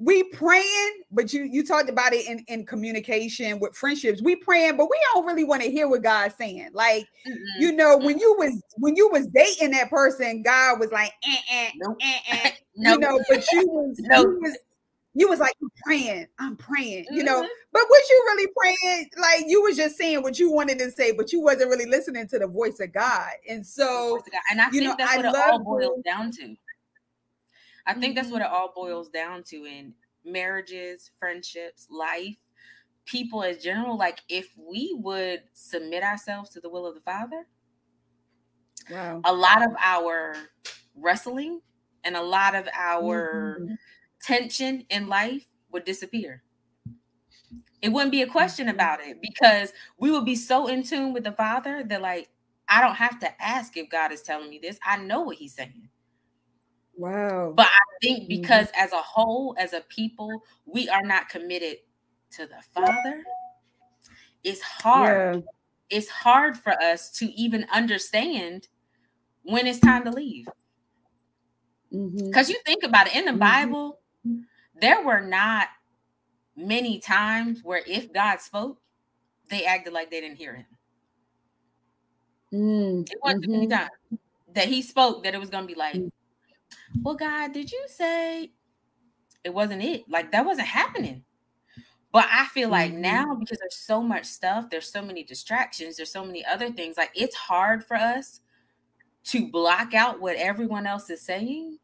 we 0.00 0.22
praying, 0.24 1.02
but 1.10 1.32
you 1.32 1.42
you 1.44 1.64
talked 1.64 1.90
about 1.90 2.14
it 2.14 2.26
in, 2.26 2.42
in 2.48 2.64
communication 2.64 3.60
with 3.60 3.74
friendships. 3.74 4.22
We 4.22 4.36
praying, 4.36 4.78
but 4.78 4.88
we 4.90 4.98
don't 5.12 5.26
really 5.26 5.44
want 5.44 5.62
to 5.62 5.70
hear 5.70 5.88
what 5.88 6.02
God's 6.02 6.34
saying. 6.36 6.70
Like, 6.72 7.04
mm-hmm. 7.28 7.60
you 7.60 7.72
know, 7.72 7.98
when 7.98 8.18
you 8.18 8.34
was 8.38 8.62
when 8.76 8.96
you 8.96 9.10
was 9.10 9.26
dating 9.26 9.72
that 9.72 9.90
person, 9.90 10.42
God 10.42 10.80
was 10.80 10.90
like, 10.90 11.12
eh, 11.28 11.36
eh, 11.52 11.70
nope. 11.76 11.98
eh, 12.00 12.18
eh, 12.30 12.50
nope. 12.76 12.94
you 12.94 12.98
know, 12.98 13.20
but 13.28 13.44
you 13.52 13.66
was, 13.68 13.96
nope. 14.00 14.26
you 14.26 14.40
was 14.40 14.58
you 15.14 15.28
was 15.28 15.40
like, 15.40 15.52
I'm 15.60 15.70
praying, 15.84 16.26
I'm 16.38 16.56
praying, 16.56 17.06
you 17.10 17.22
know. 17.22 17.38
Mm-hmm. 17.38 17.48
But 17.72 17.82
was 17.88 18.02
you 18.08 18.22
really 18.26 18.52
praying? 18.56 19.10
Like 19.18 19.44
you 19.48 19.62
was 19.62 19.76
just 19.76 19.98
saying 19.98 20.22
what 20.22 20.38
you 20.38 20.50
wanted 20.50 20.78
to 20.78 20.90
say, 20.90 21.12
but 21.12 21.32
you 21.32 21.42
wasn't 21.42 21.68
really 21.68 21.86
listening 21.86 22.26
to 22.28 22.38
the 22.38 22.46
voice 22.46 22.80
of 22.80 22.92
God. 22.92 23.32
And 23.48 23.66
so, 23.66 24.20
and 24.50 24.60
I 24.60 24.70
think 24.70 24.84
know, 24.84 24.94
that's 24.96 25.16
what 25.16 25.26
I 25.26 25.28
it 25.28 25.50
all 25.50 25.58
boils 25.62 26.02
down 26.04 26.30
to. 26.32 26.56
I 27.86 27.94
think 27.94 28.14
that's 28.14 28.30
what 28.30 28.42
mm-hmm. 28.42 28.52
it 28.52 28.56
all 28.56 28.72
boils 28.74 29.08
down 29.08 29.42
to 29.44 29.64
in 29.64 29.94
marriages, 30.24 31.10
friendships, 31.18 31.86
life, 31.90 32.36
people 33.06 33.42
as 33.42 33.62
general. 33.62 33.96
Like 33.96 34.20
if 34.28 34.48
we 34.56 34.96
would 34.98 35.42
submit 35.52 36.02
ourselves 36.02 36.50
to 36.50 36.60
the 36.60 36.68
will 36.68 36.86
of 36.86 36.94
the 36.94 37.00
Father, 37.00 37.46
wow. 38.90 39.20
a 39.24 39.32
lot 39.32 39.62
of 39.62 39.72
our 39.82 40.36
wrestling 40.94 41.60
and 42.04 42.16
a 42.16 42.22
lot 42.22 42.54
of 42.54 42.68
our 42.78 43.58
mm-hmm. 43.60 43.74
tension 44.22 44.84
in 44.90 45.08
life 45.08 45.46
would 45.72 45.84
disappear. 45.84 46.42
It 47.82 47.90
wouldn't 47.90 48.12
be 48.12 48.22
a 48.22 48.26
question 48.26 48.66
mm-hmm. 48.66 48.74
about 48.74 49.00
it 49.00 49.18
because 49.20 49.72
we 49.98 50.10
would 50.10 50.24
be 50.24 50.36
so 50.36 50.66
in 50.66 50.82
tune 50.82 51.12
with 51.12 51.24
the 51.24 51.32
Father 51.32 51.82
that, 51.84 52.02
like, 52.02 52.28
I 52.68 52.80
don't 52.80 52.96
have 52.96 53.18
to 53.20 53.42
ask 53.42 53.76
if 53.76 53.88
God 53.88 54.12
is 54.12 54.22
telling 54.22 54.50
me 54.50 54.60
this. 54.62 54.78
I 54.84 54.98
know 54.98 55.22
what 55.22 55.36
He's 55.36 55.54
saying. 55.54 55.88
Wow. 57.00 57.54
But 57.56 57.66
I 57.66 57.80
think 58.02 58.24
mm-hmm. 58.24 58.42
because 58.42 58.66
mm-hmm. 58.66 58.84
as 58.84 58.92
a 58.92 59.00
whole, 59.00 59.56
as 59.58 59.72
a 59.72 59.80
people, 59.88 60.42
we 60.66 60.86
are 60.90 61.02
not 61.02 61.30
committed 61.30 61.78
to 62.32 62.46
the 62.46 62.62
Father, 62.74 63.24
it's 64.44 64.60
hard. 64.60 65.36
Yeah. 65.36 65.42
It's 65.88 66.08
hard 66.10 66.58
for 66.58 66.72
us 66.80 67.10
to 67.12 67.26
even 67.32 67.66
understand 67.72 68.68
when 69.42 69.66
it's 69.66 69.80
time 69.80 70.04
to 70.04 70.10
leave. 70.10 70.46
Because 71.90 72.12
mm-hmm. 72.12 72.50
you 72.50 72.58
think 72.66 72.84
about 72.84 73.06
it 73.06 73.16
in 73.16 73.24
the 73.24 73.30
mm-hmm. 73.30 73.40
Bible, 73.40 74.00
there 74.78 75.02
were 75.02 75.20
not 75.20 75.68
many 76.54 77.00
times 77.00 77.60
where 77.64 77.82
if 77.86 78.12
God 78.12 78.40
spoke, 78.40 78.78
they 79.48 79.64
acted 79.64 79.94
like 79.94 80.10
they 80.10 80.20
didn't 80.20 80.36
hear 80.36 80.54
him. 80.54 80.66
Mm, 82.52 83.10
it 83.10 83.18
wasn't 83.22 83.44
mm-hmm. 83.44 83.52
many 83.52 83.66
times 83.68 83.90
that 84.54 84.68
he 84.68 84.82
spoke 84.82 85.24
that 85.24 85.34
it 85.34 85.40
was 85.40 85.48
going 85.48 85.66
to 85.66 85.72
be 85.72 85.78
like, 85.78 85.94
mm 85.94 86.10
well, 87.02 87.14
God, 87.14 87.52
did 87.52 87.70
you 87.70 87.84
say 87.86 88.50
it 89.44 89.54
wasn't 89.54 89.82
it? 89.82 90.04
Like 90.08 90.32
that 90.32 90.44
wasn't 90.44 90.68
happening. 90.68 91.24
But 92.12 92.26
I 92.30 92.46
feel 92.46 92.68
like 92.68 92.92
mm-hmm. 92.92 93.02
now 93.02 93.34
because 93.34 93.58
there's 93.58 93.76
so 93.76 94.02
much 94.02 94.24
stuff, 94.24 94.68
there's 94.70 94.90
so 94.90 95.02
many 95.02 95.22
distractions, 95.22 95.96
there's 95.96 96.12
so 96.12 96.24
many 96.24 96.44
other 96.44 96.70
things. 96.70 96.96
Like 96.96 97.12
it's 97.14 97.36
hard 97.36 97.84
for 97.84 97.96
us 97.96 98.40
to 99.24 99.50
block 99.50 99.94
out 99.94 100.20
what 100.20 100.36
everyone 100.36 100.86
else 100.86 101.08
is 101.10 101.22
saying 101.22 101.78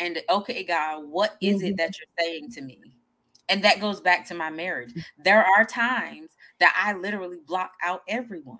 and 0.00 0.18
okay, 0.30 0.64
God, 0.64 1.04
what 1.04 1.36
is 1.40 1.58
mm-hmm. 1.58 1.66
it 1.66 1.76
that 1.76 1.94
you're 1.98 2.26
saying 2.26 2.50
to 2.52 2.62
me? 2.62 2.80
And 3.48 3.62
that 3.64 3.80
goes 3.80 4.00
back 4.00 4.26
to 4.28 4.34
my 4.34 4.48
marriage. 4.48 4.92
There 5.22 5.44
are 5.44 5.64
times 5.64 6.30
that 6.58 6.74
I 6.80 6.94
literally 6.94 7.38
block 7.46 7.72
out 7.82 8.02
everyone. 8.08 8.58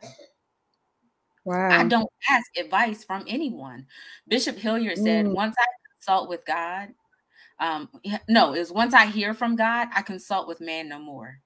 Wow. 1.45 1.71
I 1.71 1.85
don't 1.85 2.11
ask 2.29 2.47
advice 2.59 3.05
from 3.05 3.25
anyone. 3.27 3.87
Bishop 4.29 4.59
Hilliard 4.59 4.99
said, 4.99 5.27
mm. 5.27 5.35
once 5.35 5.55
I 5.59 5.65
consult 6.01 6.29
with 6.29 6.45
God, 6.47 6.89
um, 7.59 7.89
no, 8.29 8.55
is 8.55 8.73
once 8.73 8.95
I 8.95 9.07
hear 9.07 9.35
from 9.35 9.57
God, 9.57 9.89
I 9.95 10.03
consult 10.03 10.49
with 10.49 10.61
man 10.61 10.89
no 10.89 10.99
more. 10.99 11.41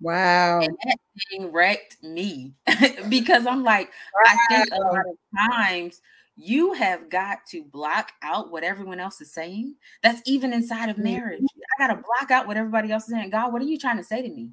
Wow. 0.00 0.60
And 0.60 0.76
that 0.84 0.98
thing 1.30 1.52
wrecked 1.52 2.02
me 2.02 2.52
because 3.08 3.46
I'm 3.46 3.62
like, 3.62 3.90
wow. 4.14 4.22
I 4.26 4.56
think 4.56 4.68
a 4.72 4.80
lot 4.80 5.04
of 5.06 5.50
times 5.50 6.00
you 6.36 6.74
have 6.74 7.08
got 7.08 7.38
to 7.50 7.64
block 7.64 8.12
out 8.22 8.50
what 8.50 8.62
everyone 8.62 9.00
else 9.00 9.20
is 9.20 9.32
saying. 9.32 9.74
That's 10.02 10.20
even 10.26 10.52
inside 10.52 10.90
of 10.90 10.98
marriage. 10.98 11.40
Mm-hmm. 11.40 11.84
I 11.84 11.86
got 11.86 11.94
to 11.94 12.02
block 12.02 12.30
out 12.30 12.46
what 12.46 12.56
everybody 12.56 12.92
else 12.92 13.04
is 13.04 13.10
saying. 13.10 13.30
God, 13.30 13.52
what 13.52 13.62
are 13.62 13.66
you 13.66 13.78
trying 13.78 13.96
to 13.98 14.04
say 14.04 14.22
to 14.22 14.28
me? 14.28 14.50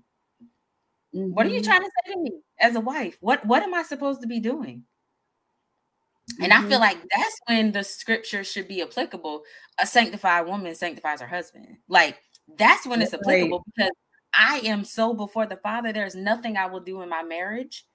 Mm-hmm. 1.14 1.34
What 1.34 1.46
are 1.46 1.50
you 1.50 1.62
mm-hmm. 1.62 1.72
trying 1.72 1.82
to 1.82 1.92
say 2.06 2.14
to 2.14 2.20
me 2.20 2.32
as 2.60 2.76
a 2.76 2.82
wife? 2.82 3.18
What 3.20 3.46
what 3.46 3.64
am 3.64 3.74
I 3.74 3.84
supposed 3.84 4.22
to 4.22 4.28
be 4.28 4.40
doing? 4.40 4.84
And 6.40 6.52
mm-hmm. 6.52 6.66
I 6.66 6.70
feel 6.70 6.80
mm-hmm. 6.80 6.82
like 6.82 6.98
that's 7.16 7.40
when 7.48 7.72
the 7.72 7.84
scripture 7.84 8.44
should 8.44 8.68
be 8.68 8.82
applicable. 8.82 9.44
A 9.80 9.86
sanctified 9.86 10.48
woman 10.48 10.74
sanctifies 10.76 11.22
her 11.22 11.28
husband. 11.28 11.78
Like 11.88 12.18
that's 12.58 12.86
when 12.88 13.02
it's 13.02 13.14
applicable 13.14 13.60
right. 13.60 13.74
because 13.76 13.92
I 14.34 14.62
am 14.66 14.84
so 14.84 15.14
before 15.14 15.46
the 15.46 15.58
Father. 15.58 15.92
There's 15.92 16.16
nothing 16.16 16.58
I 16.58 16.66
will 16.68 16.80
do 16.80 17.02
in 17.02 17.10
my 17.10 17.24
marriage 17.24 17.86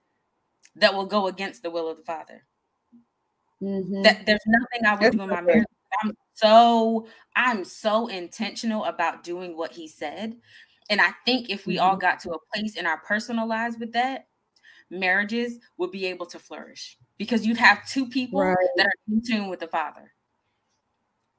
that 0.76 0.94
will 0.94 1.06
go 1.06 1.26
against 1.26 1.62
the 1.62 1.70
will 1.70 1.88
of 1.88 1.96
the 1.96 2.04
Father. 2.04 2.44
Mm-hmm. 3.62 4.02
That 4.02 4.26
there's 4.26 4.40
nothing 4.46 4.86
I 4.86 4.94
will 4.94 5.10
do 5.10 5.22
in 5.22 5.30
my 5.30 5.40
marriage. 5.40 5.64
I'm 6.02 6.12
so 6.34 7.08
I'm 7.34 7.64
so 7.64 8.08
intentional 8.08 8.84
about 8.84 9.24
doing 9.24 9.56
what 9.56 9.72
he 9.72 9.88
said 9.88 10.36
and 10.90 11.00
I 11.00 11.12
think 11.24 11.50
if 11.50 11.66
we 11.66 11.76
mm-hmm. 11.76 11.84
all 11.84 11.96
got 11.96 12.20
to 12.20 12.30
a 12.30 12.38
place 12.54 12.76
in 12.76 12.86
our 12.86 12.98
personal 12.98 13.46
lives 13.46 13.76
with 13.78 13.92
that, 13.92 14.26
marriages 14.90 15.58
would 15.76 15.90
be 15.90 16.06
able 16.06 16.26
to 16.26 16.38
flourish 16.38 16.96
because 17.18 17.46
you'd 17.46 17.56
have 17.56 17.86
two 17.88 18.08
people 18.08 18.40
right. 18.40 18.56
that 18.76 18.86
are 18.86 18.92
in 19.08 19.22
tune 19.22 19.48
with 19.48 19.60
the 19.60 19.66
Father. 19.66 20.12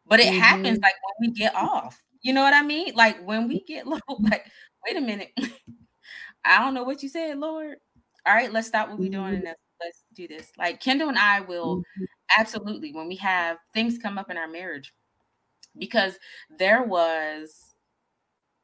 But 0.05 0.19
it 0.19 0.27
mm-hmm. 0.27 0.39
happens 0.39 0.79
like 0.79 0.93
when 1.19 1.29
we 1.29 1.35
get 1.35 1.55
off. 1.55 1.99
You 2.21 2.33
know 2.33 2.41
what 2.41 2.53
I 2.53 2.63
mean? 2.63 2.93
Like 2.95 3.25
when 3.25 3.47
we 3.47 3.61
get 3.61 3.87
low, 3.87 3.99
like, 4.19 4.45
wait 4.85 4.97
a 4.97 5.01
minute. 5.01 5.31
I 6.45 6.63
don't 6.63 6.73
know 6.73 6.83
what 6.83 7.03
you 7.03 7.09
said, 7.09 7.37
Lord. 7.37 7.77
All 8.25 8.33
right, 8.33 8.51
let's 8.51 8.67
stop 8.67 8.89
what 8.89 8.99
we're 8.99 9.09
doing 9.09 9.35
and 9.35 9.37
mm-hmm. 9.37 9.45
let's, 9.47 9.61
let's 9.81 10.03
do 10.13 10.27
this. 10.27 10.51
Like 10.57 10.81
Kendall 10.81 11.09
and 11.09 11.17
I 11.17 11.41
will 11.41 11.77
mm-hmm. 11.77 12.03
absolutely 12.37 12.93
when 12.93 13.07
we 13.07 13.15
have 13.15 13.57
things 13.73 13.97
come 13.97 14.17
up 14.17 14.29
in 14.29 14.37
our 14.37 14.47
marriage, 14.47 14.93
because 15.77 16.17
there 16.57 16.83
was 16.83 17.73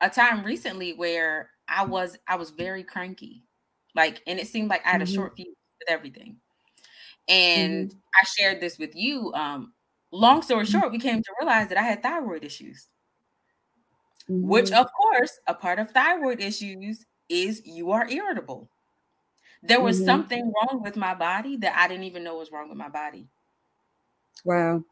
a 0.01 0.09
time 0.09 0.43
recently 0.43 0.93
where 0.93 1.49
I 1.67 1.85
was 1.85 2.17
I 2.27 2.35
was 2.35 2.51
very 2.51 2.83
cranky. 2.83 3.44
Like, 3.95 4.21
and 4.27 4.39
it 4.39 4.47
seemed 4.47 4.69
like 4.69 4.85
I 4.85 4.89
had 4.89 5.01
a 5.01 5.05
mm-hmm. 5.05 5.15
short 5.15 5.35
fuse 5.35 5.47
with 5.47 5.89
everything. 5.89 6.37
And 7.27 7.89
mm-hmm. 7.89 7.97
I 8.21 8.25
shared 8.37 8.61
this 8.61 8.77
with 8.77 8.95
you. 8.95 9.33
Um, 9.33 9.73
long 10.11 10.41
story 10.41 10.65
mm-hmm. 10.65 10.79
short, 10.79 10.91
we 10.91 10.99
came 10.99 11.23
to 11.23 11.33
realize 11.39 11.69
that 11.69 11.77
I 11.77 11.83
had 11.83 12.03
thyroid 12.03 12.43
issues. 12.43 12.87
Mm-hmm. 14.29 14.47
Which, 14.47 14.71
of 14.71 14.87
course, 14.91 15.39
a 15.47 15.53
part 15.53 15.79
of 15.79 15.91
thyroid 15.91 16.41
issues 16.41 17.05
is 17.29 17.65
you 17.65 17.91
are 17.91 18.07
irritable. 18.09 18.69
There 19.63 19.81
was 19.81 19.97
mm-hmm. 19.97 20.05
something 20.05 20.53
wrong 20.53 20.83
with 20.83 20.95
my 20.95 21.15
body 21.15 21.57
that 21.57 21.75
I 21.75 21.87
didn't 21.87 22.03
even 22.03 22.23
know 22.23 22.37
was 22.37 22.51
wrong 22.51 22.69
with 22.69 22.77
my 22.77 22.89
body. 22.89 23.27
Wow. 24.43 24.83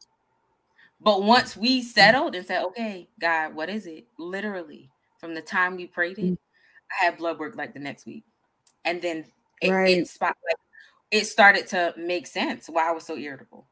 But 0.99 1.23
once 1.23 1.57
we 1.57 1.81
settled 1.81 2.33
and 2.33 2.45
said, 2.45 2.63
okay, 2.63 3.09
God, 3.19 3.53
what 3.53 3.69
is 3.69 3.85
it? 3.85 4.07
Literally, 4.17 4.89
from 5.19 5.35
the 5.35 5.41
time 5.41 5.75
we 5.75 5.85
prayed 5.85 6.17
it, 6.17 6.25
mm. 6.25 6.37
I 6.91 7.05
had 7.05 7.17
blood 7.17 7.39
work 7.39 7.55
like 7.55 7.73
the 7.73 7.79
next 7.79 8.05
week. 8.05 8.23
And 8.85 9.01
then 9.01 9.25
it, 9.61 9.71
right. 9.71 9.97
it, 9.97 10.07
spot, 10.07 10.35
like, 10.45 10.57
it 11.11 11.25
started 11.25 11.67
to 11.67 11.93
make 11.97 12.27
sense 12.27 12.67
why 12.67 12.89
I 12.89 12.91
was 12.91 13.05
so 13.05 13.17
irritable. 13.17 13.67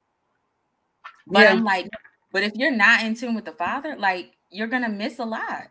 But 1.27 1.41
yeah. 1.41 1.51
I'm 1.51 1.63
like, 1.63 1.89
but 2.31 2.43
if 2.43 2.53
you're 2.55 2.71
not 2.71 3.03
in 3.03 3.15
tune 3.15 3.35
with 3.35 3.45
the 3.45 3.51
Father, 3.51 3.95
like 3.97 4.31
you're 4.49 4.67
gonna 4.67 4.89
miss 4.89 5.19
a 5.19 5.25
lot. 5.25 5.69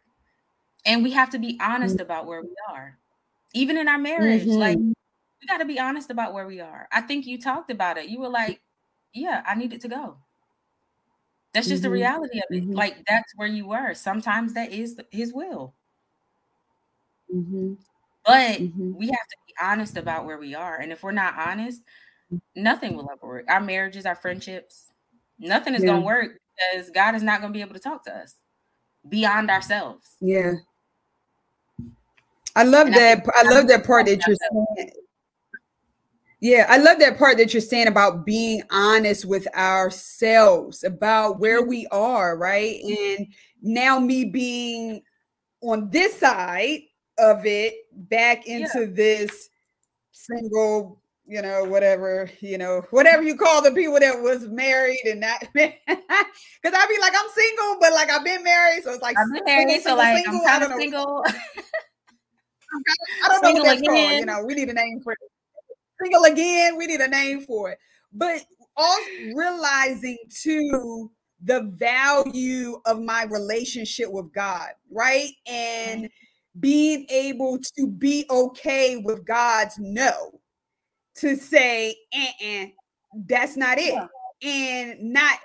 And 0.84 1.02
we 1.02 1.10
have 1.10 1.30
to 1.30 1.38
be 1.38 1.58
honest 1.60 1.96
mm-hmm. 1.96 2.02
about 2.02 2.26
where 2.26 2.42
we 2.42 2.54
are. 2.70 2.96
Even 3.52 3.76
in 3.76 3.88
our 3.88 3.98
marriage, 3.98 4.42
mm-hmm. 4.42 4.58
like 4.58 4.78
we 4.78 5.46
got 5.46 5.58
to 5.58 5.64
be 5.64 5.78
honest 5.78 6.10
about 6.10 6.32
where 6.32 6.46
we 6.46 6.60
are. 6.60 6.88
I 6.92 7.00
think 7.00 7.26
you 7.26 7.40
talked 7.40 7.70
about 7.70 7.98
it. 7.98 8.08
You 8.08 8.20
were 8.20 8.28
like, 8.28 8.60
yeah, 9.12 9.42
I 9.46 9.54
needed 9.54 9.80
to 9.82 9.88
go. 9.88 10.16
That's 11.52 11.66
just 11.66 11.82
mm-hmm. 11.82 11.90
the 11.90 11.94
reality 11.94 12.38
of 12.38 12.44
it. 12.50 12.62
Mm-hmm. 12.64 12.72
Like 12.72 13.04
that's 13.08 13.32
where 13.36 13.48
you 13.48 13.66
were. 13.66 13.94
Sometimes 13.94 14.54
that 14.54 14.72
is 14.72 14.98
his 15.10 15.32
will. 15.32 15.74
Mm-hmm. 18.26 18.52
But 18.52 18.60
mm-hmm. 18.60 18.98
we 18.98 19.06
have 19.06 19.14
to 19.14 19.36
be 19.46 19.54
honest 19.62 19.96
about 19.96 20.24
where 20.24 20.38
we 20.38 20.54
are. 20.54 20.76
And 20.76 20.92
if 20.92 21.02
we're 21.02 21.12
not 21.12 21.38
honest, 21.38 21.82
nothing 22.54 22.96
will 22.96 23.10
ever 23.10 23.26
work. 23.26 23.44
Our 23.48 23.60
marriages, 23.60 24.06
our 24.06 24.14
friendships, 24.14 24.90
nothing 25.38 25.74
is 25.74 25.82
yeah. 25.82 25.88
going 25.88 26.00
to 26.00 26.06
work 26.06 26.40
because 26.72 26.90
God 26.90 27.14
is 27.14 27.22
not 27.22 27.40
going 27.40 27.52
to 27.52 27.56
be 27.56 27.62
able 27.62 27.74
to 27.74 27.80
talk 27.80 28.04
to 28.04 28.16
us 28.16 28.36
beyond 29.08 29.50
ourselves. 29.50 30.16
Yeah. 30.20 30.52
I 32.56 32.64
love 32.64 32.88
and 32.88 32.96
that. 32.96 33.24
I, 33.34 33.40
I 33.40 33.50
love 33.50 33.68
that 33.68 33.86
part 33.86 34.06
that 34.06 34.26
you're 34.26 34.36
saying. 34.76 34.90
Yeah, 36.42 36.64
I 36.70 36.78
love 36.78 36.98
that 37.00 37.18
part 37.18 37.36
that 37.36 37.52
you're 37.52 37.60
saying 37.60 37.86
about 37.86 38.24
being 38.24 38.62
honest 38.70 39.26
with 39.26 39.46
ourselves 39.54 40.84
about 40.84 41.38
where 41.38 41.62
we 41.62 41.86
are, 41.88 42.36
right? 42.38 42.80
And 42.82 43.26
now 43.60 43.98
me 43.98 44.24
being 44.24 45.02
on 45.60 45.90
this 45.90 46.18
side 46.18 46.80
of 47.20 47.44
it 47.46 47.74
back 47.92 48.46
into 48.46 48.80
yeah. 48.80 48.92
this 48.92 49.50
single, 50.12 51.00
you 51.26 51.42
know, 51.42 51.64
whatever, 51.64 52.30
you 52.40 52.58
know, 52.58 52.82
whatever 52.90 53.22
you 53.22 53.36
call 53.36 53.62
the 53.62 53.70
people 53.72 53.98
that 54.00 54.20
was 54.20 54.46
married 54.48 55.00
and 55.04 55.20
not 55.20 55.40
because 55.54 55.74
I'd 55.86 56.88
be 56.88 56.98
like, 57.00 57.12
I'm 57.16 57.30
single, 57.34 57.76
but 57.80 57.92
like 57.92 58.10
I've 58.10 58.24
been 58.24 58.44
married, 58.44 58.82
so 58.84 58.92
it's 58.92 59.02
like 59.02 59.16
I'm 59.18 59.30
married, 59.44 59.82
so 59.82 59.94
like 59.94 60.24
single, 60.24 60.40
I'm 60.46 60.60
kind 60.60 60.72
of 60.72 60.78
single. 60.78 61.24
I 63.24 63.28
don't 63.28 63.42
know 63.42 63.52
what 63.52 63.64
that's 63.64 63.80
again. 63.80 63.90
called. 63.90 64.20
You 64.20 64.26
know, 64.26 64.44
we 64.44 64.54
need 64.54 64.68
a 64.68 64.74
name 64.74 65.00
for 65.02 65.12
it 65.12 65.18
single 66.00 66.24
again. 66.24 66.76
We 66.76 66.86
need 66.86 67.00
a 67.00 67.08
name 67.08 67.42
for 67.42 67.70
it. 67.70 67.78
But 68.12 68.42
also 68.76 69.10
realizing 69.34 70.18
too 70.42 71.10
the 71.42 71.62
value 71.74 72.80
of 72.86 73.00
my 73.00 73.24
relationship 73.24 74.10
with 74.10 74.32
God, 74.32 74.70
right? 74.90 75.30
And 75.46 76.08
being 76.60 77.06
able 77.08 77.58
to 77.76 77.86
be 77.86 78.24
okay 78.30 78.96
with 78.96 79.24
God's 79.24 79.78
no, 79.78 80.40
to 81.16 81.36
say, 81.36 81.96
uh-uh, 82.14 82.66
that's 83.26 83.56
not 83.56 83.78
it. 83.78 83.94
Yeah. 83.94 84.06
And 84.42 85.12
not 85.12 85.38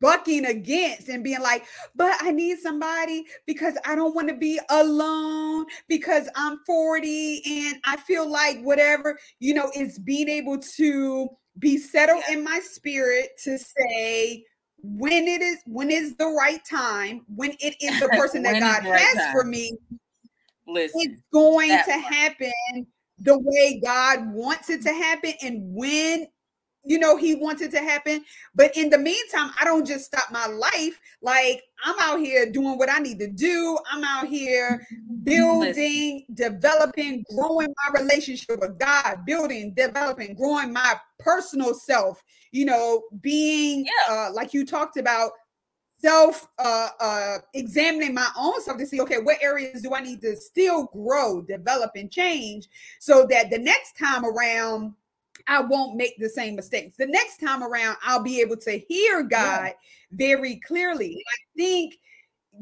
bucking 0.00 0.46
against 0.46 1.08
and 1.08 1.22
being 1.22 1.40
like, 1.40 1.64
but 1.94 2.14
I 2.20 2.30
need 2.30 2.58
somebody 2.58 3.24
because 3.46 3.74
I 3.84 3.94
don't 3.94 4.14
want 4.14 4.28
to 4.28 4.34
be 4.34 4.58
alone 4.70 5.66
because 5.88 6.28
I'm 6.34 6.58
40 6.66 7.42
and 7.46 7.76
I 7.84 7.96
feel 7.96 8.28
like 8.28 8.60
whatever, 8.62 9.18
you 9.38 9.54
know, 9.54 9.70
is 9.76 9.98
being 9.98 10.28
able 10.28 10.58
to 10.76 11.28
be 11.58 11.78
settled 11.78 12.22
yeah. 12.28 12.36
in 12.36 12.44
my 12.44 12.60
spirit 12.60 13.30
to 13.44 13.58
say, 13.58 14.44
when 14.82 15.26
it 15.26 15.42
is 15.42 15.58
when 15.66 15.90
is 15.90 16.14
the 16.16 16.26
right 16.26 16.64
time 16.64 17.22
when 17.34 17.50
it 17.58 17.74
is 17.80 17.98
the 18.00 18.08
person 18.16 18.42
that 18.42 18.60
god 18.60 18.88
has 18.88 19.14
time. 19.14 19.32
for 19.32 19.42
me 19.42 19.76
Listen, 20.68 21.00
it's 21.02 21.22
going 21.32 21.70
to 21.70 21.84
part. 21.84 22.14
happen 22.14 22.86
the 23.20 23.38
way 23.38 23.80
god 23.84 24.32
wants 24.32 24.70
it 24.70 24.82
to 24.82 24.92
happen 24.92 25.32
and 25.42 25.60
when 25.74 26.26
you 26.84 26.98
know 26.98 27.16
he 27.16 27.34
wants 27.34 27.60
it 27.60 27.70
to 27.70 27.80
happen 27.80 28.24
but 28.54 28.74
in 28.76 28.88
the 28.88 28.98
meantime 28.98 29.50
i 29.60 29.64
don't 29.64 29.86
just 29.86 30.04
stop 30.04 30.30
my 30.30 30.46
life 30.46 30.98
like 31.20 31.62
i'm 31.84 31.96
out 32.00 32.20
here 32.20 32.50
doing 32.50 32.78
what 32.78 32.90
i 32.90 32.98
need 32.98 33.18
to 33.18 33.28
do 33.28 33.76
i'm 33.90 34.04
out 34.04 34.28
here 34.28 34.86
building 35.24 36.24
developing 36.34 37.24
growing 37.34 37.68
my 37.68 38.00
relationship 38.00 38.60
with 38.60 38.78
god 38.78 39.18
building 39.26 39.74
developing 39.76 40.34
growing 40.34 40.72
my 40.72 40.94
personal 41.18 41.74
self 41.74 42.22
you 42.52 42.64
know 42.64 43.02
being 43.20 43.84
yeah. 43.84 44.28
uh, 44.28 44.32
like 44.32 44.54
you 44.54 44.64
talked 44.64 44.96
about 44.96 45.32
self 46.00 46.48
uh, 46.58 46.88
uh, 47.00 47.38
examining 47.54 48.14
my 48.14 48.28
own 48.36 48.60
self 48.62 48.78
to 48.78 48.86
see 48.86 49.00
okay 49.00 49.18
what 49.18 49.36
areas 49.42 49.82
do 49.82 49.94
i 49.94 50.00
need 50.00 50.20
to 50.20 50.36
still 50.36 50.84
grow 50.86 51.42
develop 51.42 51.90
and 51.96 52.10
change 52.10 52.68
so 53.00 53.26
that 53.26 53.50
the 53.50 53.58
next 53.58 53.98
time 53.98 54.24
around 54.24 54.94
I 55.46 55.60
won't 55.62 55.96
make 55.96 56.18
the 56.18 56.28
same 56.28 56.56
mistakes. 56.56 56.96
The 56.96 57.06
next 57.06 57.38
time 57.38 57.62
around, 57.62 57.96
I'll 58.02 58.22
be 58.22 58.40
able 58.40 58.58
to 58.58 58.72
hear 58.72 59.22
God 59.22 59.66
yeah. 59.66 59.72
very 60.10 60.56
clearly. 60.56 61.24
I 61.26 61.38
think 61.56 61.94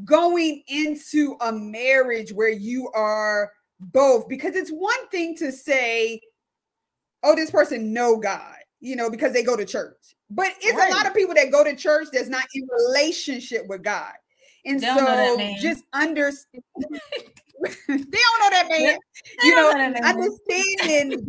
going 0.05 0.63
into 0.69 1.37
a 1.41 1.53
marriage 1.53 2.33
where 2.33 2.51
you 2.51 2.91
are 2.95 3.51
both 3.81 4.29
because 4.29 4.55
it's 4.55 4.71
one 4.71 5.09
thing 5.09 5.37
to 5.37 5.53
say 5.53 6.21
oh 7.23 7.35
this 7.35 7.51
person 7.51 7.93
know 7.93 8.17
god 8.17 8.57
you 8.81 8.97
know 8.97 9.11
because 9.11 9.33
they 9.33 9.43
go 9.43 9.57
to 9.57 9.65
church 9.65 10.16
but 10.31 10.53
it's 10.61 10.77
right. 10.77 10.91
a 10.91 10.95
lot 10.95 11.07
of 11.07 11.15
people 11.15 11.35
that 11.35 11.51
go 11.51 11.65
to 11.65 11.75
church 11.77 12.09
that's 12.13 12.29
not 12.29 12.45
in 12.55 12.67
relationship 12.87 13.67
with 13.67 13.83
god. 13.83 14.13
And 14.65 14.81
so 14.81 15.37
just 15.61 15.85
understand 15.93 16.63
they 16.81 17.95
don't 17.97 18.41
know 18.41 18.51
that 18.51 18.67
man. 18.69 18.99
You 19.43 19.55
know, 19.55 19.71
know 19.73 19.95
understanding 20.05 21.23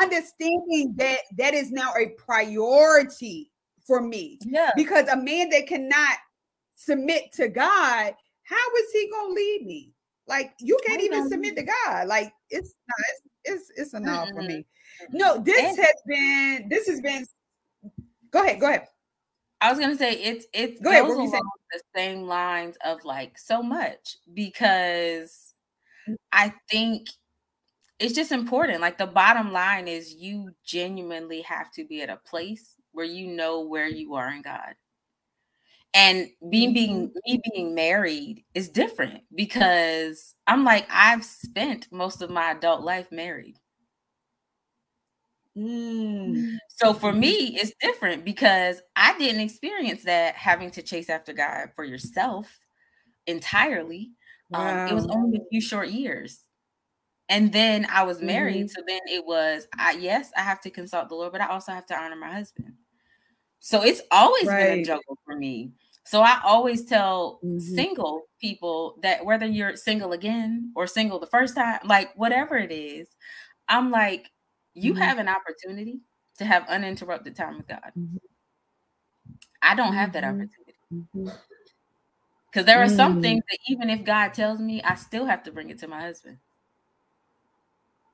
understanding 0.00 0.94
that 0.96 1.18
that 1.36 1.54
is 1.54 1.70
now 1.70 1.92
a 1.98 2.08
priority 2.10 3.50
for 3.86 4.00
me. 4.00 4.38
Yeah. 4.44 4.70
Because 4.76 5.08
a 5.08 5.16
man 5.16 5.50
that 5.50 5.66
cannot 5.66 6.18
submit 6.76 7.32
to 7.34 7.48
god 7.48 8.14
how 8.50 8.74
is 8.78 8.92
he 8.92 9.08
gonna 9.10 9.32
lead 9.32 9.64
me? 9.64 9.92
Like 10.26 10.52
you 10.58 10.78
can't 10.86 11.02
even 11.02 11.28
submit 11.28 11.56
to 11.56 11.62
God. 11.62 12.08
Like 12.08 12.32
it's 12.50 12.74
not, 12.88 13.06
it's 13.44 13.70
it's, 13.70 13.80
it's 13.80 13.94
enough 13.94 14.28
mm-hmm. 14.28 14.36
for 14.36 14.42
me. 14.42 14.66
No, 15.10 15.38
this 15.38 15.60
and, 15.60 15.78
has 15.78 15.94
been 16.06 16.68
this 16.68 16.88
has 16.88 17.00
been 17.00 17.24
go 18.30 18.42
ahead, 18.42 18.60
go 18.60 18.68
ahead. 18.68 18.86
I 19.60 19.70
was 19.70 19.78
gonna 19.78 19.96
say 19.96 20.12
it's 20.12 20.46
it 20.54 20.82
go 20.82 20.90
goes 20.90 20.92
ahead, 20.92 21.04
along 21.04 21.52
the 21.72 21.80
same 21.94 22.22
lines 22.22 22.76
of 22.84 23.04
like 23.04 23.38
so 23.38 23.62
much 23.62 24.16
because. 24.32 25.54
I 26.32 26.52
think 26.68 27.08
it's 28.00 28.14
just 28.14 28.32
important. 28.32 28.80
Like 28.80 28.98
the 28.98 29.06
bottom 29.06 29.52
line 29.52 29.86
is 29.86 30.14
you 30.14 30.50
genuinely 30.64 31.42
have 31.42 31.70
to 31.72 31.84
be 31.84 32.00
at 32.00 32.08
a 32.08 32.16
place 32.16 32.74
where 32.92 33.04
you 33.04 33.28
know 33.28 33.60
where 33.60 33.86
you 33.86 34.14
are 34.14 34.32
in 34.32 34.42
God 34.42 34.74
and 35.94 36.28
being 36.48 36.72
being 36.72 37.08
mm-hmm. 37.08 37.18
me 37.24 37.40
being 37.52 37.74
married 37.74 38.44
is 38.54 38.68
different 38.68 39.22
because 39.34 40.34
i'm 40.46 40.64
like 40.64 40.86
i've 40.90 41.24
spent 41.24 41.88
most 41.90 42.22
of 42.22 42.30
my 42.30 42.52
adult 42.52 42.82
life 42.82 43.10
married 43.10 43.58
mm. 45.56 46.56
so 46.68 46.92
for 46.94 47.12
me 47.12 47.56
it's 47.60 47.72
different 47.80 48.24
because 48.24 48.80
i 48.96 49.16
didn't 49.18 49.40
experience 49.40 50.04
that 50.04 50.34
having 50.34 50.70
to 50.70 50.82
chase 50.82 51.10
after 51.10 51.32
god 51.32 51.68
for 51.74 51.84
yourself 51.84 52.58
entirely 53.26 54.10
wow. 54.50 54.84
um, 54.84 54.90
it 54.90 54.94
was 54.94 55.06
only 55.08 55.38
a 55.38 55.48
few 55.50 55.60
short 55.60 55.88
years 55.88 56.40
and 57.28 57.52
then 57.52 57.86
i 57.90 58.02
was 58.02 58.20
married 58.22 58.66
mm-hmm. 58.66 58.68
so 58.68 58.82
then 58.86 59.00
it 59.06 59.24
was 59.26 59.66
i 59.78 59.92
yes 59.92 60.30
i 60.36 60.40
have 60.40 60.60
to 60.60 60.70
consult 60.70 61.08
the 61.08 61.14
lord 61.14 61.32
but 61.32 61.40
i 61.40 61.48
also 61.48 61.72
have 61.72 61.86
to 61.86 61.98
honor 61.98 62.16
my 62.16 62.32
husband 62.32 62.74
so 63.60 63.82
it's 63.82 64.00
always 64.10 64.46
right. 64.46 64.70
been 64.70 64.78
a 64.80 64.84
juggle 64.84 65.18
for 65.24 65.36
me. 65.36 65.72
So 66.06 66.22
I 66.22 66.40
always 66.44 66.84
tell 66.84 67.40
mm-hmm. 67.44 67.58
single 67.58 68.22
people 68.40 68.96
that 69.02 69.24
whether 69.24 69.46
you're 69.46 69.76
single 69.76 70.12
again 70.12 70.72
or 70.74 70.86
single 70.86 71.20
the 71.20 71.26
first 71.26 71.54
time, 71.54 71.78
like 71.84 72.10
whatever 72.16 72.56
it 72.56 72.72
is, 72.72 73.06
I'm 73.68 73.90
like, 73.90 74.30
you 74.80 74.92
mm-hmm. 74.92 75.02
have 75.02 75.18
an 75.18 75.28
opportunity 75.28 76.00
to 76.38 76.44
have 76.44 76.68
uninterrupted 76.68 77.36
time 77.36 77.58
with 77.58 77.68
God. 77.68 77.92
Mm-hmm. 77.98 78.16
I 79.62 79.74
don't 79.74 79.94
have 79.94 80.12
that 80.12 80.24
mm-hmm. 80.24 80.42
opportunity. 80.42 80.74
Because 80.90 81.36
mm-hmm. 82.54 82.66
there 82.66 82.82
are 82.82 82.88
some 82.88 83.18
mm. 83.18 83.22
things 83.22 83.42
that 83.50 83.58
even 83.68 83.90
if 83.90 84.04
God 84.04 84.34
tells 84.34 84.58
me, 84.58 84.82
I 84.82 84.94
still 84.94 85.26
have 85.26 85.42
to 85.44 85.52
bring 85.52 85.70
it 85.70 85.78
to 85.80 85.88
my 85.88 86.00
husband. 86.00 86.38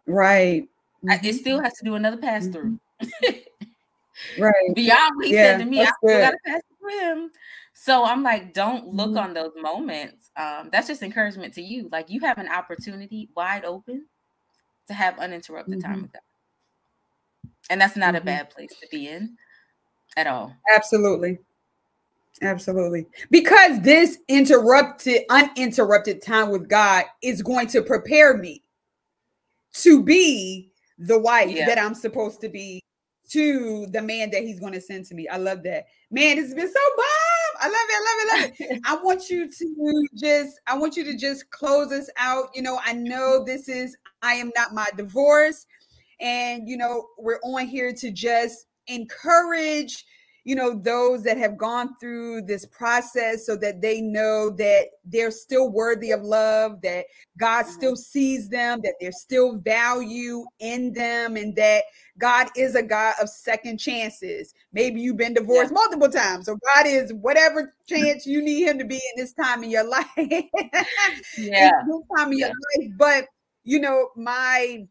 Right. 0.07 0.69
I, 1.09 1.15
it 1.15 1.21
mm-hmm. 1.21 1.37
still 1.37 1.61
has 1.63 1.73
to 1.75 1.85
do 1.85 1.95
another 1.95 2.17
pass 2.17 2.49
through. 2.49 2.79
Right. 4.39 4.75
Beyond 4.75 5.17
what 5.17 5.27
he 5.27 5.35
yeah, 5.35 5.53
said 5.53 5.59
to 5.59 5.65
me, 5.65 5.83
I 5.83 5.91
still 6.03 6.21
got 6.21 6.31
to 6.31 6.39
pass 6.47 6.61
through 6.79 7.01
him. 7.01 7.31
So 7.75 8.05
I'm 8.05 8.23
like, 8.23 8.55
don't 8.55 8.89
look 8.89 9.11
mm-hmm. 9.11 9.19
on 9.19 9.35
those 9.35 9.53
moments. 9.57 10.31
Um, 10.37 10.71
that's 10.73 10.87
just 10.87 11.03
encouragement 11.03 11.55
to 11.55 11.63
you. 11.63 11.89
Like 11.93 12.11
you 12.11 12.21
have 12.21 12.39
an 12.39 12.49
opportunity 12.49 13.29
wide 13.37 13.65
open 13.65 14.07
to 14.89 14.95
have 14.95 15.19
uninterrupted 15.19 15.79
mm-hmm. 15.79 15.93
time 15.93 16.03
with 16.03 16.13
God. 16.13 16.23
And 17.71 17.81
that's 17.81 17.97
not 17.97 18.15
mm-hmm. 18.15 18.23
a 18.23 18.25
bad 18.25 18.51
place 18.51 18.75
to 18.81 18.87
be 18.91 19.09
in 19.09 19.37
at 20.17 20.27
all. 20.27 20.55
Absolutely. 20.75 21.39
Absolutely. 22.43 23.07
Because 23.31 23.81
this 23.81 24.19
interrupted, 24.29 25.23
uninterrupted 25.31 26.23
time 26.23 26.51
with 26.51 26.69
God 26.69 27.05
is 27.23 27.43
going 27.43 27.67
to 27.69 27.83
prepare 27.83 28.37
me 28.37 28.63
to 29.75 30.03
be 30.03 30.71
the 30.99 31.19
wife 31.19 31.51
yeah. 31.51 31.67
that 31.67 31.79
I'm 31.79 31.95
supposed 31.95 32.41
to 32.43 32.49
be 32.49 32.83
to 33.31 33.87
the 33.91 34.03
man 34.03 34.31
that 34.31 34.43
he's 34.43 34.61
going 34.61 34.73
to 34.73 34.81
send 34.81 35.05
to 35.07 35.15
me. 35.15 35.27
I 35.29 35.37
love 35.37 35.63
that. 35.65 35.87
Man, 36.11 36.39
it's 36.39 36.55
been 36.55 36.73
so 36.73 36.81
bomb. 36.97 37.07
I 37.59 37.67
love 37.67 37.75
it. 37.89 37.95
I 37.95 38.01
love 38.01 38.19
it. 38.21 38.61
Love 38.61 38.71
it. 38.71 38.83
I 38.87 38.97
want 39.03 39.29
you 39.29 39.51
to 39.51 40.09
just, 40.15 40.61
I 40.67 40.77
want 40.77 40.97
you 40.97 41.05
to 41.05 41.17
just 41.17 41.51
close 41.51 41.91
us 41.91 42.09
out. 42.17 42.51
You 42.55 42.63
know, 42.63 42.79
I 42.85 42.93
know 42.93 43.45
this 43.45 43.69
is 43.69 43.97
I 44.23 44.35
am 44.35 44.53
not 44.57 44.75
my 44.75 44.87
divorce. 44.97 45.67
And 46.21 46.69
you 46.69 46.77
know, 46.77 47.09
we're 47.19 47.41
on 47.43 47.67
here 47.67 47.93
to 47.93 48.11
just 48.11 48.67
encourage 48.87 50.05
you 50.47 50.55
know 50.55 50.79
those 50.79 51.25
that 51.25 51.37
have 51.37 51.59
gone 51.59 51.97
through 52.01 52.41
this 52.43 52.65
process 52.67 53.45
so 53.45 53.57
that 53.57 53.83
they 53.83 54.01
know 54.01 54.49
that 54.49 54.87
they're 55.05 55.33
still 55.33 55.71
worthy 55.71 56.13
of 56.13 56.23
love 56.23 56.81
that 56.83 57.05
god 57.37 57.65
mm-hmm. 57.65 57.73
still 57.73 57.97
sees 57.97 58.49
them 58.49 58.81
that 58.83 58.95
there's 59.01 59.21
still 59.21 59.59
value 59.59 60.45
in 60.61 60.93
them 60.93 61.37
and 61.37 61.57
that 61.57 61.83
god 62.17 62.47
is 62.57 62.77
a 62.77 62.83
god 62.83 63.15
of 63.21 63.29
second 63.29 63.77
chances 63.77 64.55
maybe 64.73 65.01
you've 65.01 65.17
been 65.17 65.35
divorced 65.35 65.73
yeah. 65.73 65.75
multiple 65.75 66.09
times 66.09 66.47
so 66.47 66.57
god 66.75 66.87
is 66.87 67.13
whatever 67.15 67.75
chance 67.89 68.25
you 68.25 68.41
need 68.41 68.69
him 68.69 68.79
to 68.79 68.85
be 68.85 68.95
in 68.95 69.01
this 69.17 69.33
time 69.33 69.65
in 69.65 69.71
your 69.71 69.85
life 69.89 70.07
yeah 70.17 71.73
this 71.89 72.03
time 72.17 72.31
in 72.31 72.39
yeah. 72.39 72.47
your 72.47 72.55
life 72.79 72.93
but 72.97 73.27
you 73.65 73.81
know 73.81 74.11
my 74.15 74.87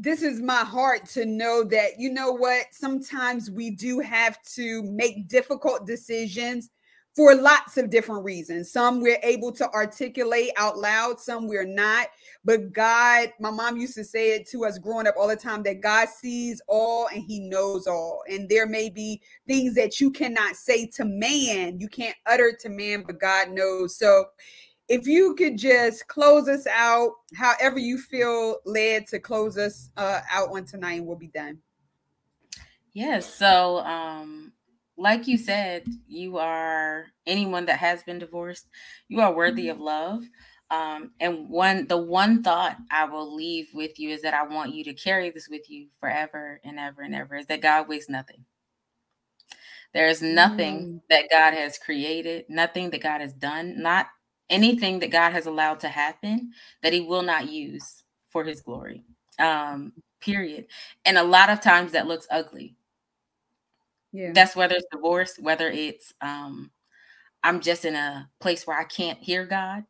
this 0.00 0.22
is 0.22 0.40
my 0.40 0.60
heart 0.60 1.06
to 1.06 1.26
know 1.26 1.64
that 1.64 1.98
you 1.98 2.12
know 2.12 2.30
what 2.30 2.66
sometimes 2.70 3.50
we 3.50 3.70
do 3.70 3.98
have 3.98 4.40
to 4.42 4.82
make 4.84 5.28
difficult 5.28 5.86
decisions 5.86 6.70
for 7.16 7.34
lots 7.34 7.76
of 7.76 7.90
different 7.90 8.24
reasons. 8.24 8.70
Some 8.70 9.00
we're 9.00 9.18
able 9.24 9.50
to 9.50 9.68
articulate 9.72 10.52
out 10.56 10.78
loud 10.78 11.18
some 11.18 11.48
we're 11.48 11.66
not. 11.66 12.06
But 12.44 12.72
god 12.72 13.32
my 13.40 13.50
mom 13.50 13.76
used 13.76 13.96
to 13.96 14.04
say 14.04 14.36
it 14.36 14.48
to 14.50 14.64
us 14.64 14.78
growing 14.78 15.08
up 15.08 15.16
all 15.18 15.26
the 15.26 15.34
time 15.34 15.64
that 15.64 15.80
god 15.80 16.08
sees 16.08 16.62
all 16.68 17.08
and 17.12 17.24
he 17.24 17.40
knows 17.40 17.88
all. 17.88 18.22
And 18.30 18.48
there 18.48 18.66
may 18.66 18.88
be 18.90 19.20
things 19.48 19.74
that 19.74 20.00
you 20.00 20.12
cannot 20.12 20.54
say 20.54 20.86
to 20.94 21.04
man 21.04 21.80
you 21.80 21.88
can't 21.88 22.16
utter 22.26 22.56
to 22.60 22.68
man 22.68 23.02
but 23.04 23.18
god 23.18 23.50
knows. 23.50 23.98
So 23.98 24.26
if 24.88 25.06
you 25.06 25.34
could 25.34 25.58
just 25.58 26.06
close 26.08 26.48
us 26.48 26.66
out, 26.66 27.12
however 27.34 27.78
you 27.78 27.98
feel 27.98 28.58
led 28.64 29.06
to 29.08 29.18
close 29.18 29.58
us 29.58 29.90
uh, 29.96 30.20
out 30.30 30.50
on 30.50 30.64
tonight, 30.64 31.04
we'll 31.04 31.16
be 31.16 31.28
done. 31.28 31.58
Yes. 32.94 33.32
So, 33.32 33.78
um, 33.80 34.52
like 34.96 35.28
you 35.28 35.36
said, 35.38 35.84
you 36.08 36.38
are 36.38 37.06
anyone 37.26 37.66
that 37.66 37.78
has 37.78 38.02
been 38.02 38.18
divorced, 38.18 38.66
you 39.08 39.20
are 39.20 39.32
worthy 39.32 39.66
mm-hmm. 39.66 39.78
of 39.78 39.80
love. 39.80 40.24
Um, 40.70 41.12
and 41.20 41.48
one, 41.48 41.86
the 41.86 41.96
one 41.96 42.42
thought 42.42 42.76
I 42.90 43.04
will 43.04 43.34
leave 43.34 43.68
with 43.72 43.98
you 43.98 44.10
is 44.10 44.22
that 44.22 44.34
I 44.34 44.42
want 44.42 44.74
you 44.74 44.84
to 44.84 44.94
carry 44.94 45.30
this 45.30 45.48
with 45.48 45.70
you 45.70 45.86
forever 45.98 46.60
and 46.62 46.78
ever 46.78 47.02
and 47.02 47.14
ever 47.14 47.36
is 47.36 47.46
that 47.46 47.62
God 47.62 47.88
wastes 47.88 48.10
nothing. 48.10 48.44
There 49.94 50.08
is 50.08 50.20
nothing 50.20 50.80
mm. 50.80 51.00
that 51.08 51.30
God 51.30 51.54
has 51.54 51.78
created, 51.78 52.44
nothing 52.50 52.90
that 52.90 53.02
God 53.02 53.22
has 53.22 53.32
done, 53.32 53.80
not 53.80 54.08
anything 54.50 54.98
that 55.00 55.10
God 55.10 55.32
has 55.32 55.46
allowed 55.46 55.80
to 55.80 55.88
happen 55.88 56.52
that 56.82 56.92
he 56.92 57.00
will 57.00 57.22
not 57.22 57.50
use 57.50 58.04
for 58.30 58.44
his 58.44 58.60
glory. 58.60 59.04
Um, 59.38 59.92
period. 60.20 60.66
And 61.04 61.18
a 61.18 61.22
lot 61.22 61.50
of 61.50 61.60
times 61.60 61.92
that 61.92 62.06
looks 62.06 62.26
ugly. 62.30 62.76
Yeah. 64.12 64.32
That's 64.32 64.56
whether 64.56 64.74
it's 64.74 64.86
divorce, 64.90 65.38
whether 65.38 65.68
it's 65.68 66.12
um 66.20 66.70
I'm 67.42 67.60
just 67.60 67.84
in 67.84 67.94
a 67.94 68.28
place 68.40 68.66
where 68.66 68.78
I 68.78 68.84
can't 68.84 69.18
hear 69.22 69.46
God, 69.46 69.84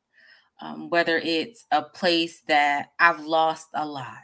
um, 0.60 0.90
whether 0.90 1.16
it's 1.16 1.64
a 1.70 1.82
place 1.82 2.42
that 2.48 2.90
I've 2.98 3.20
lost 3.20 3.68
a 3.74 3.86
lot. 3.86 4.18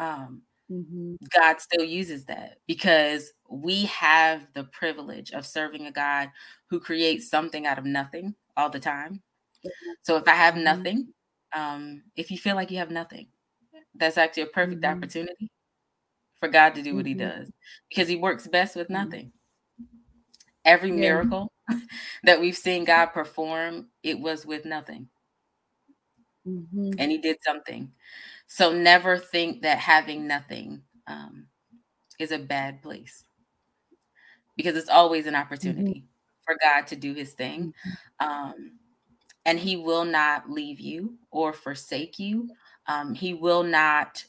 Um, 0.00 0.42
mm-hmm. 0.70 1.14
God 1.38 1.60
still 1.60 1.84
uses 1.84 2.24
that 2.24 2.56
because 2.66 3.32
we 3.48 3.84
have 3.84 4.48
the 4.54 4.64
privilege 4.64 5.30
of 5.30 5.46
serving 5.46 5.86
a 5.86 5.92
God 5.92 6.30
who 6.68 6.80
creates 6.80 7.28
something 7.30 7.66
out 7.66 7.78
of 7.78 7.84
nothing 7.84 8.34
all 8.56 8.70
the 8.70 8.80
time. 8.80 9.22
So 10.02 10.16
if 10.16 10.26
I 10.26 10.34
have 10.34 10.54
mm-hmm. 10.54 10.64
nothing, 10.64 11.08
um, 11.54 12.02
if 12.16 12.30
you 12.30 12.38
feel 12.38 12.54
like 12.54 12.70
you 12.70 12.78
have 12.78 12.90
nothing, 12.90 13.28
that's 13.94 14.18
actually 14.18 14.44
a 14.44 14.46
perfect 14.46 14.82
mm-hmm. 14.82 14.96
opportunity 14.96 15.50
for 16.38 16.48
God 16.48 16.74
to 16.74 16.82
do 16.82 16.94
what 16.94 17.04
mm-hmm. 17.04 17.20
He 17.20 17.26
does 17.26 17.50
because 17.88 18.08
He 18.08 18.16
works 18.16 18.46
best 18.46 18.76
with 18.76 18.88
mm-hmm. 18.88 19.04
nothing. 19.04 19.32
Every 20.64 20.90
yeah. 20.90 20.96
miracle 20.96 21.52
that 22.24 22.40
we've 22.40 22.56
seen 22.56 22.84
God 22.84 23.06
perform, 23.06 23.88
it 24.02 24.18
was 24.18 24.46
with 24.46 24.64
nothing. 24.64 25.08
Mm-hmm. 26.46 26.92
And 26.98 27.10
He 27.10 27.18
did 27.18 27.36
something. 27.44 27.92
So 28.46 28.72
never 28.72 29.16
think 29.16 29.62
that 29.62 29.78
having 29.78 30.26
nothing 30.26 30.82
um, 31.06 31.46
is 32.18 32.32
a 32.32 32.38
bad 32.38 32.82
place 32.82 33.24
because 34.56 34.76
it's 34.76 34.88
always 34.88 35.26
an 35.26 35.34
mm-hmm. 35.34 35.42
opportunity 35.42 36.04
for 36.44 36.56
God 36.60 36.86
to 36.88 36.96
do 36.96 37.14
His 37.14 37.32
thing. 37.32 37.74
Um, 38.18 38.79
and 39.44 39.58
he 39.58 39.76
will 39.76 40.04
not 40.04 40.50
leave 40.50 40.80
you 40.80 41.16
or 41.30 41.52
forsake 41.52 42.18
you. 42.18 42.50
Um, 42.86 43.14
he 43.14 43.34
will 43.34 43.62
not 43.62 44.24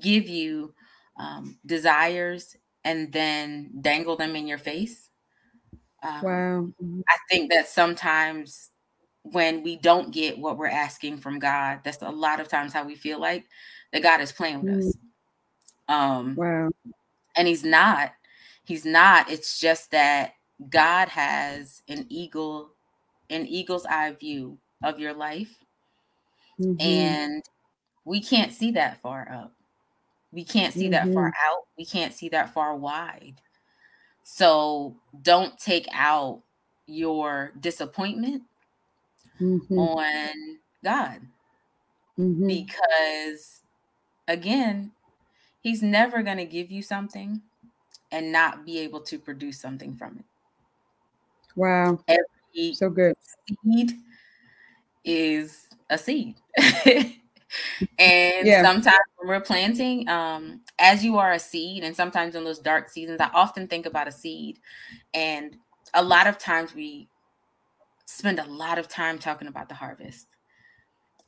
give 0.00 0.28
you 0.28 0.74
um, 1.18 1.58
desires 1.64 2.56
and 2.84 3.12
then 3.12 3.70
dangle 3.80 4.16
them 4.16 4.36
in 4.36 4.46
your 4.46 4.58
face. 4.58 5.10
Um, 6.02 6.22
wow. 6.22 6.68
I 7.08 7.16
think 7.30 7.50
that 7.52 7.68
sometimes 7.68 8.70
when 9.22 9.62
we 9.62 9.76
don't 9.76 10.12
get 10.12 10.38
what 10.38 10.56
we're 10.56 10.68
asking 10.68 11.18
from 11.18 11.38
God, 11.38 11.80
that's 11.82 12.02
a 12.02 12.10
lot 12.10 12.38
of 12.38 12.48
times 12.48 12.72
how 12.72 12.84
we 12.84 12.94
feel 12.94 13.20
like 13.20 13.44
that 13.92 14.02
God 14.02 14.20
is 14.20 14.32
playing 14.32 14.62
with 14.62 14.74
mm. 14.74 14.88
us. 14.88 14.96
Um, 15.88 16.34
wow. 16.36 16.70
And 17.36 17.48
He's 17.48 17.64
not. 17.64 18.12
He's 18.64 18.84
not. 18.84 19.30
It's 19.30 19.58
just 19.58 19.90
that 19.90 20.34
God 20.70 21.08
has 21.08 21.82
an 21.88 22.06
eagle, 22.08 22.72
an 23.30 23.46
eagle's 23.46 23.86
eye 23.86 24.12
view 24.12 24.58
of 24.82 24.98
your 24.98 25.14
life. 25.14 25.64
Mm-hmm. 26.60 26.80
And 26.80 27.42
we 28.04 28.20
can't 28.20 28.52
see 28.52 28.70
that 28.72 29.00
far 29.00 29.30
up. 29.30 29.52
We 30.32 30.44
can't 30.44 30.74
see 30.74 30.84
mm-hmm. 30.84 30.92
that 30.92 31.14
far 31.14 31.28
mm-hmm. 31.30 31.50
out. 31.50 31.64
We 31.76 31.84
can't 31.84 32.12
see 32.12 32.28
that 32.30 32.52
far 32.52 32.76
wide. 32.76 33.40
So 34.22 34.96
don't 35.22 35.58
take 35.58 35.86
out 35.92 36.42
your 36.86 37.52
disappointment 37.60 38.42
mm-hmm. 39.40 39.78
on 39.78 40.58
God. 40.84 41.20
Mm-hmm. 42.18 42.46
Because 42.46 43.62
again, 44.28 44.92
He's 45.60 45.82
never 45.82 46.22
going 46.22 46.36
to 46.36 46.44
give 46.44 46.70
you 46.70 46.80
something 46.80 47.42
and 48.12 48.30
not 48.30 48.64
be 48.64 48.78
able 48.78 49.00
to 49.00 49.18
produce 49.18 49.60
something 49.60 49.96
from 49.96 50.18
it. 50.18 50.24
Wow. 51.56 51.98
Every 52.06 52.24
so 52.74 52.90
good. 52.90 53.14
Seed 53.64 53.92
is 55.04 55.68
a 55.90 55.98
seed. 55.98 56.36
and 56.58 58.46
yeah. 58.46 58.62
sometimes 58.62 58.98
when 59.16 59.28
we're 59.28 59.40
planting, 59.40 60.08
um, 60.08 60.60
as 60.78 61.04
you 61.04 61.18
are 61.18 61.32
a 61.32 61.38
seed, 61.38 61.84
and 61.84 61.94
sometimes 61.94 62.34
in 62.34 62.44
those 62.44 62.58
dark 62.58 62.88
seasons, 62.88 63.20
I 63.20 63.30
often 63.32 63.68
think 63.68 63.86
about 63.86 64.08
a 64.08 64.12
seed. 64.12 64.58
And 65.14 65.56
a 65.94 66.02
lot 66.02 66.26
of 66.26 66.38
times 66.38 66.74
we 66.74 67.08
spend 68.06 68.38
a 68.38 68.44
lot 68.44 68.78
of 68.78 68.88
time 68.88 69.18
talking 69.18 69.48
about 69.48 69.68
the 69.68 69.74
harvest. 69.74 70.26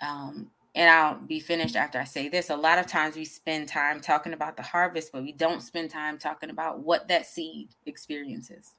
Um, 0.01 0.51
and 0.75 0.89
I'll 0.89 1.19
be 1.19 1.41
finished 1.41 1.77
after 1.77 1.99
I 1.99 2.05
say 2.05 2.29
this. 2.29 2.51
A 2.51 2.57
lot 2.57 2.79
of 2.79 2.87
times 2.87 3.17
we 3.17 3.25
spend 3.25 3.69
time 3.69 4.01
talking 4.01 4.33
about 4.33 4.57
the 4.57 4.63
harvest, 4.63 5.11
but 5.13 5.23
we 5.23 5.33
don't 5.33 5.63
spend 5.63 5.91
time 5.91 6.19
talking 6.19 6.51
about 6.51 6.81
what 6.81 7.09
that 7.09 7.27
seed 7.27 7.71
experiences. 7.87 8.75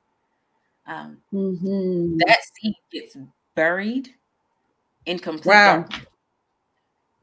Um, 0.89 1.19
mm-hmm. 1.31 2.17
That 2.25 2.39
seed 2.55 2.73
gets 2.91 3.15
buried 3.55 4.09
in 5.05 5.19
complete 5.19 5.53
wow. 5.53 5.87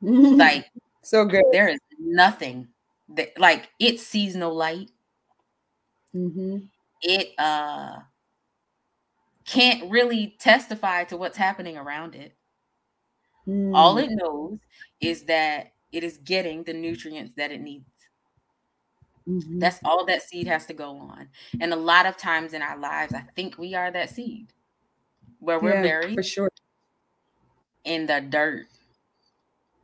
like 0.01 0.71
so 1.03 1.25
good. 1.25 1.45
There 1.51 1.69
is 1.69 1.81
nothing 1.99 2.69
that 3.17 3.39
like 3.41 3.69
it 3.81 3.99
sees 3.99 4.37
no 4.37 4.53
light. 4.53 4.91
Mm-hmm. 6.15 6.59
It 7.03 7.29
uh 7.39 7.97
can't 9.45 9.91
really 9.91 10.37
testify 10.39 11.03
to 11.05 11.17
what's 11.17 11.37
happening 11.37 11.77
around 11.77 12.15
it. 12.15 12.37
Mm. 13.49 13.75
All 13.75 13.99
it 13.99 14.11
knows 14.11 14.59
is 15.01 15.25
that 15.25 15.73
it 15.91 16.05
is 16.05 16.19
getting 16.19 16.63
the 16.63 16.73
nutrients 16.73 17.33
that 17.37 17.51
it 17.51 17.61
needs. 17.61 17.87
Mm-hmm. 19.29 19.59
That's 19.59 19.81
all 19.85 20.05
that 20.07 20.23
seed 20.23 20.47
has 20.47 20.67
to 20.67 20.75
go 20.75 20.97
on. 20.97 21.29
And 21.61 21.73
a 21.73 21.77
lot 21.77 22.07
of 22.07 22.17
times 22.17 22.53
in 22.53 22.63
our 22.63 22.79
lives, 22.79 23.13
I 23.13 23.25
think 23.35 23.59
we 23.59 23.75
are 23.75 23.91
that 23.91 24.11
seed 24.11 24.53
where 25.41 25.59
we're 25.59 25.75
yeah, 25.75 25.83
buried 25.83 26.15
for 26.15 26.23
sure 26.23 26.51
in 27.85 28.07
the 28.07 28.21
dirt. 28.21 28.67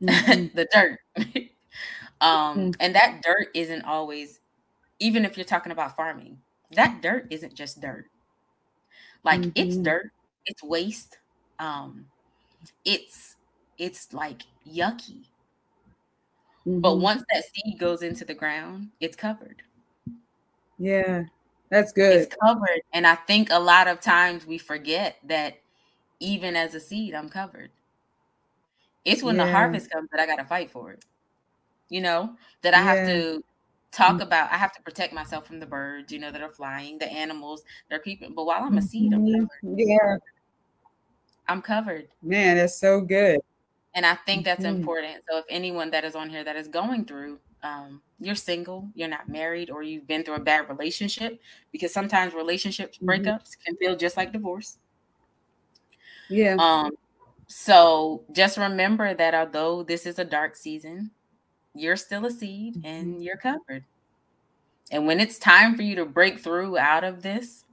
Mm-hmm. 0.01 0.47
the 0.55 0.67
dirt. 0.71 0.99
um, 2.21 2.57
mm-hmm. 2.57 2.71
and 2.79 2.95
that 2.95 3.21
dirt 3.21 3.47
isn't 3.53 3.83
always, 3.83 4.39
even 4.99 5.25
if 5.25 5.37
you're 5.37 5.45
talking 5.45 5.71
about 5.71 5.95
farming, 5.95 6.39
that 6.71 7.01
dirt 7.01 7.27
isn't 7.29 7.53
just 7.53 7.81
dirt. 7.81 8.05
Like 9.23 9.41
mm-hmm. 9.41 9.51
it's 9.55 9.77
dirt, 9.77 10.11
it's 10.45 10.63
waste. 10.63 11.17
Um, 11.59 12.07
it's 12.85 13.35
it's 13.77 14.13
like 14.13 14.43
yucky. 14.69 15.25
Mm-hmm. 16.67 16.79
But 16.79 16.97
once 16.97 17.23
that 17.31 17.43
seed 17.53 17.77
goes 17.77 18.03
into 18.03 18.25
the 18.25 18.33
ground, 18.33 18.89
it's 18.99 19.15
covered. 19.15 19.61
Yeah, 20.79 21.23
that's 21.69 21.91
good. 21.91 22.21
It's 22.21 22.35
covered. 22.41 22.81
And 22.93 23.05
I 23.05 23.15
think 23.15 23.49
a 23.51 23.59
lot 23.59 23.87
of 23.87 23.99
times 23.99 24.45
we 24.45 24.57
forget 24.57 25.17
that 25.25 25.57
even 26.19 26.55
as 26.55 26.73
a 26.73 26.79
seed, 26.79 27.13
I'm 27.13 27.29
covered. 27.29 27.69
It's 29.05 29.21
when 29.21 29.35
yeah. 29.35 29.45
the 29.45 29.51
harvest 29.51 29.91
comes 29.91 30.09
that 30.11 30.21
I 30.21 30.25
got 30.25 30.37
to 30.37 30.45
fight 30.45 30.71
for 30.71 30.91
it. 30.91 31.03
You 31.89 32.01
know, 32.01 32.35
that 32.61 32.73
I 32.73 32.77
yeah. 32.77 32.83
have 32.83 33.07
to 33.07 33.43
talk 33.91 34.15
mm. 34.17 34.23
about 34.23 34.51
I 34.51 34.57
have 34.57 34.73
to 34.73 34.81
protect 34.81 35.13
myself 35.13 35.45
from 35.45 35.59
the 35.59 35.65
birds, 35.65 36.11
you 36.11 36.19
know, 36.19 36.31
that 36.31 36.41
are 36.41 36.49
flying, 36.49 36.97
the 36.97 37.11
animals 37.11 37.63
that 37.89 37.97
are 37.97 37.99
keeping. 37.99 38.33
But 38.33 38.45
while 38.45 38.63
I'm 38.63 38.77
a 38.77 38.81
seed, 38.81 39.13
I'm 39.13 39.25
mm-hmm. 39.25 39.45
covered. 39.45 39.79
Yeah. 39.79 40.17
I'm 41.47 41.61
covered. 41.61 42.07
Man, 42.21 42.55
that's 42.57 42.79
so 42.79 43.01
good. 43.01 43.41
And 43.95 44.05
I 44.05 44.15
think 44.25 44.45
that's 44.45 44.63
mm-hmm. 44.63 44.75
important. 44.77 45.23
So 45.29 45.37
if 45.37 45.45
anyone 45.49 45.91
that 45.91 46.03
is 46.03 46.15
on 46.15 46.29
here 46.29 46.43
that 46.43 46.55
is 46.55 46.67
going 46.67 47.05
through, 47.05 47.39
um, 47.61 48.01
you're 48.19 48.35
single, 48.35 48.89
you're 48.95 49.07
not 49.07 49.29
married, 49.29 49.69
or 49.69 49.83
you've 49.83 50.07
been 50.07 50.23
through 50.23 50.35
a 50.35 50.39
bad 50.39 50.67
relationship, 50.67 51.39
because 51.71 51.93
sometimes 51.93 52.33
relationships 52.33 52.97
mm-hmm. 52.97 53.09
breakups 53.09 53.51
can 53.65 53.75
feel 53.77 53.95
just 53.95 54.17
like 54.17 54.33
divorce. 54.33 54.77
Yeah. 56.29 56.55
Um, 56.59 56.91
so 57.47 58.23
just 58.31 58.57
remember 58.57 59.13
that 59.13 59.35
although 59.35 59.83
this 59.83 60.05
is 60.05 60.17
a 60.19 60.25
dark 60.25 60.55
season, 60.55 61.11
you're 61.75 61.95
still 61.95 62.25
a 62.25 62.31
seed 62.31 62.75
mm-hmm. 62.75 62.85
and 62.85 63.23
you're 63.23 63.37
covered. 63.37 63.83
And 64.91 65.07
when 65.07 65.19
it's 65.19 65.37
time 65.37 65.75
for 65.75 65.83
you 65.83 65.95
to 65.95 66.05
break 66.05 66.39
through 66.39 66.77
out 66.77 67.03
of 67.03 67.21
this, 67.21 67.65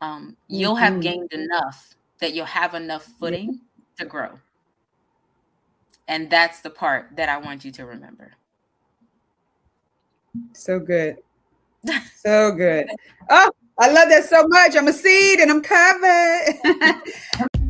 um, 0.00 0.36
you'll 0.48 0.76
have 0.76 0.94
mm-hmm. 0.94 1.00
gained 1.00 1.32
enough 1.32 1.96
that 2.20 2.34
you'll 2.34 2.46
have 2.46 2.74
enough 2.74 3.04
footing 3.18 3.60
to 3.98 4.04
grow. 4.04 4.38
And 6.06 6.30
that's 6.30 6.60
the 6.60 6.70
part 6.70 7.16
that 7.16 7.28
I 7.28 7.38
want 7.38 7.64
you 7.64 7.72
to 7.72 7.86
remember. 7.86 8.32
So 10.52 10.78
good. 10.78 11.16
So 12.16 12.52
good. 12.52 12.86
Oh, 13.30 13.50
I 13.78 13.90
love 13.90 14.08
that 14.08 14.24
so 14.28 14.46
much. 14.48 14.76
I'm 14.76 14.88
a 14.88 14.92
seed 14.92 15.40
and 15.40 15.50
I'm 15.50 15.62
covered. 15.62 16.54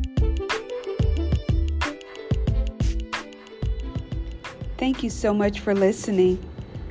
Thank 4.76 5.02
you 5.02 5.10
so 5.10 5.32
much 5.32 5.60
for 5.60 5.74
listening. 5.74 6.38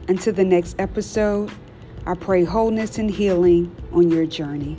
Until 0.07 0.33
the 0.33 0.43
next 0.43 0.79
episode, 0.79 1.51
I 2.05 2.15
pray 2.15 2.43
wholeness 2.43 2.97
and 2.97 3.09
healing 3.09 3.75
on 3.91 4.09
your 4.09 4.25
journey. 4.25 4.77